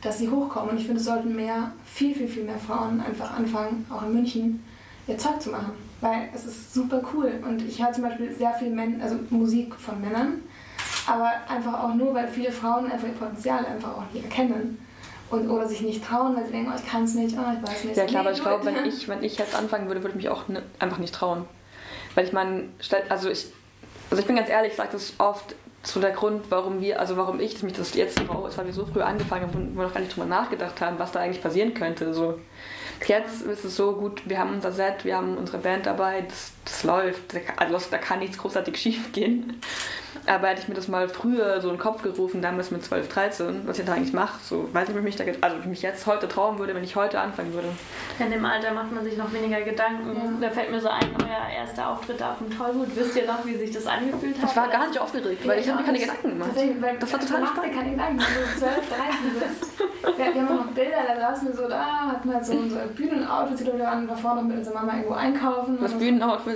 dass 0.02 0.18
sie 0.18 0.30
hochkommen. 0.30 0.70
Und 0.70 0.78
ich 0.78 0.86
finde, 0.86 1.00
es 1.00 1.06
sollten 1.06 1.36
mehr, 1.36 1.72
viel, 1.84 2.14
viel, 2.14 2.28
viel 2.28 2.44
mehr 2.44 2.58
Frauen 2.58 3.00
einfach 3.00 3.36
anfangen, 3.36 3.86
auch 3.90 4.02
in 4.02 4.14
München, 4.14 4.64
ihr 5.06 5.18
Zeug 5.18 5.40
zu 5.40 5.50
machen 5.50 5.85
weil 6.00 6.28
es 6.34 6.44
ist 6.44 6.74
super 6.74 7.00
cool 7.12 7.32
und 7.48 7.62
ich 7.62 7.82
höre 7.82 7.92
zum 7.92 8.04
Beispiel 8.04 8.32
sehr 8.34 8.52
viel 8.54 8.70
Men 8.70 9.00
also 9.00 9.16
Musik 9.30 9.74
von 9.74 10.00
Männern, 10.00 10.42
aber 11.06 11.30
einfach 11.48 11.84
auch 11.84 11.94
nur, 11.94 12.14
weil 12.14 12.28
viele 12.28 12.52
Frauen 12.52 12.90
einfach 12.90 13.08
ihr 13.08 13.14
Potenzial 13.14 13.64
einfach 13.64 13.96
auch 13.96 14.12
nicht 14.12 14.24
erkennen. 14.24 14.78
Und, 15.28 15.50
oder 15.50 15.66
sich 15.66 15.80
nicht 15.80 16.04
trauen, 16.04 16.36
weil 16.36 16.46
sie 16.46 16.52
denken, 16.52 16.70
oh, 16.72 16.78
ich 16.80 16.88
kann 16.88 17.02
es 17.02 17.14
nicht, 17.14 17.36
oh, 17.36 17.42
ich 17.52 17.68
weiß 17.68 17.84
nicht. 17.84 17.96
Ja 17.96 18.04
klar, 18.04 18.20
aber 18.20 18.30
ich 18.30 18.40
glaube, 18.40 18.64
wenn 18.64 18.86
ich, 18.86 19.08
wenn 19.08 19.24
ich 19.24 19.36
jetzt 19.36 19.56
anfangen 19.56 19.88
würde, 19.88 20.00
würde 20.02 20.10
ich 20.10 20.22
mich 20.22 20.28
auch 20.28 20.46
ne, 20.46 20.62
einfach 20.78 20.98
nicht 20.98 21.12
trauen. 21.12 21.46
Weil 22.14 22.26
ich 22.26 22.32
meine, 22.32 22.68
also 23.08 23.28
ich, 23.28 23.46
also 24.08 24.20
ich 24.20 24.26
bin 24.26 24.36
ganz 24.36 24.48
ehrlich, 24.48 24.70
ich 24.70 24.76
sage 24.76 24.90
das 24.92 25.14
oft, 25.18 25.56
so 25.82 26.00
der 26.00 26.12
Grund, 26.12 26.44
warum 26.50 26.80
wir, 26.80 27.00
also 27.00 27.16
warum 27.16 27.40
ich 27.40 27.60
mich 27.62 27.72
das 27.72 27.94
jetzt 27.94 28.18
traue, 28.18 28.48
ist, 28.48 28.58
weil 28.58 28.66
wir 28.66 28.72
so 28.72 28.86
früh 28.86 29.00
angefangen 29.00 29.48
haben 29.48 29.54
und 29.54 29.76
wir 29.76 29.84
noch 29.84 29.94
gar 29.94 30.00
nicht 30.00 30.14
drüber 30.14 30.26
nachgedacht 30.26 30.80
haben, 30.80 30.98
was 30.98 31.12
da 31.12 31.20
eigentlich 31.20 31.42
passieren 31.42 31.74
könnte. 31.74 32.12
So. 32.12 32.38
Jetzt 33.06 33.42
ist 33.42 33.64
es 33.64 33.76
so 33.76 33.92
gut, 33.94 34.22
wir 34.28 34.38
haben 34.38 34.54
unser 34.54 34.72
Set, 34.72 35.04
wir 35.04 35.16
haben 35.16 35.36
unsere 35.36 35.58
Band 35.58 35.86
dabei, 35.86 36.22
das, 36.22 36.52
das 36.66 36.84
läuft, 36.84 37.34
also 37.56 37.78
da 37.90 37.98
kann 37.98 38.18
nichts 38.18 38.36
großartig 38.38 38.76
schief 38.76 39.12
gehen. 39.12 39.60
Aber 40.26 40.48
hätte 40.48 40.62
ich 40.62 40.68
mir 40.68 40.74
das 40.74 40.88
mal 40.88 41.08
früher 41.08 41.60
so 41.60 41.68
in 41.68 41.74
den 41.74 41.80
Kopf 41.80 42.02
gerufen, 42.02 42.42
damals 42.42 42.72
mit 42.72 42.84
12, 42.84 43.08
13, 43.08 43.62
was 43.64 43.78
ich 43.78 43.84
da 43.84 43.92
eigentlich 43.92 44.12
mache, 44.12 44.40
so 44.42 44.68
weiß 44.72 44.88
ich, 44.88 44.94
ob 44.94 44.98
ich 44.98 45.04
mich, 45.04 45.16
da, 45.16 45.24
also 45.40 45.58
ich 45.58 45.66
mich 45.66 45.82
jetzt 45.82 46.04
heute 46.06 46.26
trauen 46.26 46.58
würde, 46.58 46.74
wenn 46.74 46.82
ich 46.82 46.96
heute 46.96 47.20
anfangen 47.20 47.52
würde. 47.52 47.68
In 48.18 48.30
dem 48.32 48.44
Alter 48.44 48.72
macht 48.72 48.90
man 48.90 49.04
sich 49.04 49.16
noch 49.16 49.32
weniger 49.32 49.60
Gedanken. 49.60 50.16
Ja. 50.16 50.48
Da 50.48 50.50
fällt 50.52 50.72
mir 50.72 50.80
so 50.80 50.88
ein, 50.88 51.08
euer 51.22 51.56
erster 51.56 51.90
Auftritt 51.90 52.20
auf 52.22 52.38
dem 52.38 52.56
Tollwut. 52.56 52.88
Wisst 52.96 53.16
ihr 53.16 53.26
noch, 53.26 53.44
wie 53.46 53.54
sich 53.54 53.70
das 53.70 53.86
angefühlt 53.86 54.40
hat? 54.42 54.50
Ich 54.50 54.56
war 54.56 54.68
gar 54.68 54.88
nicht 54.88 54.98
aufgeregt, 54.98 55.46
weil 55.46 55.60
ich, 55.60 55.68
habe 55.68 55.80
mir 55.80 55.86
keine 55.86 55.98
Gedanken 56.00 56.28
gemacht. 56.30 56.50
Das 57.00 57.12
war 57.12 57.20
total 57.20 57.46
spannend. 57.46 57.74
keine 57.74 57.90
Gedanken, 57.92 58.18
wenn 58.18 58.52
du 58.52 58.58
12, 58.58 58.74
13 58.88 59.48
bist. 59.48 60.18
Wir, 60.18 60.34
wir 60.34 60.48
haben 60.48 60.56
noch 60.56 60.66
Bilder, 60.68 60.96
da 61.06 61.20
saßen 61.20 61.48
wir 61.48 61.56
so 61.56 61.68
da, 61.68 62.08
hatten 62.08 62.32
halt 62.32 62.44
so 62.44 62.52
unser 62.52 62.86
Bühnenoutfit, 62.86 63.60
die 63.60 63.66
wir 63.66 63.84
waren, 63.84 64.08
davor 64.08 64.34
noch 64.36 64.42
mit 64.42 64.58
unserer 64.58 64.74
Mama 64.74 64.94
irgendwo 64.94 65.14
einkaufen. 65.14 65.78
Das 65.80 65.94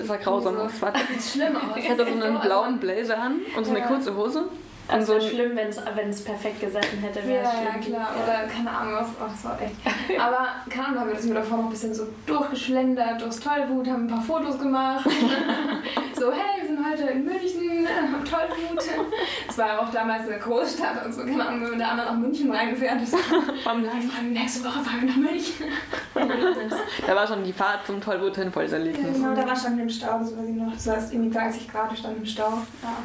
Ist 0.01 0.09
ja 0.09 0.17
grausam. 0.17 0.57
Das 0.57 0.81
war 0.83 0.93
schlimm 1.33 1.57
aus. 1.57 1.77
Ich 1.77 1.91
hatte 1.91 2.05
so 2.05 2.25
einen 2.25 2.41
blauen 2.41 2.79
Blazer 2.79 3.19
an 3.19 3.41
und 3.57 3.65
so 3.65 3.71
eine 3.71 3.83
kurze 3.83 4.15
Hose. 4.17 4.45
Wäre 4.91 5.05
so 5.05 5.21
schlimm, 5.21 5.57
wenn 5.57 6.09
es 6.11 6.25
perfekt 6.25 6.61
gesessen 6.61 6.99
hätte. 6.99 7.21
Ja, 7.21 7.43
ja, 7.43 7.79
klar. 7.81 8.09
Oder 8.23 8.49
keine 8.53 8.71
Ahnung, 8.71 8.95
was. 8.95 9.31
Das 9.33 9.45
war 9.45 9.59
echt. 9.61 9.77
Aber 10.21 10.49
keine 10.69 10.87
Ahnung, 10.87 11.01
haben 11.01 11.09
wir 11.09 11.15
das 11.15 11.25
mir 11.25 11.35
davor 11.35 11.59
noch 11.59 11.65
ein 11.65 11.71
bisschen 11.71 11.95
so 11.95 12.07
durchgeschlendert, 12.27 13.21
durchs 13.21 13.41
Tollwut, 13.41 13.87
haben 13.87 14.05
ein 14.05 14.09
paar 14.09 14.23
Fotos 14.23 14.59
gemacht. 14.59 15.05
so, 16.19 16.33
hey, 16.33 16.61
wir 16.61 16.69
sind 16.69 16.85
heute 16.85 17.03
in 17.13 17.25
München, 17.25 17.87
am 18.15 18.25
Tollwut. 18.25 18.85
Das 19.47 19.59
war 19.59 19.67
ja 19.67 19.79
auch 19.81 19.91
damals 19.91 20.29
eine 20.29 20.39
Großstadt 20.39 21.07
und 21.07 21.13
so, 21.13 21.23
keine 21.23 21.47
Ahnung, 21.47 21.63
wenn 21.63 21.71
wir 21.73 21.79
da 21.79 21.91
einmal 21.91 22.07
nach 22.07 22.17
München 22.17 22.51
reingefährt 22.51 23.03
ist. 23.03 23.15
Warum 23.65 23.85
fragen 23.85 24.33
nächste 24.33 24.65
Woche 24.65 24.81
fahren 24.81 25.01
wir 25.03 25.09
nach 25.09 25.17
München? 25.17 25.67
da 27.07 27.15
war 27.17 27.27
schon 27.27 27.45
die 27.45 27.53
Fahrt 27.53 27.87
zum 27.87 28.01
Tollwut 28.01 28.37
hin 28.37 28.53
voll 28.53 28.65
Erlebnis. 28.65 29.15
Genau, 29.15 29.35
da 29.35 29.47
war 29.47 29.57
schon 29.57 29.79
im 29.79 29.89
Stau, 29.89 30.19
das 30.19 30.37
weiß 30.37 30.49
ich 30.49 30.57
noch. 30.57 30.73
Das 30.73 30.87
heißt, 30.89 31.13
irgendwie 31.13 31.31
30 31.31 31.69
Grad 31.71 31.97
stand 31.97 32.19
im 32.19 32.27
Stau. 32.27 32.59
Ja. 32.83 32.97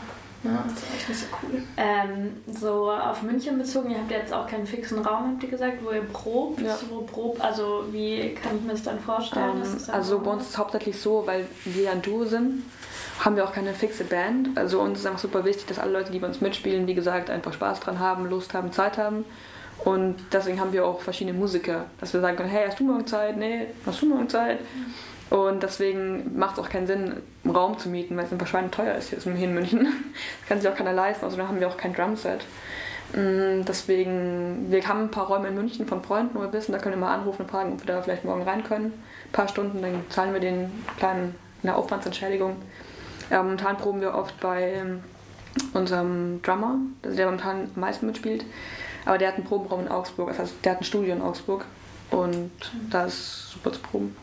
Ja, 0.45 0.63
das 0.63 0.73
ist 0.73 0.95
echt 0.95 1.09
nicht 1.09 1.19
so 1.21 1.25
cool. 1.41 1.63
Ähm, 1.77 2.33
so 2.47 2.91
auf 2.91 3.21
München 3.23 3.57
bezogen, 3.57 3.91
ihr 3.91 3.97
habt 3.97 4.11
jetzt 4.11 4.31
auch 4.31 4.47
keinen 4.47 4.67
fixen 4.67 4.99
Raum, 4.99 5.33
habt 5.33 5.43
ihr 5.43 5.49
gesagt, 5.49 5.83
wo 5.83 5.91
ihr 5.91 6.03
probt. 6.03 6.61
Ja. 6.61 6.77
Wo 6.89 7.01
probt 7.01 7.41
also 7.41 7.85
wie 7.91 8.35
kann 8.35 8.57
ich 8.57 8.61
mir 8.63 8.71
das 8.73 8.83
dann 8.83 8.99
vorstellen? 8.99 9.63
Ähm, 9.63 9.77
also 9.91 10.19
bei 10.19 10.31
uns 10.31 10.43
ist 10.43 10.49
es 10.51 10.57
hauptsächlich 10.57 10.99
so, 10.99 11.23
weil 11.25 11.47
wir 11.65 11.91
ein 11.91 12.01
Duo 12.01 12.25
sind, 12.25 12.63
haben 13.19 13.35
wir 13.35 13.43
auch 13.43 13.53
keine 13.53 13.73
fixe 13.73 14.03
Band. 14.03 14.55
Also 14.55 14.81
uns 14.81 14.99
ist 14.99 15.05
einfach 15.05 15.19
super 15.19 15.45
wichtig, 15.45 15.65
dass 15.65 15.79
alle 15.79 15.91
Leute, 15.91 16.11
die 16.11 16.19
bei 16.19 16.27
uns 16.27 16.41
mitspielen, 16.41 16.85
wie 16.87 16.95
gesagt, 16.95 17.29
einfach 17.29 17.53
Spaß 17.53 17.79
dran 17.79 17.99
haben, 17.99 18.29
Lust 18.29 18.53
haben, 18.53 18.71
Zeit 18.71 18.97
haben. 18.97 19.25
Und 19.83 20.15
deswegen 20.31 20.59
haben 20.59 20.71
wir 20.71 20.85
auch 20.85 21.01
verschiedene 21.01 21.37
Musiker, 21.37 21.85
dass 21.99 22.13
wir 22.13 22.21
sagen 22.21 22.37
können, 22.37 22.49
hey, 22.49 22.65
hast 22.67 22.79
du 22.79 22.85
morgen 22.85 23.05
Zeit? 23.07 23.37
Nee, 23.37 23.67
hast 23.85 24.01
du 24.01 24.05
morgen 24.05 24.29
Zeit? 24.29 24.61
Mhm. 24.61 24.93
Und 25.29 25.63
deswegen 25.63 26.37
macht 26.37 26.57
es 26.57 26.63
auch 26.63 26.69
keinen 26.69 26.87
Sinn, 26.87 27.13
einen 27.43 27.55
Raum 27.55 27.79
zu 27.79 27.89
mieten, 27.89 28.15
weil 28.15 28.25
es 28.25 28.31
einfach 28.31 28.47
schweineteuer 28.47 28.95
ist 28.95 29.09
hier 29.09 29.25
in 29.25 29.53
München. 29.53 29.87
Das 30.39 30.49
kann 30.49 30.61
sich 30.61 30.69
auch 30.69 30.75
keiner 30.75 30.93
leisten, 30.93 31.25
also 31.25 31.37
da 31.37 31.47
haben 31.47 31.59
wir 31.59 31.67
auch 31.67 31.77
kein 31.77 31.93
Drumset. 31.93 32.45
Mm, 33.13 33.63
deswegen, 33.67 34.67
wir 34.69 34.87
haben 34.87 35.01
ein 35.01 35.11
paar 35.11 35.27
Räume 35.27 35.47
in 35.47 35.55
München 35.55 35.87
von 35.87 36.03
Freunden, 36.03 36.35
wo 36.35 36.41
wir 36.41 36.53
wissen, 36.53 36.71
da 36.71 36.77
können 36.77 36.95
wir 36.95 37.01
mal 37.01 37.15
anrufen 37.15 37.43
und 37.43 37.51
fragen, 37.51 37.73
ob 37.73 37.85
wir 37.85 37.93
da 37.93 38.01
vielleicht 38.01 38.23
morgen 38.23 38.43
rein 38.43 38.63
können. 38.63 38.93
Ein 39.25 39.31
paar 39.31 39.47
Stunden, 39.47 39.81
dann 39.81 40.03
zahlen 40.09 40.33
wir 40.33 40.39
den 40.39 40.71
kleinen 40.97 41.35
eine 41.63 41.75
Aufwandsentschädigung. 41.75 42.57
Ja, 43.31 43.41
momentan 43.41 43.77
proben 43.77 44.01
wir 44.01 44.13
oft 44.13 44.39
bei 44.39 44.73
ähm, 44.73 45.03
unserem 45.73 46.41
Drummer, 46.43 46.77
der 47.03 47.25
momentan 47.25 47.69
am 47.75 47.81
meisten 47.81 48.05
mitspielt. 48.05 48.45
Aber 49.05 49.17
der 49.17 49.29
hat 49.29 49.35
einen 49.35 49.45
Probenraum 49.45 49.81
in 49.81 49.87
Augsburg, 49.87 50.29
das 50.29 50.39
heißt, 50.39 50.53
der 50.63 50.73
hat 50.73 50.81
ein 50.81 50.83
Studio 50.83 51.13
in 51.13 51.21
Augsburg 51.21 51.65
und 52.11 52.51
da 52.89 53.05
ist 53.05 53.51
super 53.51 53.71
zu 53.71 53.79
proben. 53.79 54.15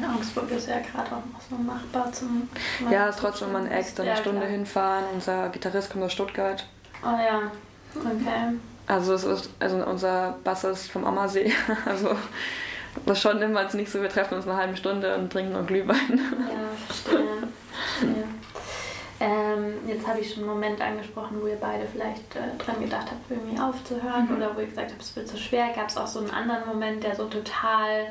Ja, 0.00 0.14
Augsburg 0.14 0.50
ist 0.50 0.68
ja 0.68 0.78
gerade 0.78 1.06
auch 1.10 1.24
noch 1.32 1.40
so 1.48 1.56
machbar 1.56 2.12
zum. 2.12 2.48
Ja, 2.90 3.08
ist 3.08 3.18
trotzdem 3.18 3.52
mal 3.52 3.62
ein 3.62 3.70
extra 3.70 4.02
eine 4.02 4.16
Stunde 4.16 4.40
klar. 4.40 4.50
hinfahren. 4.52 5.04
Unser 5.14 5.48
Gitarrist 5.48 5.90
kommt 5.90 6.04
aus 6.04 6.12
Stuttgart. 6.12 6.66
Oh 7.02 7.06
ja, 7.08 7.50
okay. 7.96 8.54
Also, 8.86 9.14
es 9.14 9.24
ist, 9.24 9.50
also 9.58 9.76
unser 9.86 10.36
Bass 10.44 10.64
ist 10.64 10.90
vom 10.90 11.04
Ammersee. 11.04 11.52
Also 11.86 12.14
das 13.06 13.20
schon 13.22 13.40
immer 13.40 13.60
als 13.60 13.74
nicht 13.74 13.90
so, 13.90 14.02
wir 14.02 14.08
treffen 14.08 14.34
uns 14.34 14.46
eine 14.48 14.56
halbe 14.56 14.76
Stunde 14.76 15.16
und 15.16 15.32
trinken 15.32 15.52
noch 15.52 15.64
Glühwein. 15.66 15.96
Ja, 16.18 16.86
verstehe. 16.86 17.24
verstehe. 17.98 18.24
Ähm, 19.20 19.74
jetzt 19.86 20.06
habe 20.08 20.18
ich 20.20 20.30
schon 20.32 20.44
einen 20.44 20.52
Moment 20.52 20.80
angesprochen, 20.80 21.36
wo 21.42 21.46
ihr 21.46 21.58
beide 21.60 21.86
vielleicht 21.86 22.34
äh, 22.36 22.56
dran 22.58 22.80
gedacht 22.80 23.06
habt, 23.10 23.30
irgendwie 23.30 23.60
aufzuhören 23.60 24.26
Mhm. 24.30 24.36
oder 24.38 24.56
wo 24.56 24.60
ihr 24.60 24.66
gesagt 24.66 24.90
habt, 24.90 25.02
es 25.02 25.14
wird 25.14 25.28
zu 25.28 25.36
schwer. 25.36 25.68
Gab 25.74 25.88
es 25.88 25.96
auch 25.98 26.06
so 26.06 26.20
einen 26.20 26.30
anderen 26.30 26.66
Moment, 26.66 27.04
der 27.04 27.14
so 27.14 27.26
total 27.26 28.06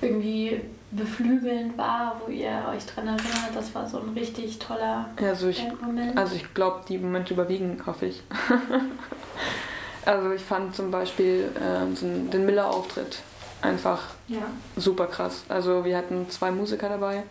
irgendwie 0.00 0.60
beflügelnd 0.96 1.76
war, 1.78 2.20
wo 2.24 2.30
ihr 2.30 2.50
euch 2.74 2.84
dran 2.86 3.06
erinnert? 3.08 3.50
Das 3.54 3.74
war 3.74 3.88
so 3.88 3.98
ein 3.98 4.10
richtig 4.16 4.58
toller 4.58 5.08
also 5.20 5.48
ich, 5.48 5.66
Bandmoment. 5.66 6.16
also 6.16 6.36
ich 6.36 6.54
glaube, 6.54 6.80
die 6.88 6.98
Momente 6.98 7.34
überwiegen, 7.34 7.80
hoffe 7.86 8.06
ich. 8.06 8.22
also 10.04 10.32
ich 10.32 10.42
fand 10.42 10.74
zum 10.74 10.90
Beispiel 10.90 11.50
ähm, 11.60 11.96
so 11.96 12.06
den 12.06 12.46
Miller-Auftritt 12.46 13.18
einfach 13.62 14.02
Ja. 14.28 14.42
super 14.76 15.06
krass. 15.06 15.44
Also 15.48 15.84
wir 15.84 15.96
hatten 15.96 16.28
zwei 16.30 16.50
Musiker 16.50 16.88
dabei. 16.88 17.22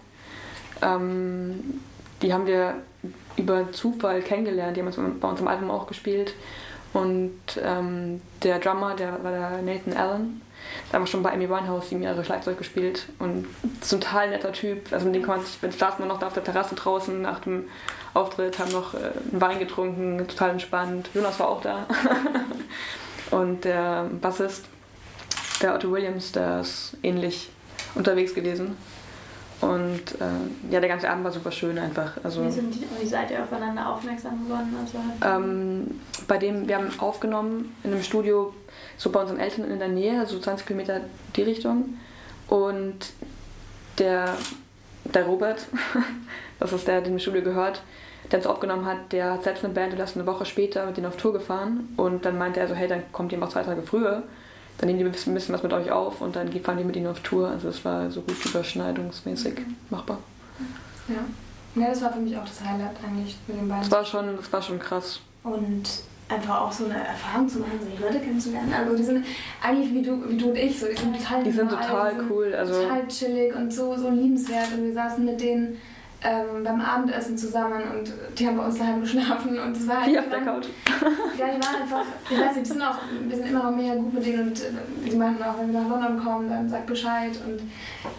Ähm, 0.81 1.81
die 2.21 2.33
haben 2.33 2.45
wir 2.47 2.75
über 3.37 3.71
Zufall 3.71 4.21
kennengelernt. 4.21 4.75
Die 4.77 4.81
haben 4.81 4.87
uns 4.87 4.97
bei 5.19 5.27
uns 5.27 5.39
im 5.39 5.47
Album 5.47 5.69
auch 5.71 5.87
gespielt. 5.87 6.33
Und 6.93 7.33
ähm, 7.61 8.21
der 8.43 8.59
Drummer, 8.59 8.95
der 8.95 9.23
war 9.23 9.31
der 9.31 9.61
Nathan 9.61 9.93
Allen. 9.93 10.41
Der 10.91 10.99
war 10.99 11.07
schon 11.07 11.23
bei 11.23 11.33
Amy 11.33 11.49
Winehouse 11.49 11.89
sieben 11.89 12.03
Jahre 12.03 12.23
Schlagzeug 12.23 12.57
gespielt. 12.57 13.07
Und 13.19 13.47
ein 13.63 13.81
total 13.87 14.29
netter 14.29 14.51
Typ. 14.51 14.91
Also 14.91 15.05
mit 15.05 15.15
dem 15.15 15.23
konnte 15.23 15.45
ich, 15.47 15.61
wir 15.61 15.71
saßen 15.71 15.99
wir 15.99 16.05
noch 16.05 16.19
da 16.19 16.27
auf 16.27 16.33
der 16.33 16.43
Terrasse 16.43 16.75
draußen 16.75 17.21
nach 17.21 17.39
dem 17.39 17.67
Auftritt, 18.13 18.59
haben 18.59 18.71
noch 18.71 18.93
äh, 18.93 18.97
einen 18.97 19.41
Wein 19.41 19.59
getrunken, 19.59 20.27
total 20.27 20.51
entspannt. 20.51 21.09
Jonas 21.13 21.39
war 21.39 21.49
auch 21.49 21.61
da. 21.61 21.87
Und 23.31 23.65
der 23.65 24.09
Bassist, 24.21 24.65
der 25.61 25.73
Otto 25.73 25.91
Williams, 25.91 26.31
der 26.31 26.59
ist 26.59 26.95
ähnlich 27.01 27.49
unterwegs 27.95 28.35
gewesen. 28.35 28.77
Und 29.61 30.19
äh, 30.19 30.71
ja, 30.71 30.79
der 30.79 30.89
ganze 30.89 31.09
Abend 31.09 31.23
war 31.23 31.31
super 31.31 31.51
schön 31.51 31.77
einfach. 31.77 32.13
Also, 32.23 32.45
wie, 32.45 32.51
sind 32.51 32.73
die, 32.75 32.85
wie 32.99 33.05
seid 33.05 33.31
ihr 33.31 33.41
aufeinander 33.41 33.89
aufmerksam 33.89 34.43
geworden? 34.43 34.75
Also, 34.79 34.97
ähm, 35.25 35.99
bei 36.27 36.37
dem, 36.37 36.67
wir 36.67 36.75
haben 36.75 36.91
aufgenommen 36.99 37.75
in 37.83 37.91
einem 37.91 38.03
Studio, 38.03 38.53
so 38.97 39.11
bei 39.11 39.21
unseren 39.21 39.39
Eltern 39.39 39.69
in 39.69 39.79
der 39.79 39.87
Nähe, 39.87 40.25
so 40.25 40.39
20 40.39 40.65
Kilometer 40.65 41.01
die 41.35 41.43
Richtung. 41.43 41.97
Und 42.47 43.13
der, 43.99 44.35
der 45.05 45.25
Robert, 45.25 45.65
das 46.59 46.73
ist 46.73 46.87
der, 46.87 47.01
der 47.01 47.11
dem 47.11 47.19
Studio 47.19 47.41
gehört, 47.41 47.81
der 48.31 48.39
uns 48.39 48.47
aufgenommen 48.47 48.85
hat, 48.85 49.11
der 49.11 49.33
hat 49.33 49.43
selbst 49.43 49.63
eine 49.63 49.73
Band 49.73 49.93
und 49.93 49.99
ist 49.99 50.15
eine 50.15 50.25
Woche 50.25 50.45
später 50.45 50.85
mit 50.85 50.97
denen 50.97 51.07
auf 51.07 51.17
Tour 51.17 51.33
gefahren. 51.33 51.93
Und 51.97 52.25
dann 52.25 52.37
meinte 52.37 52.59
er 52.59 52.67
so, 52.67 52.75
hey, 52.75 52.87
dann 52.87 53.03
kommt 53.11 53.31
ihr 53.31 53.37
mal 53.37 53.49
zwei 53.49 53.63
Tage 53.63 53.81
früher. 53.81 54.23
Dann 54.77 54.87
nehmen 54.87 54.99
die 54.99 55.05
ein 55.05 55.11
bisschen, 55.11 55.53
was 55.53 55.63
mit 55.63 55.73
euch 55.73 55.91
auf 55.91 56.21
und 56.21 56.35
dann 56.35 56.51
fahren 56.61 56.77
die 56.77 56.83
mit 56.83 56.95
ihnen 56.95 57.07
auf 57.07 57.19
Tour. 57.21 57.47
Also 57.47 57.67
das 57.67 57.85
war 57.85 58.09
so 58.11 58.21
gut 58.21 58.43
überschneidungsmäßig 58.45 59.61
machbar. 59.89 60.17
Ja. 61.07 61.81
ja, 61.81 61.89
das 61.89 62.01
war 62.01 62.13
für 62.13 62.19
mich 62.19 62.35
auch 62.37 62.45
das 62.45 62.61
Highlight 62.61 62.95
eigentlich 63.05 63.37
mit 63.47 63.57
den 63.57 63.67
beiden. 63.67 63.83
Das 63.83 63.91
war 63.91 64.05
schon, 64.05 64.35
das 64.35 64.51
war 64.51 64.61
schon 64.61 64.79
krass. 64.79 65.19
und 65.43 65.87
einfach 66.29 66.61
auch 66.61 66.71
so 66.71 66.85
eine 66.85 66.95
Erfahrung 66.95 67.47
zu 67.47 67.59
machen, 67.59 67.79
so 67.79 67.85
die 67.85 68.01
Leute 68.01 68.19
kennenzulernen. 68.19 68.73
Also 68.73 68.95
die 68.95 69.03
sind 69.03 69.25
eigentlich 69.61 69.93
wie 69.93 70.01
du, 70.01 70.29
wie 70.29 70.37
du 70.37 70.49
und 70.49 70.57
ich, 70.57 70.79
so 70.79 70.87
die 70.87 70.95
sind 70.95 71.17
total 71.17 71.43
Die 71.43 71.51
sind 71.51 71.69
total 71.69 72.11
die 72.11 72.19
sind 72.19 72.31
cool. 72.31 72.55
Also 72.55 72.81
total 72.81 73.07
chillig 73.07 73.55
und 73.55 73.71
so, 73.71 73.95
so 73.95 74.09
liebenswert 74.09 74.73
und 74.75 74.83
wir 74.83 74.93
saßen 74.93 75.25
mit 75.25 75.41
denen 75.41 75.79
ähm, 76.23 76.63
beim 76.63 76.79
Abendessen 76.79 77.37
zusammen 77.37 77.81
und 77.95 78.13
die 78.37 78.47
haben 78.47 78.57
bei 78.57 78.65
uns 78.65 78.77
daheim 78.77 79.01
geschlafen 79.01 79.59
und 79.59 79.75
es 79.75 79.87
war 79.87 80.01
halt 80.01 80.09
hier 80.09 80.19
auf 80.19 80.29
der 80.29 80.41
Couch. 80.41 80.65
Ja, 81.37 81.47
die 81.47 81.65
waren 81.65 81.81
einfach, 81.81 82.03
ich 82.29 82.39
weiß 82.39 82.55
nicht, 82.55 82.67
die 82.67 82.71
sind 82.73 82.81
auch, 82.83 82.97
wir 83.27 83.35
sind 83.35 83.47
immer 83.47 83.63
noch 83.63 83.75
mega 83.75 83.95
gut 83.95 84.13
mit 84.13 84.25
denen 84.25 84.49
und 84.49 84.59
äh, 84.61 85.09
die 85.09 85.15
meinten 85.15 85.41
auch, 85.43 85.57
wenn 85.59 85.73
wir 85.73 85.81
nach 85.81 85.89
London 85.89 86.23
kommen, 86.23 86.49
dann 86.49 86.69
sagt 86.69 86.85
Bescheid 86.85 87.31
und 87.47 87.59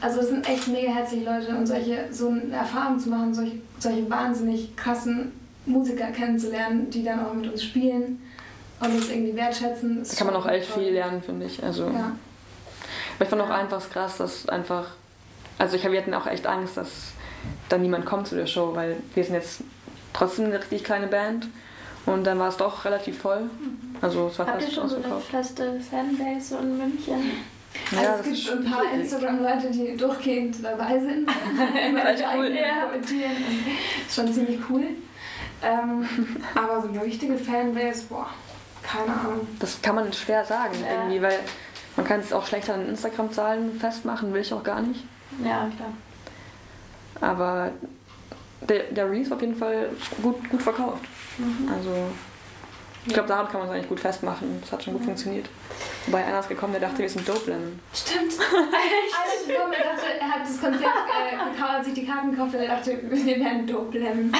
also 0.00 0.20
es 0.20 0.28
sind 0.28 0.48
echt 0.48 0.66
mega 0.68 0.90
herzliche 0.90 1.24
Leute 1.24 1.57
und 1.57 1.64
solche, 1.66 2.09
so 2.11 2.28
eine 2.28 2.52
Erfahrung 2.52 2.98
zu 2.98 3.09
machen, 3.11 3.32
solche, 3.32 3.59
solche 3.78 4.11
wahnsinnig 4.11 4.76
krassen 4.76 5.32
Musiker 5.66 6.07
kennenzulernen, 6.07 6.90
die 6.90 7.05
dann 7.05 7.24
auch 7.24 7.32
mit 7.32 7.50
uns 7.50 7.62
spielen 7.62 8.20
und 8.80 8.94
uns 8.94 9.09
irgendwie 9.09 9.36
wertschätzen. 9.36 10.02
Da 10.02 10.16
kann 10.16 10.26
man 10.26 10.36
auch 10.36 10.46
echt 10.46 10.70
viel 10.70 10.92
lernen, 10.92 11.22
finde 11.22 11.46
ich. 11.46 11.62
Also, 11.62 11.84
Ja. 11.84 12.12
Aber 13.16 13.22
ich 13.22 13.28
fand 13.28 13.42
auch 13.42 13.50
einfach 13.50 13.88
krass, 13.90 14.16
dass 14.18 14.48
einfach. 14.48 14.88
Also, 15.57 15.76
ich, 15.76 15.84
wir 15.84 15.98
hatten 16.00 16.12
auch 16.14 16.26
echt 16.26 16.46
Angst, 16.46 16.76
dass 16.76 17.13
da 17.68 17.78
niemand 17.78 18.05
kommt 18.07 18.28
zu 18.28 18.34
der 18.36 18.47
Show, 18.47 18.72
weil 18.74 18.97
wir 19.14 19.24
sind 19.24 19.34
jetzt 19.34 19.61
trotzdem 20.12 20.47
eine 20.47 20.59
richtig 20.59 20.84
kleine 20.84 21.07
Band 21.07 21.49
und 22.07 22.24
dann 22.24 22.38
war 22.38 22.49
es 22.49 22.57
doch 22.57 22.84
relativ 22.84 23.18
voll. 23.18 23.42
Also, 24.01 24.28
es 24.28 24.38
war 24.38 24.47
habt 24.47 24.61
ihr 24.61 24.66
fast 24.66 24.74
schon 24.76 24.88
so 24.88 24.97
eine 24.97 25.20
feste 25.20 25.80
Fanbase 25.80 26.59
in 26.59 26.78
München? 26.78 27.30
Also 27.90 28.05
Ja, 28.05 28.11
es 28.12 28.18
das 28.18 28.26
gibt 28.26 28.38
ist 28.38 28.51
ein 28.53 28.64
paar. 28.70 28.82
Instagram-Leute, 28.95 29.70
die 29.70 29.97
durchgehend 29.97 30.57
dabei 30.62 30.99
sind. 31.01 31.28
Immer 31.88 32.11
Echt 32.11 32.24
cool. 32.36 32.51
ja. 32.55 32.86
kommentieren. 32.86 33.32
und 33.32 34.07
Ist 34.07 34.14
schon 34.14 34.32
ziemlich 34.32 34.61
cool. 34.70 34.84
Ähm, 35.62 36.07
aber 36.55 36.82
so 36.82 36.88
eine 36.88 37.03
richtige 37.03 37.36
Fanbase, 37.36 38.05
boah, 38.09 38.28
keine 38.82 39.12
Ahnung. 39.12 39.47
Das 39.59 39.80
kann 39.82 39.95
man 39.97 40.12
schwer 40.12 40.45
sagen, 40.45 40.74
Ja. 40.86 40.99
irgendwie, 41.03 41.22
weil 41.22 41.38
man 41.97 42.07
kann 42.07 42.20
es 42.20 42.32
auch 42.32 42.47
schlechter 42.47 42.74
an 42.74 42.88
Instagram-Zahlen 42.88 43.78
festmachen, 43.80 44.32
will 44.34 44.42
ich 44.42 44.53
auch 44.53 44.62
gar 44.62 44.80
nicht. 44.82 45.03
Ja, 45.42 45.68
klar. 45.76 45.88
Aber 47.20 47.70
der, 48.68 48.84
der 48.84 49.10
Release 49.10 49.30
war 49.30 49.36
auf 49.36 49.42
jeden 49.42 49.56
Fall 49.56 49.90
gut, 50.22 50.48
gut 50.50 50.62
verkauft. 50.62 51.04
Also 51.72 51.90
ich 53.06 53.12
glaube, 53.12 53.28
daran 53.28 53.48
kann 53.48 53.60
man 53.60 53.68
es 53.68 53.74
eigentlich 53.74 53.88
gut 53.88 54.00
festmachen. 54.00 54.60
Das 54.62 54.72
hat 54.72 54.82
schon 54.82 54.94
gut 54.94 55.04
funktioniert. 55.04 55.46
Wobei 56.06 56.24
einer 56.24 56.40
ist 56.40 56.48
gekommen, 56.48 56.72
der 56.72 56.80
dachte, 56.80 56.98
wir 56.98 57.08
sind 57.08 57.28
Dope 57.28 57.50
Lemon. 57.50 57.78
Stimmt. 57.92 58.32
Ist 58.32 59.48
gekommen, 59.48 59.72
er 59.74 59.94
dachte, 59.94 60.06
er 60.18 60.30
hat 60.30 60.42
das 60.42 60.60
Konzert 60.60 60.82
äh, 60.82 61.36
gekauft, 61.36 61.72
hat 61.72 61.84
sich 61.84 61.94
die 61.94 62.06
Karten 62.06 62.30
gekauft 62.30 62.54
und 62.54 62.60
er 62.60 62.76
dachte, 62.76 62.98
wir 63.02 63.38
werden 63.40 63.66
Dope 63.66 63.98
Lemon. 63.98 64.32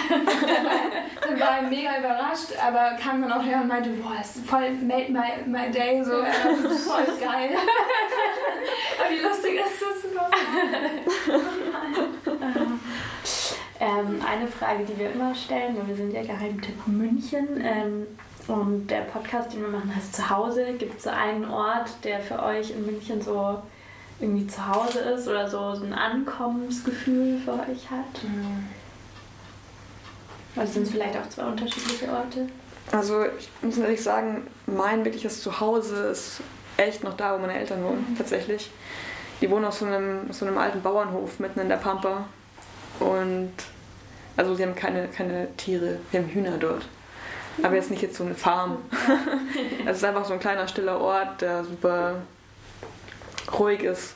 dann 1.21 1.41
war 1.41 1.57
er 1.59 1.63
mega 1.63 1.99
überrascht, 1.99 2.53
aber 2.67 2.97
kam 3.03 3.21
dann 3.21 3.33
auch 3.33 3.43
her 3.43 3.61
und 3.61 3.69
meinte, 3.69 3.91
boah, 3.91 4.15
das 4.17 4.37
ist 4.37 4.47
voll 4.47 4.71
made 4.83 5.13
my, 5.13 5.45
my 5.47 5.71
day, 5.71 6.03
so, 6.03 6.21
äh, 6.21 6.27
das 6.63 6.73
ist 6.73 6.87
voll 6.89 7.05
geil. 7.21 7.51
aber 8.99 9.11
wie 9.11 9.21
lustig 9.21 9.55
ist 9.57 9.83
das? 9.83 10.05
Ähm, 13.85 14.23
eine 14.27 14.49
Frage, 14.49 14.85
die 14.85 14.99
wir 14.99 15.13
immer 15.13 15.35
stellen, 15.35 15.77
weil 15.77 15.89
wir 15.89 15.97
sind 15.97 16.15
ja 16.15 16.23
Geheimtipp 16.23 16.87
München. 16.87 17.47
Ähm, 17.63 18.07
und 18.49 18.87
der 18.89 19.03
Podcast, 19.03 19.53
den 19.53 19.61
wir 19.61 19.69
machen, 19.69 19.95
heißt 19.95 20.15
Zuhause. 20.17 20.73
Gibt 20.79 20.97
es 20.97 21.05
so 21.05 21.11
einen 21.11 21.49
Ort, 21.49 21.91
der 22.03 22.21
für 22.21 22.43
euch 22.43 22.71
in 22.71 22.87
München 22.87 23.21
so 23.21 23.63
irgendwie 24.21 24.47
zu 24.47 24.67
Hause 24.67 25.01
ist 25.01 25.29
oder 25.29 25.49
so, 25.49 25.75
so 25.75 25.85
ein 25.85 25.93
Ankommensgefühl 25.93 27.39
für 27.45 27.53
euch 27.53 27.91
hat? 27.91 28.23
Oder 30.57 30.67
sind 30.67 30.85
es 30.85 30.91
vielleicht 30.91 31.19
auch 31.19 31.29
zwei 31.29 31.45
unterschiedliche 31.45 32.11
Orte? 32.11 32.47
Also 32.91 33.25
ich 33.39 33.51
muss 33.61 33.77
ehrlich 33.77 34.03
sagen, 34.03 34.47
mein 34.67 35.05
wirkliches 35.05 35.43
Zuhause 35.43 36.07
ist 36.07 36.41
echt 36.79 37.05
noch 37.05 37.17
da, 37.17 37.35
wo 37.35 37.39
meine 37.39 37.59
Eltern 37.59 37.85
wohnen, 37.85 38.15
tatsächlich. 38.17 38.71
Die 39.41 39.51
wohnen 39.51 39.65
auf 39.67 39.75
so 39.75 39.85
einem, 39.85 40.31
auf 40.31 40.37
so 40.37 40.47
einem 40.47 40.57
alten 40.57 40.81
Bauernhof 40.81 41.39
mitten 41.39 41.61
in 41.61 41.69
der 41.69 41.77
Pampa. 41.77 42.25
Und 43.01 43.53
also 44.37 44.55
sie 44.55 44.63
haben 44.65 44.75
keine, 44.75 45.09
keine 45.09 45.49
Tiere, 45.57 45.99
wir 46.11 46.21
haben 46.21 46.29
Hühner 46.29 46.57
dort. 46.59 46.87
Aber 47.63 47.77
jetzt 47.77 47.91
nicht 47.91 48.03
jetzt 48.03 48.17
so 48.17 48.25
eine 48.25 48.35
Farm. 48.35 48.79
Es 49.87 49.99
ist 49.99 50.05
einfach 50.05 50.25
so 50.25 50.33
ein 50.33 50.41
kleiner 50.41 50.67
stiller 50.67 51.01
Ort, 51.01 51.41
der 51.41 51.65
super 51.65 52.17
ruhig 53.57 53.83
ist. 53.85 54.15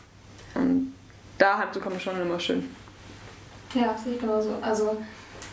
Und 0.55 0.93
da 1.39 1.59
heimzukommen 1.59 1.99
ist 1.99 2.05
schon 2.05 2.21
immer 2.21 2.41
schön. 2.41 2.69
Ja, 3.75 3.95
ich 4.13 4.21
genauso. 4.21 4.57
Also, 4.61 4.97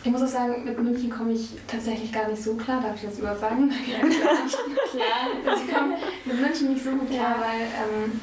ich 0.02 0.10
muss 0.10 0.22
auch 0.22 0.26
sagen, 0.26 0.64
mit 0.64 0.80
München 0.82 1.10
komme 1.10 1.32
ich 1.32 1.50
tatsächlich 1.68 2.12
gar 2.12 2.26
nicht 2.28 2.42
so 2.42 2.54
klar. 2.54 2.80
Darf 2.80 2.96
ich 2.96 3.08
das 3.08 3.18
überhaupt 3.18 3.40
sagen? 3.40 3.70
Ja, 3.86 3.98
klar. 3.98 4.36
Also 5.46 5.62
ich 5.64 5.72
komme 5.72 5.96
mit 6.24 6.40
München 6.40 6.72
nicht 6.72 6.82
so 6.84 6.90
gut 6.90 7.08
klar, 7.10 7.36
Ja. 7.36 7.40
weil, 7.40 7.60
ähm, 7.60 8.20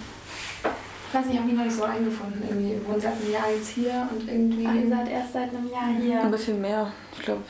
weiß 1.13 1.25
nicht, 1.25 1.33
ich 1.33 1.39
habe 1.39 1.49
mich 1.49 1.57
noch 1.57 1.65
nicht 1.65 1.77
so 1.77 1.83
eingefunden. 1.83 2.41
Irgendwie, 2.47 2.71
wir 2.71 2.87
wohnen 2.87 3.01
seit 3.01 3.13
einem 3.13 3.31
Jahr 3.31 3.51
jetzt 3.55 3.69
hier 3.69 4.07
und 4.11 4.27
irgendwie. 4.27 4.65
Ah, 4.65 4.73
ihr 4.73 4.89
seid 4.89 5.09
erst 5.09 5.33
seit 5.33 5.49
einem 5.49 5.69
Jahr 5.69 5.83
Ein 5.83 6.01
hier. 6.01 6.21
bisschen 6.25 6.61
mehr, 6.61 6.91
ich 7.13 7.19
glaube, 7.23 7.41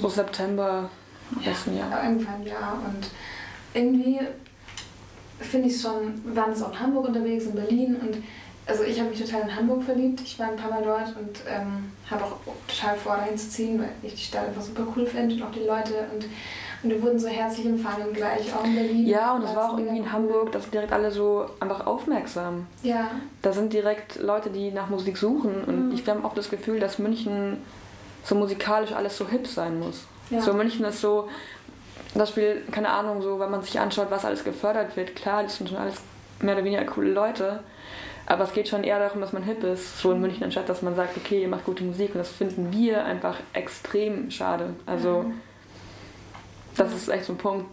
so 0.00 0.08
September 0.08 0.88
letzten 1.44 1.76
Jahr. 1.76 1.90
Ja, 1.90 1.98
ein 2.00 2.20
Jahr. 2.44 2.82
Und 2.86 3.08
irgendwie 3.74 4.20
finde 5.38 5.68
ich 5.68 5.74
es 5.74 5.82
schon, 5.82 6.22
wir 6.24 6.36
waren 6.36 6.50
jetzt 6.50 6.62
auch 6.62 6.72
in 6.72 6.80
Hamburg 6.80 7.08
unterwegs, 7.08 7.46
in 7.46 7.54
Berlin 7.54 7.96
und 7.96 8.22
also 8.66 8.84
ich 8.84 9.00
habe 9.00 9.10
mich 9.10 9.20
total 9.20 9.42
in 9.42 9.56
Hamburg 9.56 9.82
verliebt. 9.82 10.20
Ich 10.20 10.38
war 10.38 10.48
ein 10.48 10.56
paar 10.56 10.70
Mal 10.70 10.82
dort 10.82 11.16
und 11.16 11.40
ähm, 11.48 11.90
habe 12.08 12.24
auch 12.24 12.36
total 12.68 12.96
vor, 12.96 13.16
dahin 13.16 13.36
zu 13.36 13.48
ziehen, 13.48 13.80
weil 13.80 13.90
ich 14.02 14.14
die 14.14 14.22
Stadt 14.22 14.48
einfach 14.48 14.62
super 14.62 14.86
cool 14.94 15.06
finde 15.06 15.34
und 15.34 15.42
auch 15.42 15.50
die 15.50 15.60
Leute 15.60 16.06
und, 16.14 16.26
und 16.82 16.90
wir 16.90 17.02
wurden 17.02 17.18
so 17.18 17.28
herzlich 17.28 17.66
empfangen 17.66 18.12
gleich, 18.12 18.54
auch 18.54 18.64
in 18.64 18.74
Berlin. 18.74 19.06
Ja, 19.06 19.34
und 19.34 19.44
es 19.44 19.54
war 19.54 19.72
auch 19.72 19.78
irgendwie 19.78 19.98
in. 19.98 20.12
Hamburg, 20.12 20.52
da 20.52 20.60
sind 20.60 20.72
direkt 20.72 20.92
alle 20.92 21.10
so 21.10 21.46
einfach 21.60 21.86
aufmerksam. 21.86 22.66
Ja, 22.82 23.10
Da 23.42 23.52
sind 23.52 23.72
direkt 23.72 24.20
Leute, 24.20 24.50
die 24.50 24.70
nach 24.70 24.88
Musik 24.88 25.16
suchen. 25.18 25.64
Und 25.64 25.88
Mhm. 25.88 25.94
ich 25.94 26.08
habe 26.08 26.24
auch 26.24 26.34
das 26.34 26.48
Gefühl, 26.50 26.80
dass 26.80 26.98
München 26.98 27.58
so 28.24 28.34
musikalisch 28.34 28.92
alles 28.92 29.16
so 29.16 29.28
hip 29.28 29.46
sein 29.46 29.78
muss. 29.78 30.04
ja. 30.30 30.40
So 30.40 30.52
München 30.54 30.84
ist 30.84 31.00
so, 31.00 31.28
das 32.14 32.30
Spiel, 32.30 32.62
keine 32.70 32.88
Ahnung, 32.90 33.20
so, 33.22 33.38
wenn 33.40 33.50
man 33.50 33.62
sich 33.62 33.78
anschaut, 33.78 34.06
was 34.10 34.24
alles 34.24 34.42
gefördert 34.44 34.96
wird, 34.96 35.14
klar, 35.16 35.42
das 35.42 35.56
sind 35.56 35.68
schon 35.68 35.78
alles 35.78 35.96
mehr 36.40 36.54
oder 36.54 36.64
weniger 36.64 36.84
coole 36.84 37.12
Leute. 37.12 37.60
Aber 38.26 38.44
es 38.44 38.52
geht 38.52 38.68
schon 38.68 38.84
eher 38.84 38.98
darum, 39.00 39.20
dass 39.20 39.32
man 39.32 39.42
hip 39.42 39.64
ist, 39.64 39.98
so 40.00 40.12
in 40.12 40.20
München, 40.20 40.44
anstatt 40.44 40.68
dass 40.68 40.82
man 40.82 40.94
sagt, 40.94 41.16
okay, 41.16 41.42
ihr 41.42 41.48
macht 41.48 41.64
gute 41.64 41.82
Musik. 41.84 42.14
Und 42.14 42.18
das 42.20 42.28
finden 42.30 42.72
wir 42.72 43.04
einfach 43.04 43.36
extrem 43.54 44.30
schade. 44.30 44.74
Also, 44.86 45.24
das 46.76 46.94
ist 46.94 47.08
echt 47.08 47.24
so 47.24 47.32
ein 47.32 47.38
Punkt, 47.38 47.66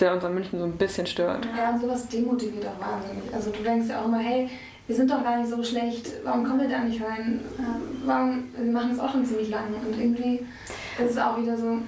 der 0.00 0.14
uns 0.14 0.24
an 0.24 0.34
München 0.34 0.58
so 0.58 0.64
ein 0.64 0.76
bisschen 0.76 1.06
stört. 1.06 1.46
Ja, 1.56 1.70
und 1.70 1.80
sowas 1.80 2.08
demotiviert 2.08 2.66
auch 2.66 2.80
wahnsinnig. 2.80 3.32
Also, 3.32 3.50
du 3.50 3.62
denkst 3.62 3.88
ja 3.88 4.00
auch 4.00 4.06
immer, 4.06 4.18
hey, 4.18 4.48
wir 4.86 4.96
sind 4.96 5.10
doch 5.10 5.22
gar 5.22 5.38
nicht 5.38 5.50
so 5.50 5.62
schlecht, 5.62 6.10
warum 6.24 6.44
kommen 6.44 6.60
wir 6.60 6.68
da 6.68 6.80
nicht 6.80 7.02
rein? 7.02 7.40
Warum, 8.04 8.44
wir 8.56 8.72
machen 8.72 8.92
es 8.92 8.98
auch 8.98 9.10
schon 9.10 9.24
ziemlich 9.24 9.48
lange. 9.48 9.76
Und 9.76 9.98
irgendwie 9.98 10.40
ist 10.98 11.12
es 11.12 11.18
auch 11.18 11.40
wieder 11.40 11.56
so, 11.56 11.78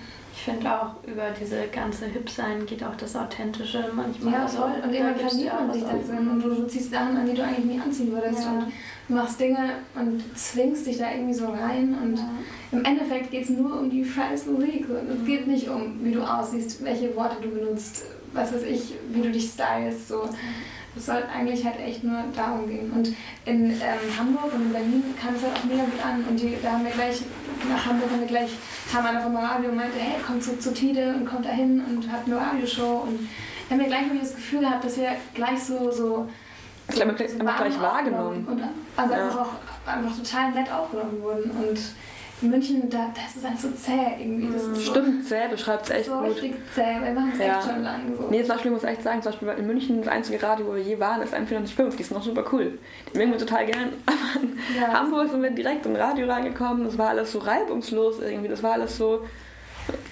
finde 0.46 0.72
auch, 0.72 0.94
über 1.04 1.30
diese 1.38 1.66
ganze 1.72 2.06
Hip-Sein 2.06 2.64
geht 2.66 2.82
auch 2.84 2.94
das 2.96 3.16
Authentische 3.16 3.90
manchmal. 3.92 4.32
Ja, 4.32 4.46
voll. 4.46 4.72
Und 4.82 4.94
irgendwann 4.94 5.28
verliert 5.28 5.52
man 5.54 5.72
sich 5.72 5.82
da 5.82 5.92
drin. 5.92 6.28
Und 6.28 6.42
du, 6.42 6.66
ziehst 6.68 6.92
Sachen 6.92 7.16
an, 7.16 7.26
die 7.26 7.34
du 7.34 7.42
eigentlich 7.42 7.64
nie 7.64 7.80
anziehen 7.80 8.12
würdest. 8.12 8.44
Ja. 8.44 8.52
Und 8.52 8.72
du 9.08 9.14
machst 9.14 9.40
Dinge 9.40 9.70
und 9.96 10.22
zwingst 10.38 10.86
dich 10.86 10.98
da 10.98 11.10
irgendwie 11.10 11.34
so 11.34 11.48
rein. 11.48 11.96
Und 12.00 12.18
ja. 12.18 12.30
im 12.70 12.84
Endeffekt 12.84 13.32
geht 13.32 13.42
es 13.42 13.50
nur 13.50 13.80
um 13.80 13.90
die 13.90 14.04
scheiß 14.04 14.46
Musik. 14.46 14.86
Es 14.88 15.26
geht 15.26 15.48
nicht 15.48 15.68
um, 15.68 16.04
wie 16.04 16.12
du 16.12 16.22
aussiehst, 16.22 16.84
welche 16.84 17.14
Worte 17.16 17.36
du 17.42 17.48
benutzt, 17.48 18.04
was 18.32 18.54
weiß 18.54 18.62
ich, 18.62 18.94
wie 19.10 19.22
du 19.22 19.32
dich 19.32 19.50
stylst. 19.50 20.08
So. 20.08 20.28
Es 20.96 21.06
soll 21.06 21.22
eigentlich 21.32 21.64
halt 21.64 21.78
echt 21.78 22.02
nur 22.02 22.24
darum 22.34 22.66
gehen. 22.68 22.90
Und 22.90 23.08
in 23.44 23.70
ähm, 23.70 24.18
Hamburg 24.18 24.54
und 24.54 24.66
in 24.66 24.72
Berlin 24.72 25.04
kam 25.20 25.34
es 25.34 25.42
halt 25.42 25.52
auch 25.54 25.64
mega 25.64 25.84
gut 25.84 26.04
an. 26.04 26.24
Und 26.28 26.40
die, 26.40 26.56
da 26.62 26.72
haben 26.72 26.84
wir 26.84 26.92
gleich, 26.92 27.22
nach 27.68 27.84
Hamburg 27.84 28.10
haben 28.10 28.20
wir 28.20 28.26
gleich, 28.26 28.50
kam 28.90 29.04
einer 29.04 29.20
vom 29.20 29.36
Radio 29.36 29.70
und 29.70 29.76
meinte, 29.76 29.98
hey, 29.98 30.16
komm 30.26 30.40
zu, 30.40 30.58
zu 30.58 30.72
Tide 30.72 31.14
und 31.14 31.26
kommt 31.26 31.44
da 31.44 31.50
hin 31.50 31.82
und 31.86 32.10
hat 32.10 32.26
eine 32.26 32.36
Radioshow. 32.36 33.04
Und 33.06 33.28
wir 33.68 33.76
haben 33.76 33.80
ja 33.82 33.88
gleich 33.88 34.20
das 34.20 34.34
Gefühl 34.34 34.60
gehabt, 34.60 34.84
dass 34.84 34.96
wir 34.96 35.10
gleich 35.34 35.62
so, 35.62 35.90
so 35.90 36.28
ich 36.88 36.94
glaube, 36.94 37.18
wir 37.18 37.28
haben 37.28 37.64
gleich 37.64 37.80
wahrgenommen. 37.80 38.46
Und 38.46 38.62
also 38.96 39.14
ja. 39.14 39.24
einfach, 39.24 39.40
auch, 39.40 39.92
einfach 39.92 40.16
total 40.16 40.52
nett 40.52 40.72
aufgenommen 40.72 41.22
wurden. 41.22 41.50
Und 41.50 41.78
in 42.42 42.50
München, 42.50 42.90
da, 42.90 43.10
das 43.14 43.36
ist 43.36 43.48
halt 43.48 43.58
so 43.58 43.70
zäh 43.70 44.20
irgendwie. 44.20 44.52
Das 44.52 44.62
ist 44.64 44.86
Stimmt, 44.86 45.22
so, 45.22 45.28
zäh 45.28 45.48
beschreibt 45.48 45.84
es 45.84 45.90
echt 45.90 46.06
so 46.06 46.18
gut. 46.18 46.28
richtig 46.28 46.54
zäh, 46.74 46.82
weil 47.00 47.14
wir 47.14 47.20
machen 47.20 47.32
es 47.32 47.38
ja. 47.38 47.58
echt 47.58 47.66
schon 47.66 47.82
lange 47.82 48.16
so. 48.16 48.28
Nee, 48.28 48.42
zum 48.42 48.48
Beispiel 48.48 48.70
muss 48.72 48.82
ich 48.82 48.88
echt 48.90 49.02
sagen, 49.02 49.22
zum 49.22 49.32
Beispiel 49.32 49.48
in 49.48 49.66
München 49.66 50.02
das 50.02 50.08
einzige 50.08 50.42
Radio, 50.42 50.66
wo 50.66 50.74
wir 50.74 50.82
je 50.82 51.00
waren, 51.00 51.22
ist 51.22 51.32
145, 51.32 51.96
die 51.96 52.02
ist 52.02 52.12
noch 52.12 52.22
super 52.22 52.44
cool. 52.52 52.78
Die 53.12 53.18
mögen 53.18 53.32
wir 53.32 53.38
total 53.38 53.64
gern. 53.64 53.92
Aber 54.06 54.42
in 54.42 54.58
ja. 54.78 54.92
Hamburg 54.92 55.30
sind 55.30 55.42
wir 55.42 55.50
direkt 55.50 55.86
im 55.86 55.96
Radio 55.96 56.28
reingekommen, 56.28 56.84
das 56.84 56.98
war 56.98 57.08
alles 57.10 57.32
so 57.32 57.38
reibungslos 57.38 58.20
irgendwie, 58.20 58.48
das 58.48 58.62
war 58.62 58.72
alles 58.72 58.96
so... 58.96 59.24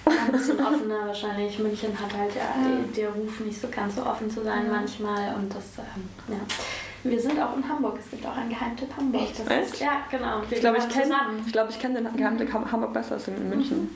Ja, 0.05 0.11
ein 0.27 0.31
bisschen 0.31 0.57
offener 0.59 1.07
wahrscheinlich. 1.07 1.59
München 1.59 1.91
hat 1.99 2.17
halt 2.17 2.33
ja, 2.33 2.41
ja. 2.41 2.77
der 2.95 3.09
Ruf, 3.09 3.41
nicht 3.41 3.59
so 3.59 3.67
ganz 3.67 3.95
so 3.95 4.05
offen 4.05 4.29
zu 4.29 4.41
sein 4.41 4.69
manchmal 4.71 5.35
und 5.35 5.53
das, 5.53 5.65
ähm, 5.79 6.07
ja. 6.29 6.39
Wir 7.05 7.21
sind 7.21 7.39
auch 7.39 7.55
in 7.55 7.67
Hamburg. 7.67 7.97
Es 7.99 8.09
gibt 8.09 8.25
auch 8.25 8.35
einen 8.35 8.49
Geheimtipp 8.49 8.89
Hamburg. 8.97 9.21
Echt? 9.21 9.39
Das 9.39 9.71
ist, 9.71 9.79
ja, 9.79 10.01
genau. 10.09 10.41
Wir 10.49 10.57
ich 10.57 10.59
glaube, 10.59 10.77
ich 10.79 10.89
kenne 10.89 11.15
glaub, 11.51 11.79
kenn 11.79 11.93
den 11.93 12.15
Geheimtipp 12.15 12.51
Hamburg 12.53 12.93
besser 12.93 13.13
als 13.13 13.27
in 13.27 13.47
München. 13.47 13.81
Mhm. 13.81 13.89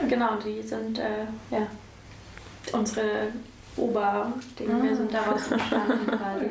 Cool. 0.00 0.08
Genau, 0.08 0.36
die 0.36 0.62
sind 0.62 0.98
äh, 0.98 1.26
ja, 1.50 1.66
unsere 2.72 3.28
Ober-Dinge. 3.76 4.82
Wir 4.82 4.96
sind 4.96 5.12
daraus 5.12 5.46
entstanden 5.50 6.06
quasi. 6.06 6.46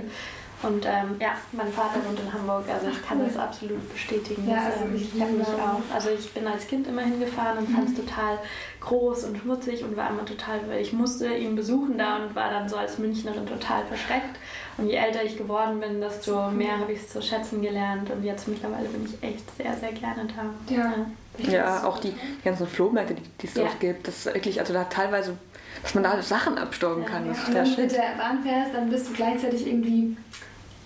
Und 0.64 0.86
ähm, 0.86 1.18
ja, 1.20 1.34
mein 1.51 1.68
Vater 1.74 1.99
wohnt 2.05 2.18
in 2.18 2.32
Hamburg, 2.32 2.64
also 2.70 2.88
ich 2.88 3.05
kann 3.05 3.20
das 3.20 3.36
absolut 3.38 3.91
bestätigen. 3.91 4.49
Ja, 4.49 4.64
also 4.64 4.86
ähm, 4.86 4.95
ich 4.95 5.22
habe 5.22 5.34
mich 5.34 5.47
auch. 5.47 5.82
Also 5.93 6.09
ich 6.11 6.32
bin 6.34 6.47
als 6.47 6.68
Kind 6.68 6.88
immer 6.88 7.01
hingefahren 7.01 7.57
und 7.57 7.70
fand 7.70 7.89
es 7.89 7.97
mhm. 7.97 8.07
total 8.07 8.39
groß 8.80 9.26
und 9.26 9.39
schmutzig 9.39 9.84
und 9.84 9.97
war 9.97 10.09
immer 10.09 10.24
total, 10.24 10.61
weil 10.70 10.82
ich 10.82 10.93
musste 10.93 11.34
ihn 11.36 11.55
besuchen 11.55 11.97
da 11.97 12.18
und 12.18 12.34
war 12.34 12.49
dann 12.49 12.70
so 12.70 12.78
als 12.78 12.97
Münchnerin 12.97 13.45
total 13.45 13.84
verschreckt. 13.86 14.38
Und 14.78 14.88
je 14.88 14.95
älter 14.95 15.24
ich 15.24 15.38
geworden 15.38 15.80
bin, 15.80 16.01
desto 16.01 16.49
mehr 16.49 16.80
habe 16.80 16.93
ich 16.93 16.99
es 16.99 17.09
zu 17.09 17.21
schätzen 17.21 17.61
gelernt. 17.61 18.09
Und 18.09 18.24
jetzt 18.24 18.47
mittlerweile 18.47 18.88
bin 18.89 19.05
ich 19.05 19.28
echt 19.28 19.43
sehr, 19.55 19.74
sehr 19.76 19.91
gerne 19.91 20.28
da. 20.36 20.74
Ja, 20.74 21.51
ja 21.51 21.84
auch 21.84 21.99
die 21.99 22.13
ganzen 22.43 22.67
Flohmärkte, 22.67 23.15
die 23.41 23.47
es 23.47 23.53
ja. 23.53 23.63
dort 23.63 23.80
gibt, 23.80 24.07
das 24.07 24.26
ist 24.26 24.34
wirklich, 24.34 24.59
also 24.59 24.74
da 24.74 24.86
teilweise, 24.86 25.38
dass 25.82 25.93
man 25.93 26.03
da 26.03 26.21
Sachen 26.21 26.57
abstauben 26.57 27.05
kann. 27.05 27.26
Ja, 27.26 27.34
das 27.34 27.47
ist 27.47 27.53
der 27.53 27.65
Shit. 27.65 27.78
Wenn 27.78 27.88
du 27.88 27.93
mit 27.93 28.03
der 28.03 28.17
Bahn 28.17 28.43
fährst, 28.43 28.74
dann 28.74 28.89
bist 28.89 29.09
du 29.09 29.13
gleichzeitig 29.13 29.67
irgendwie 29.67 30.17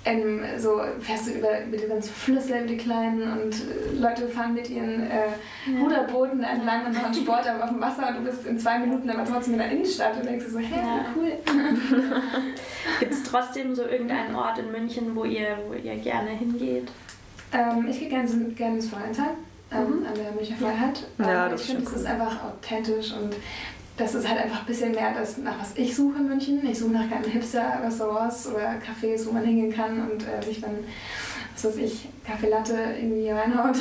ähm, 0.08 0.42
so 0.58 0.80
fährst 1.00 1.28
du 1.28 1.32
über, 1.32 1.66
über 1.66 1.78
die 1.78 1.88
ganzen 1.88 2.14
Flüsse, 2.14 2.66
die 2.66 2.78
kleinen 2.78 3.22
und 3.22 3.54
äh, 3.54 4.00
Leute 4.00 4.28
fahren 4.28 4.54
mit 4.54 4.70
ihren 4.70 5.04
äh, 5.04 5.28
ja. 5.66 5.80
Ruderbooten 5.82 6.44
entlang 6.44 6.86
und 6.86 6.94
machen 6.94 7.14
Sport 7.14 7.48
auf 7.50 7.70
dem 7.70 7.82
Wasser 7.82 8.10
und 8.10 8.18
du 8.18 8.24
bist 8.24 8.46
in 8.46 8.58
zwei 8.58 8.80
Minuten 8.80 9.10
aber 9.10 9.26
trotzdem 9.26 9.54
in 9.54 9.60
der 9.60 9.72
Innenstadt 9.72 10.16
und 10.16 10.26
denkst 10.26 10.46
so, 10.50 10.60
hey, 10.60 10.80
ja. 10.80 11.06
cool. 11.16 11.34
Gibt 13.00 13.12
es 13.12 13.24
trotzdem 13.24 13.76
so 13.76 13.84
irgendeinen 13.84 14.34
Ort 14.36 14.60
in 14.60 14.72
München, 14.72 15.16
wo 15.16 15.26
ihr, 15.26 15.58
wo 15.68 15.74
ihr 15.74 15.96
gerne 15.98 16.30
hingeht? 16.30 16.90
Ähm, 17.52 17.88
ich 17.90 18.00
gehe 18.00 18.10
gerne, 18.10 18.30
gerne 18.56 18.76
ins 18.76 18.90
Vereinsheim. 18.90 19.36
Ähm, 19.70 20.00
mhm. 20.00 20.06
an 20.06 20.14
der 20.16 20.32
Münchner 20.32 20.56
Freiheit. 20.56 21.04
Ja, 21.18 21.46
ähm, 21.46 21.52
das 21.52 21.62
ich 21.62 21.68
finde, 21.68 21.84
es 21.84 21.94
ist 21.94 22.06
einfach 22.06 22.46
authentisch 22.46 23.12
und 23.12 23.36
das 23.98 24.14
ist 24.14 24.30
halt 24.30 24.40
einfach 24.40 24.60
ein 24.60 24.66
bisschen 24.68 24.92
mehr 24.92 25.12
das, 25.14 25.40
nach 25.40 25.60
was 25.60 25.76
ich 25.76 25.96
suche 25.96 26.20
in 26.20 26.28
München. 26.28 26.66
Ich 26.70 26.78
suche 26.78 26.92
nach 26.92 27.08
kleinen 27.08 27.26
Hipster-Restaurants 27.26 28.48
oder 28.48 28.76
Cafés, 28.76 29.26
wo 29.26 29.32
man 29.32 29.44
hingehen 29.44 29.74
kann 29.74 30.10
und 30.10 30.24
äh, 30.24 30.44
sich 30.46 30.62
dann, 30.62 30.78
was 31.56 31.66
weiß 31.66 31.78
ich, 31.78 32.08
Kaffee 32.24 32.50
Latte 32.50 32.78
irgendwie 32.96 33.32
reinhaut. 33.32 33.76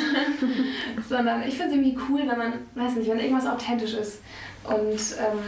Sondern 1.09 1.43
ich 1.43 1.59
finde 1.59 1.75
es 1.75 1.77
irgendwie 1.77 1.99
cool, 2.09 2.21
wenn 2.21 2.39
man, 2.39 2.53
weiß 2.75 2.97
nicht, 2.97 3.11
wenn 3.11 3.21
irgendwas 3.21 3.47
authentisch 3.47 3.93
ist. 3.93 4.21
Und 4.65 4.75
ähm, 4.89 5.39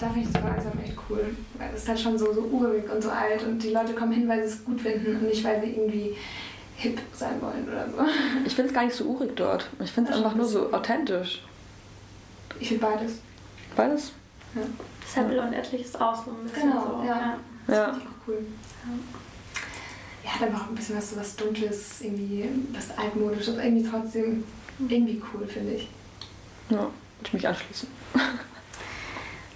da 0.00 0.08
finde 0.08 0.26
ich 0.26 0.32
das 0.32 0.42
langsam 0.42 0.72
echt 0.82 0.96
cool. 1.10 1.36
Weil 1.58 1.68
es 1.74 1.82
ist 1.82 1.88
halt 1.88 2.00
schon 2.00 2.18
so, 2.18 2.32
so 2.32 2.40
urig 2.40 2.90
und 2.90 3.02
so 3.02 3.10
alt 3.10 3.44
und 3.44 3.62
die 3.62 3.70
Leute 3.70 3.92
kommen 3.92 4.12
hin, 4.12 4.26
weil 4.26 4.40
sie 4.40 4.54
es 4.54 4.64
gut 4.64 4.80
finden 4.80 5.16
und 5.16 5.24
nicht, 5.24 5.44
weil 5.44 5.60
sie 5.60 5.70
irgendwie 5.70 6.16
hip 6.76 6.98
sein 7.12 7.40
wollen 7.42 7.68
oder 7.68 7.86
so. 7.90 8.10
Ich 8.46 8.54
finde 8.54 8.70
es 8.70 8.74
gar 8.74 8.84
nicht 8.84 8.96
so 8.96 9.04
urig 9.04 9.36
dort. 9.36 9.68
Ich 9.84 9.92
finde 9.92 10.10
es 10.10 10.16
einfach 10.16 10.34
nur 10.34 10.46
so 10.46 10.72
authentisch. 10.72 11.42
Ich 12.58 12.68
finde 12.68 12.86
beides. 12.86 13.18
Beides? 13.76 14.12
Ja. 14.54 14.62
Sample 15.06 15.40
und 15.40 15.52
etliches 15.52 15.94
auch 15.96 16.24
so 16.24 16.30
ein 16.30 16.44
bisschen 16.44 16.70
genau, 16.70 17.00
so. 17.00 17.06
Ja. 17.06 17.36
Das 17.66 17.76
ja. 17.76 17.84
finde 17.86 18.00
ich 18.00 18.06
auch 18.06 18.28
cool. 18.28 18.46
Ja. 20.24 20.30
ja, 20.30 20.46
dann 20.46 20.56
auch 20.56 20.68
ein 20.68 20.74
bisschen 20.74 20.96
was 20.96 21.10
so 21.10 21.16
was 21.16 21.36
Dunkles, 21.36 22.00
irgendwie 22.00 22.48
was 22.72 22.96
altmodisches, 22.98 23.54
aber 23.54 23.64
irgendwie 23.64 23.88
trotzdem 23.88 24.44
irgendwie 24.78 25.22
cool, 25.32 25.46
finde 25.46 25.74
ich. 25.74 25.90
Ja, 26.70 26.78
würde 26.78 26.92
ich 27.24 27.32
mich 27.32 27.48
anschließen. 27.48 27.88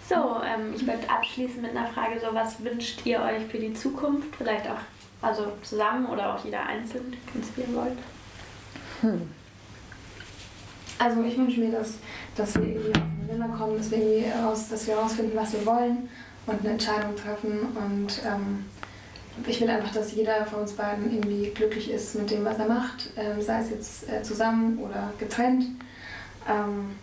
So, 0.08 0.40
ähm, 0.44 0.72
ich 0.72 0.86
würde 0.86 1.10
abschließen 1.10 1.60
mit 1.60 1.72
einer 1.72 1.88
Frage, 1.88 2.20
so 2.20 2.32
was 2.32 2.62
wünscht 2.62 3.04
ihr 3.04 3.20
euch 3.20 3.44
für 3.50 3.58
die 3.58 3.74
Zukunft? 3.74 4.36
Vielleicht 4.36 4.68
auch 4.68 4.78
also 5.20 5.52
zusammen 5.62 6.06
oder 6.06 6.34
auch 6.34 6.44
jeder 6.44 6.64
einzeln, 6.64 7.16
wenn 7.32 7.64
ihr 7.64 7.74
wollt. 7.74 7.98
Hm. 9.00 9.28
Also 10.98 11.22
ich 11.22 11.36
wünsche 11.36 11.60
mir, 11.60 11.72
dass, 11.72 11.94
dass 12.36 12.54
wir 12.54 12.62
irgendwie 12.62 12.92
aufeinander 12.98 13.56
kommen, 13.56 13.76
dass 13.76 13.90
wir 13.90 13.98
irgendwie 13.98 14.30
raus, 14.30 14.68
dass 14.70 14.86
wir 14.86 14.96
herausfinden, 14.96 15.32
was 15.36 15.52
wir 15.52 15.66
wollen 15.66 16.08
und 16.46 16.60
eine 16.60 16.70
Entscheidung 16.70 17.14
treffen. 17.16 17.60
Und 17.74 18.22
ähm, 18.24 18.64
ich 19.46 19.60
will 19.60 19.68
einfach, 19.68 19.92
dass 19.92 20.12
jeder 20.12 20.46
von 20.46 20.60
uns 20.60 20.72
beiden 20.72 21.12
irgendwie 21.12 21.50
glücklich 21.50 21.90
ist 21.90 22.14
mit 22.14 22.30
dem, 22.30 22.44
was 22.44 22.58
er 22.58 22.68
macht, 22.68 23.10
ähm, 23.16 23.42
sei 23.42 23.60
es 23.60 23.70
jetzt 23.70 24.08
äh, 24.08 24.22
zusammen 24.22 24.78
oder 24.78 25.12
getrennt. 25.18 25.64
Ähm, 26.48 26.96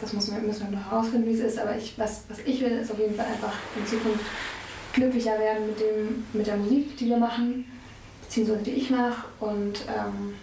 das 0.00 0.12
muss 0.12 0.28
man, 0.28 0.46
müssen 0.46 0.70
wir 0.70 0.78
noch 0.78 0.90
herausfinden, 0.90 1.26
wie 1.26 1.34
es 1.34 1.40
ist. 1.40 1.58
Aber 1.58 1.76
ich, 1.76 1.98
was, 1.98 2.24
was 2.28 2.38
ich 2.40 2.60
will, 2.60 2.72
ist 2.72 2.90
auf 2.90 2.98
jeden 2.98 3.14
Fall 3.14 3.26
einfach 3.26 3.52
in 3.76 3.86
Zukunft 3.86 4.24
glücklicher 4.92 5.38
werden 5.38 5.66
mit, 5.66 5.80
dem, 5.80 6.24
mit 6.32 6.46
der 6.46 6.56
Musik, 6.56 6.96
die 6.96 7.06
wir 7.06 7.18
machen, 7.18 7.66
beziehungsweise 8.22 8.62
die 8.62 8.72
ich 8.72 8.90
mache. 8.90 9.26
Und 9.40 9.84
ähm, 9.88 10.34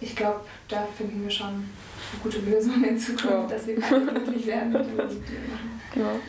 ich 0.00 0.16
glaube, 0.16 0.40
da 0.68 0.86
finden 0.96 1.22
wir 1.22 1.30
schon 1.30 1.64
gute 2.22 2.40
Lösung 2.40 2.82
in 2.84 2.98
Zukunft, 2.98 3.24
ja. 3.24 3.46
dass 3.46 3.66
wir 3.66 3.76
glücklich 3.76 4.46
werden 4.46 4.72
mit 4.72 4.86
der 4.86 5.04
Musik, 5.04 5.22
die 5.26 5.32
wir 5.32 5.54
machen. 5.54 5.80
Genau. 5.94 6.20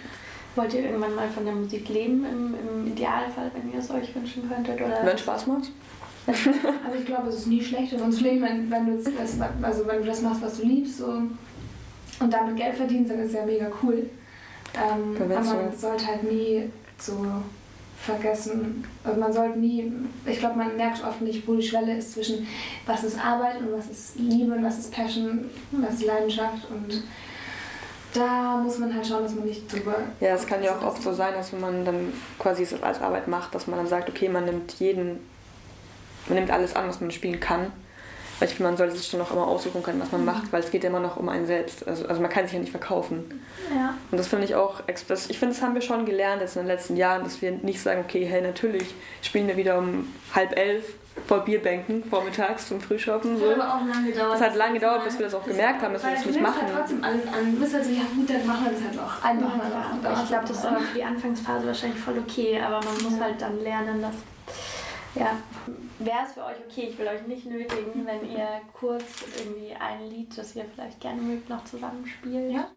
Wollt 0.55 0.73
ihr 0.73 0.83
irgendwann 0.83 1.15
mal 1.15 1.29
von 1.29 1.45
der 1.45 1.53
Musik 1.53 1.87
leben, 1.89 2.25
im, 2.25 2.55
im 2.55 2.87
Idealfall, 2.87 3.51
wenn 3.53 3.71
ihr 3.71 3.79
es 3.79 3.89
euch 3.89 4.13
wünschen 4.13 4.49
könntet? 4.49 4.81
Oder? 4.81 4.99
Wenn 5.05 5.17
Spaß 5.17 5.47
macht? 5.47 5.71
also 6.27 6.99
ich 6.99 7.05
glaube, 7.05 7.29
es 7.29 7.37
ist 7.37 7.47
nie 7.47 7.63
schlecht 7.63 7.93
in 7.93 8.01
uns 8.01 8.21
Leben, 8.21 8.41
wenn, 8.41 8.69
wenn, 8.69 8.85
du 8.85 9.01
das, 9.11 9.39
also 9.61 9.87
wenn 9.87 10.01
du 10.01 10.05
das 10.05 10.21
machst, 10.21 10.41
was 10.41 10.57
du 10.57 10.67
liebst 10.67 10.97
so, 10.97 11.05
und 11.05 12.31
damit 12.31 12.57
Geld 12.57 12.75
verdienst, 12.75 13.11
dann 13.11 13.19
ist 13.19 13.29
es 13.29 13.33
ja 13.33 13.45
mega 13.45 13.71
cool. 13.81 14.09
Ähm, 14.75 15.15
aber 15.19 15.41
man 15.41 15.75
sollte 15.75 16.05
halt 16.05 16.23
nie 16.23 16.69
so 16.97 17.25
vergessen. 18.01 18.83
Also 19.03 19.19
man 19.19 19.31
sollte 19.31 19.59
nie, 19.59 19.91
ich 20.25 20.39
glaube, 20.39 20.57
man 20.57 20.75
merkt 20.75 21.03
oft 21.03 21.21
nicht, 21.21 21.47
wo 21.47 21.55
die 21.55 21.61
Schwelle 21.61 21.97
ist 21.97 22.13
zwischen 22.13 22.47
was 22.85 23.03
ist 23.03 23.23
Arbeit 23.23 23.59
und 23.59 23.73
was 23.73 23.87
ist 23.87 24.15
Liebe 24.17 24.53
und 24.53 24.63
was 24.63 24.79
ist 24.79 24.91
Passion, 24.91 25.49
was 25.71 25.95
ist 25.95 26.05
Leidenschaft 26.05 26.69
und 26.69 27.03
da 28.13 28.57
muss 28.57 28.77
man 28.77 28.93
halt 28.93 29.07
schauen, 29.07 29.23
dass 29.23 29.35
man 29.35 29.45
nicht 29.45 29.71
drüber. 29.71 29.95
Ja, 30.19 30.35
es 30.35 30.45
kann 30.45 30.63
ja 30.63 30.75
auch 30.75 30.83
oft 30.83 31.01
so 31.01 31.13
sein, 31.13 31.33
dass 31.33 31.53
wenn 31.53 31.61
man 31.61 31.85
dann 31.85 32.11
quasi 32.39 32.63
es 32.63 32.81
als 32.81 32.99
Arbeit 32.99 33.27
macht, 33.27 33.55
dass 33.55 33.67
man 33.67 33.77
dann 33.77 33.87
sagt, 33.87 34.09
okay, 34.09 34.27
man 34.27 34.45
nimmt 34.45 34.73
jeden, 34.73 35.19
man 36.27 36.37
nimmt 36.37 36.51
alles 36.51 36.75
an, 36.75 36.89
was 36.89 36.99
man 36.99 37.11
spielen 37.11 37.39
kann. 37.39 37.71
Weil 38.41 38.47
ich 38.47 38.55
finde, 38.55 38.71
man 38.71 38.77
sollte 38.77 38.95
sich 38.95 39.07
schon 39.07 39.19
noch 39.19 39.31
immer 39.31 39.45
aussuchen 39.45 39.83
können, 39.83 40.01
was 40.01 40.11
man 40.11 40.21
mhm. 40.21 40.25
macht, 40.25 40.51
weil 40.51 40.63
es 40.63 40.71
geht 40.71 40.83
ja 40.83 40.89
immer 40.89 40.99
noch 40.99 41.15
um 41.15 41.29
einen 41.29 41.45
selbst. 41.45 41.87
Also, 41.87 42.07
also 42.07 42.19
man 42.23 42.31
kann 42.31 42.45
sich 42.45 42.53
ja 42.53 42.59
nicht 42.59 42.71
verkaufen. 42.71 43.39
Ja. 43.69 43.93
Und 44.09 44.17
das 44.17 44.29
finde 44.29 44.45
ich 44.45 44.55
auch, 44.55 44.81
das, 45.07 45.29
ich 45.29 45.37
finde, 45.37 45.53
das 45.53 45.63
haben 45.63 45.75
wir 45.75 45.81
schon 45.81 46.07
gelernt 46.07 46.41
jetzt 46.41 46.55
in 46.55 46.63
den 46.63 46.67
letzten 46.67 46.97
Jahren, 46.97 47.23
dass 47.23 47.39
wir 47.43 47.51
nicht 47.51 47.79
sagen, 47.79 48.03
okay, 48.03 48.25
hey, 48.25 48.41
natürlich 48.41 48.95
spielen 49.21 49.47
wir 49.47 49.57
wieder 49.57 49.77
um 49.77 50.11
halb 50.33 50.57
elf 50.57 50.85
vor 51.27 51.41
Bierbänken 51.41 52.03
vormittags 52.03 52.67
zum 52.67 52.81
Frühschoppen. 52.81 53.37
So. 53.37 53.45
Das 53.45 53.57
hat 53.57 53.61
aber 53.61 53.75
auch 53.75 53.85
lange 53.85 54.11
gedauert. 54.11 54.35
Es 54.35 54.41
hat 54.41 54.55
lange 54.55 54.73
gedauert, 54.73 55.03
bis 55.03 55.19
wir 55.19 55.25
das 55.25 55.35
auch 55.35 55.45
gemerkt 55.45 55.83
haben, 55.83 55.93
dass 55.93 56.03
wir 56.03 56.11
das 56.11 56.25
nicht 56.25 56.41
machen. 56.41 56.61
Halt 56.63 56.73
trotzdem 56.75 57.03
alles 57.03 57.27
an. 57.27 57.53
Du 57.53 57.59
bist 57.59 57.75
halt 57.75 57.85
so, 57.85 57.91
ja 57.91 58.01
gut, 58.15 58.27
dann 58.27 58.47
machen 58.47 58.65
wir 58.65 58.71
das 58.71 58.81
halt 58.81 58.95
noch. 58.95 59.23
Einfach 59.23 59.55
mal 59.55 60.19
Ich 60.23 60.29
glaube, 60.29 60.47
das 60.47 60.57
ist 60.57 60.65
aber 60.65 60.79
für 60.79 60.95
die 60.95 61.03
Anfangsphase 61.03 61.67
wahrscheinlich 61.67 61.99
voll 61.99 62.17
okay, 62.17 62.59
aber 62.59 62.79
man 62.83 63.03
muss 63.03 63.21
halt 63.21 63.39
dann 63.39 63.61
lernen, 63.61 64.01
dass 64.01 64.15
ja, 65.15 65.37
wäre 65.99 66.19
es 66.25 66.33
für 66.33 66.45
euch 66.45 66.57
okay, 66.69 66.87
ich 66.89 66.97
will 66.97 67.07
euch 67.07 67.25
nicht 67.27 67.45
nötigen, 67.45 68.05
wenn 68.05 68.29
ihr 68.31 68.61
kurz 68.73 69.03
irgendwie 69.37 69.73
ein 69.73 70.09
Lied, 70.09 70.37
das 70.37 70.55
ihr 70.55 70.65
vielleicht 70.73 70.99
gerne 70.99 71.21
mögt, 71.21 71.49
noch 71.49 71.63
zusammenspielt. 71.65 72.51
Ja. 72.51 72.71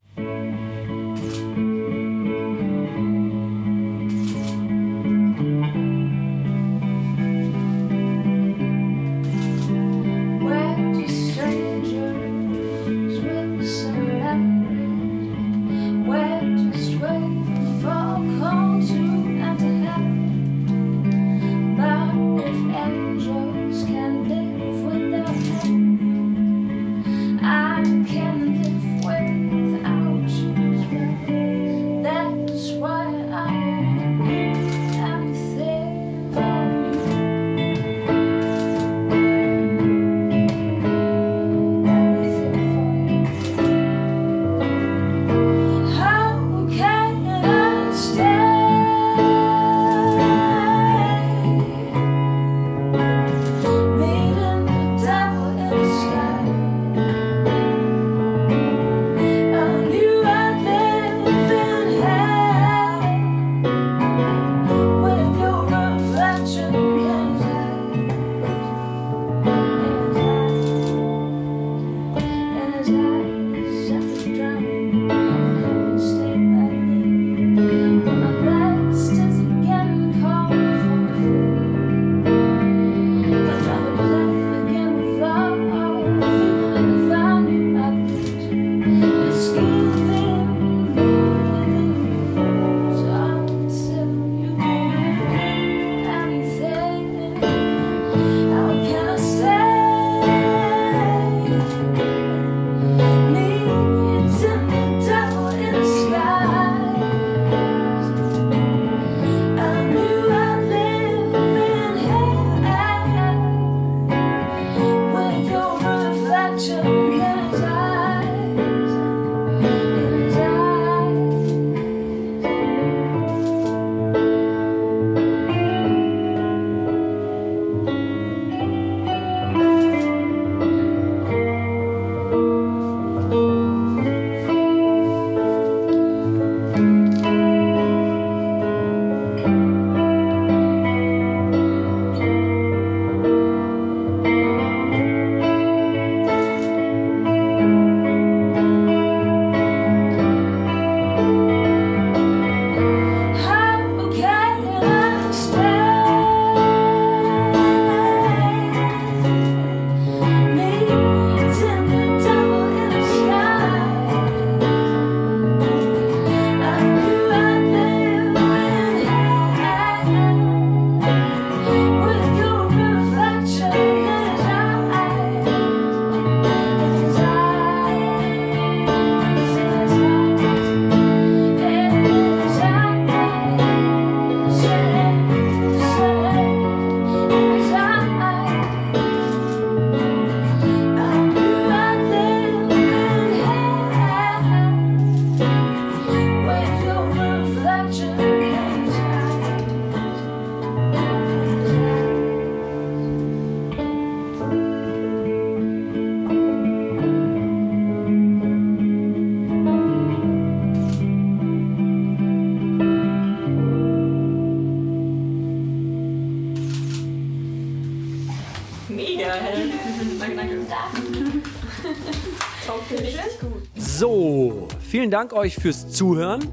Vielen 225.05 225.11
Dank 225.11 225.35
euch 225.35 225.57
fürs 225.57 225.91
Zuhören. 225.91 226.49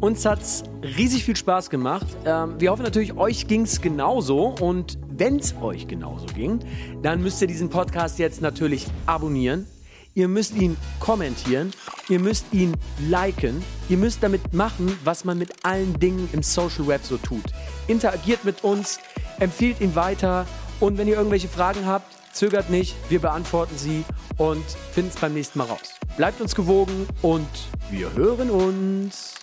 Uns 0.00 0.24
hat 0.24 0.40
es 0.40 0.62
riesig 0.80 1.24
viel 1.24 1.34
Spaß 1.34 1.70
gemacht. 1.70 2.06
Ähm, 2.24 2.54
wir 2.60 2.70
hoffen 2.70 2.84
natürlich, 2.84 3.16
euch 3.16 3.48
ging 3.48 3.62
es 3.62 3.80
genauso. 3.80 4.54
Und 4.60 4.96
wenn 5.08 5.40
es 5.40 5.56
euch 5.60 5.88
genauso 5.88 6.26
ging, 6.26 6.60
dann 7.02 7.20
müsst 7.20 7.42
ihr 7.42 7.48
diesen 7.48 7.68
Podcast 7.68 8.20
jetzt 8.20 8.40
natürlich 8.40 8.86
abonnieren. 9.06 9.66
Ihr 10.14 10.28
müsst 10.28 10.54
ihn 10.54 10.76
kommentieren. 11.00 11.72
Ihr 12.08 12.20
müsst 12.20 12.44
ihn 12.52 12.76
liken. 13.08 13.60
Ihr 13.88 13.96
müsst 13.96 14.22
damit 14.22 14.54
machen, 14.54 14.96
was 15.02 15.24
man 15.24 15.36
mit 15.36 15.64
allen 15.64 15.98
Dingen 15.98 16.28
im 16.32 16.44
Social 16.44 16.86
Web 16.86 17.00
so 17.02 17.16
tut. 17.16 17.46
Interagiert 17.88 18.44
mit 18.44 18.62
uns, 18.62 19.00
empfiehlt 19.40 19.80
ihn 19.80 19.96
weiter. 19.96 20.46
Und 20.78 20.96
wenn 20.96 21.08
ihr 21.08 21.16
irgendwelche 21.16 21.48
Fragen 21.48 21.86
habt, 21.86 22.06
zögert 22.32 22.70
nicht. 22.70 22.94
Wir 23.08 23.18
beantworten 23.18 23.76
sie 23.76 24.04
und 24.38 24.64
finden 24.92 25.10
es 25.12 25.20
beim 25.20 25.34
nächsten 25.34 25.58
Mal 25.58 25.64
raus. 25.64 25.96
Bleibt 26.16 26.40
uns 26.40 26.54
gewogen 26.54 27.06
und 27.20 27.48
wir 27.90 28.10
hören 28.14 28.48
uns. 28.48 29.34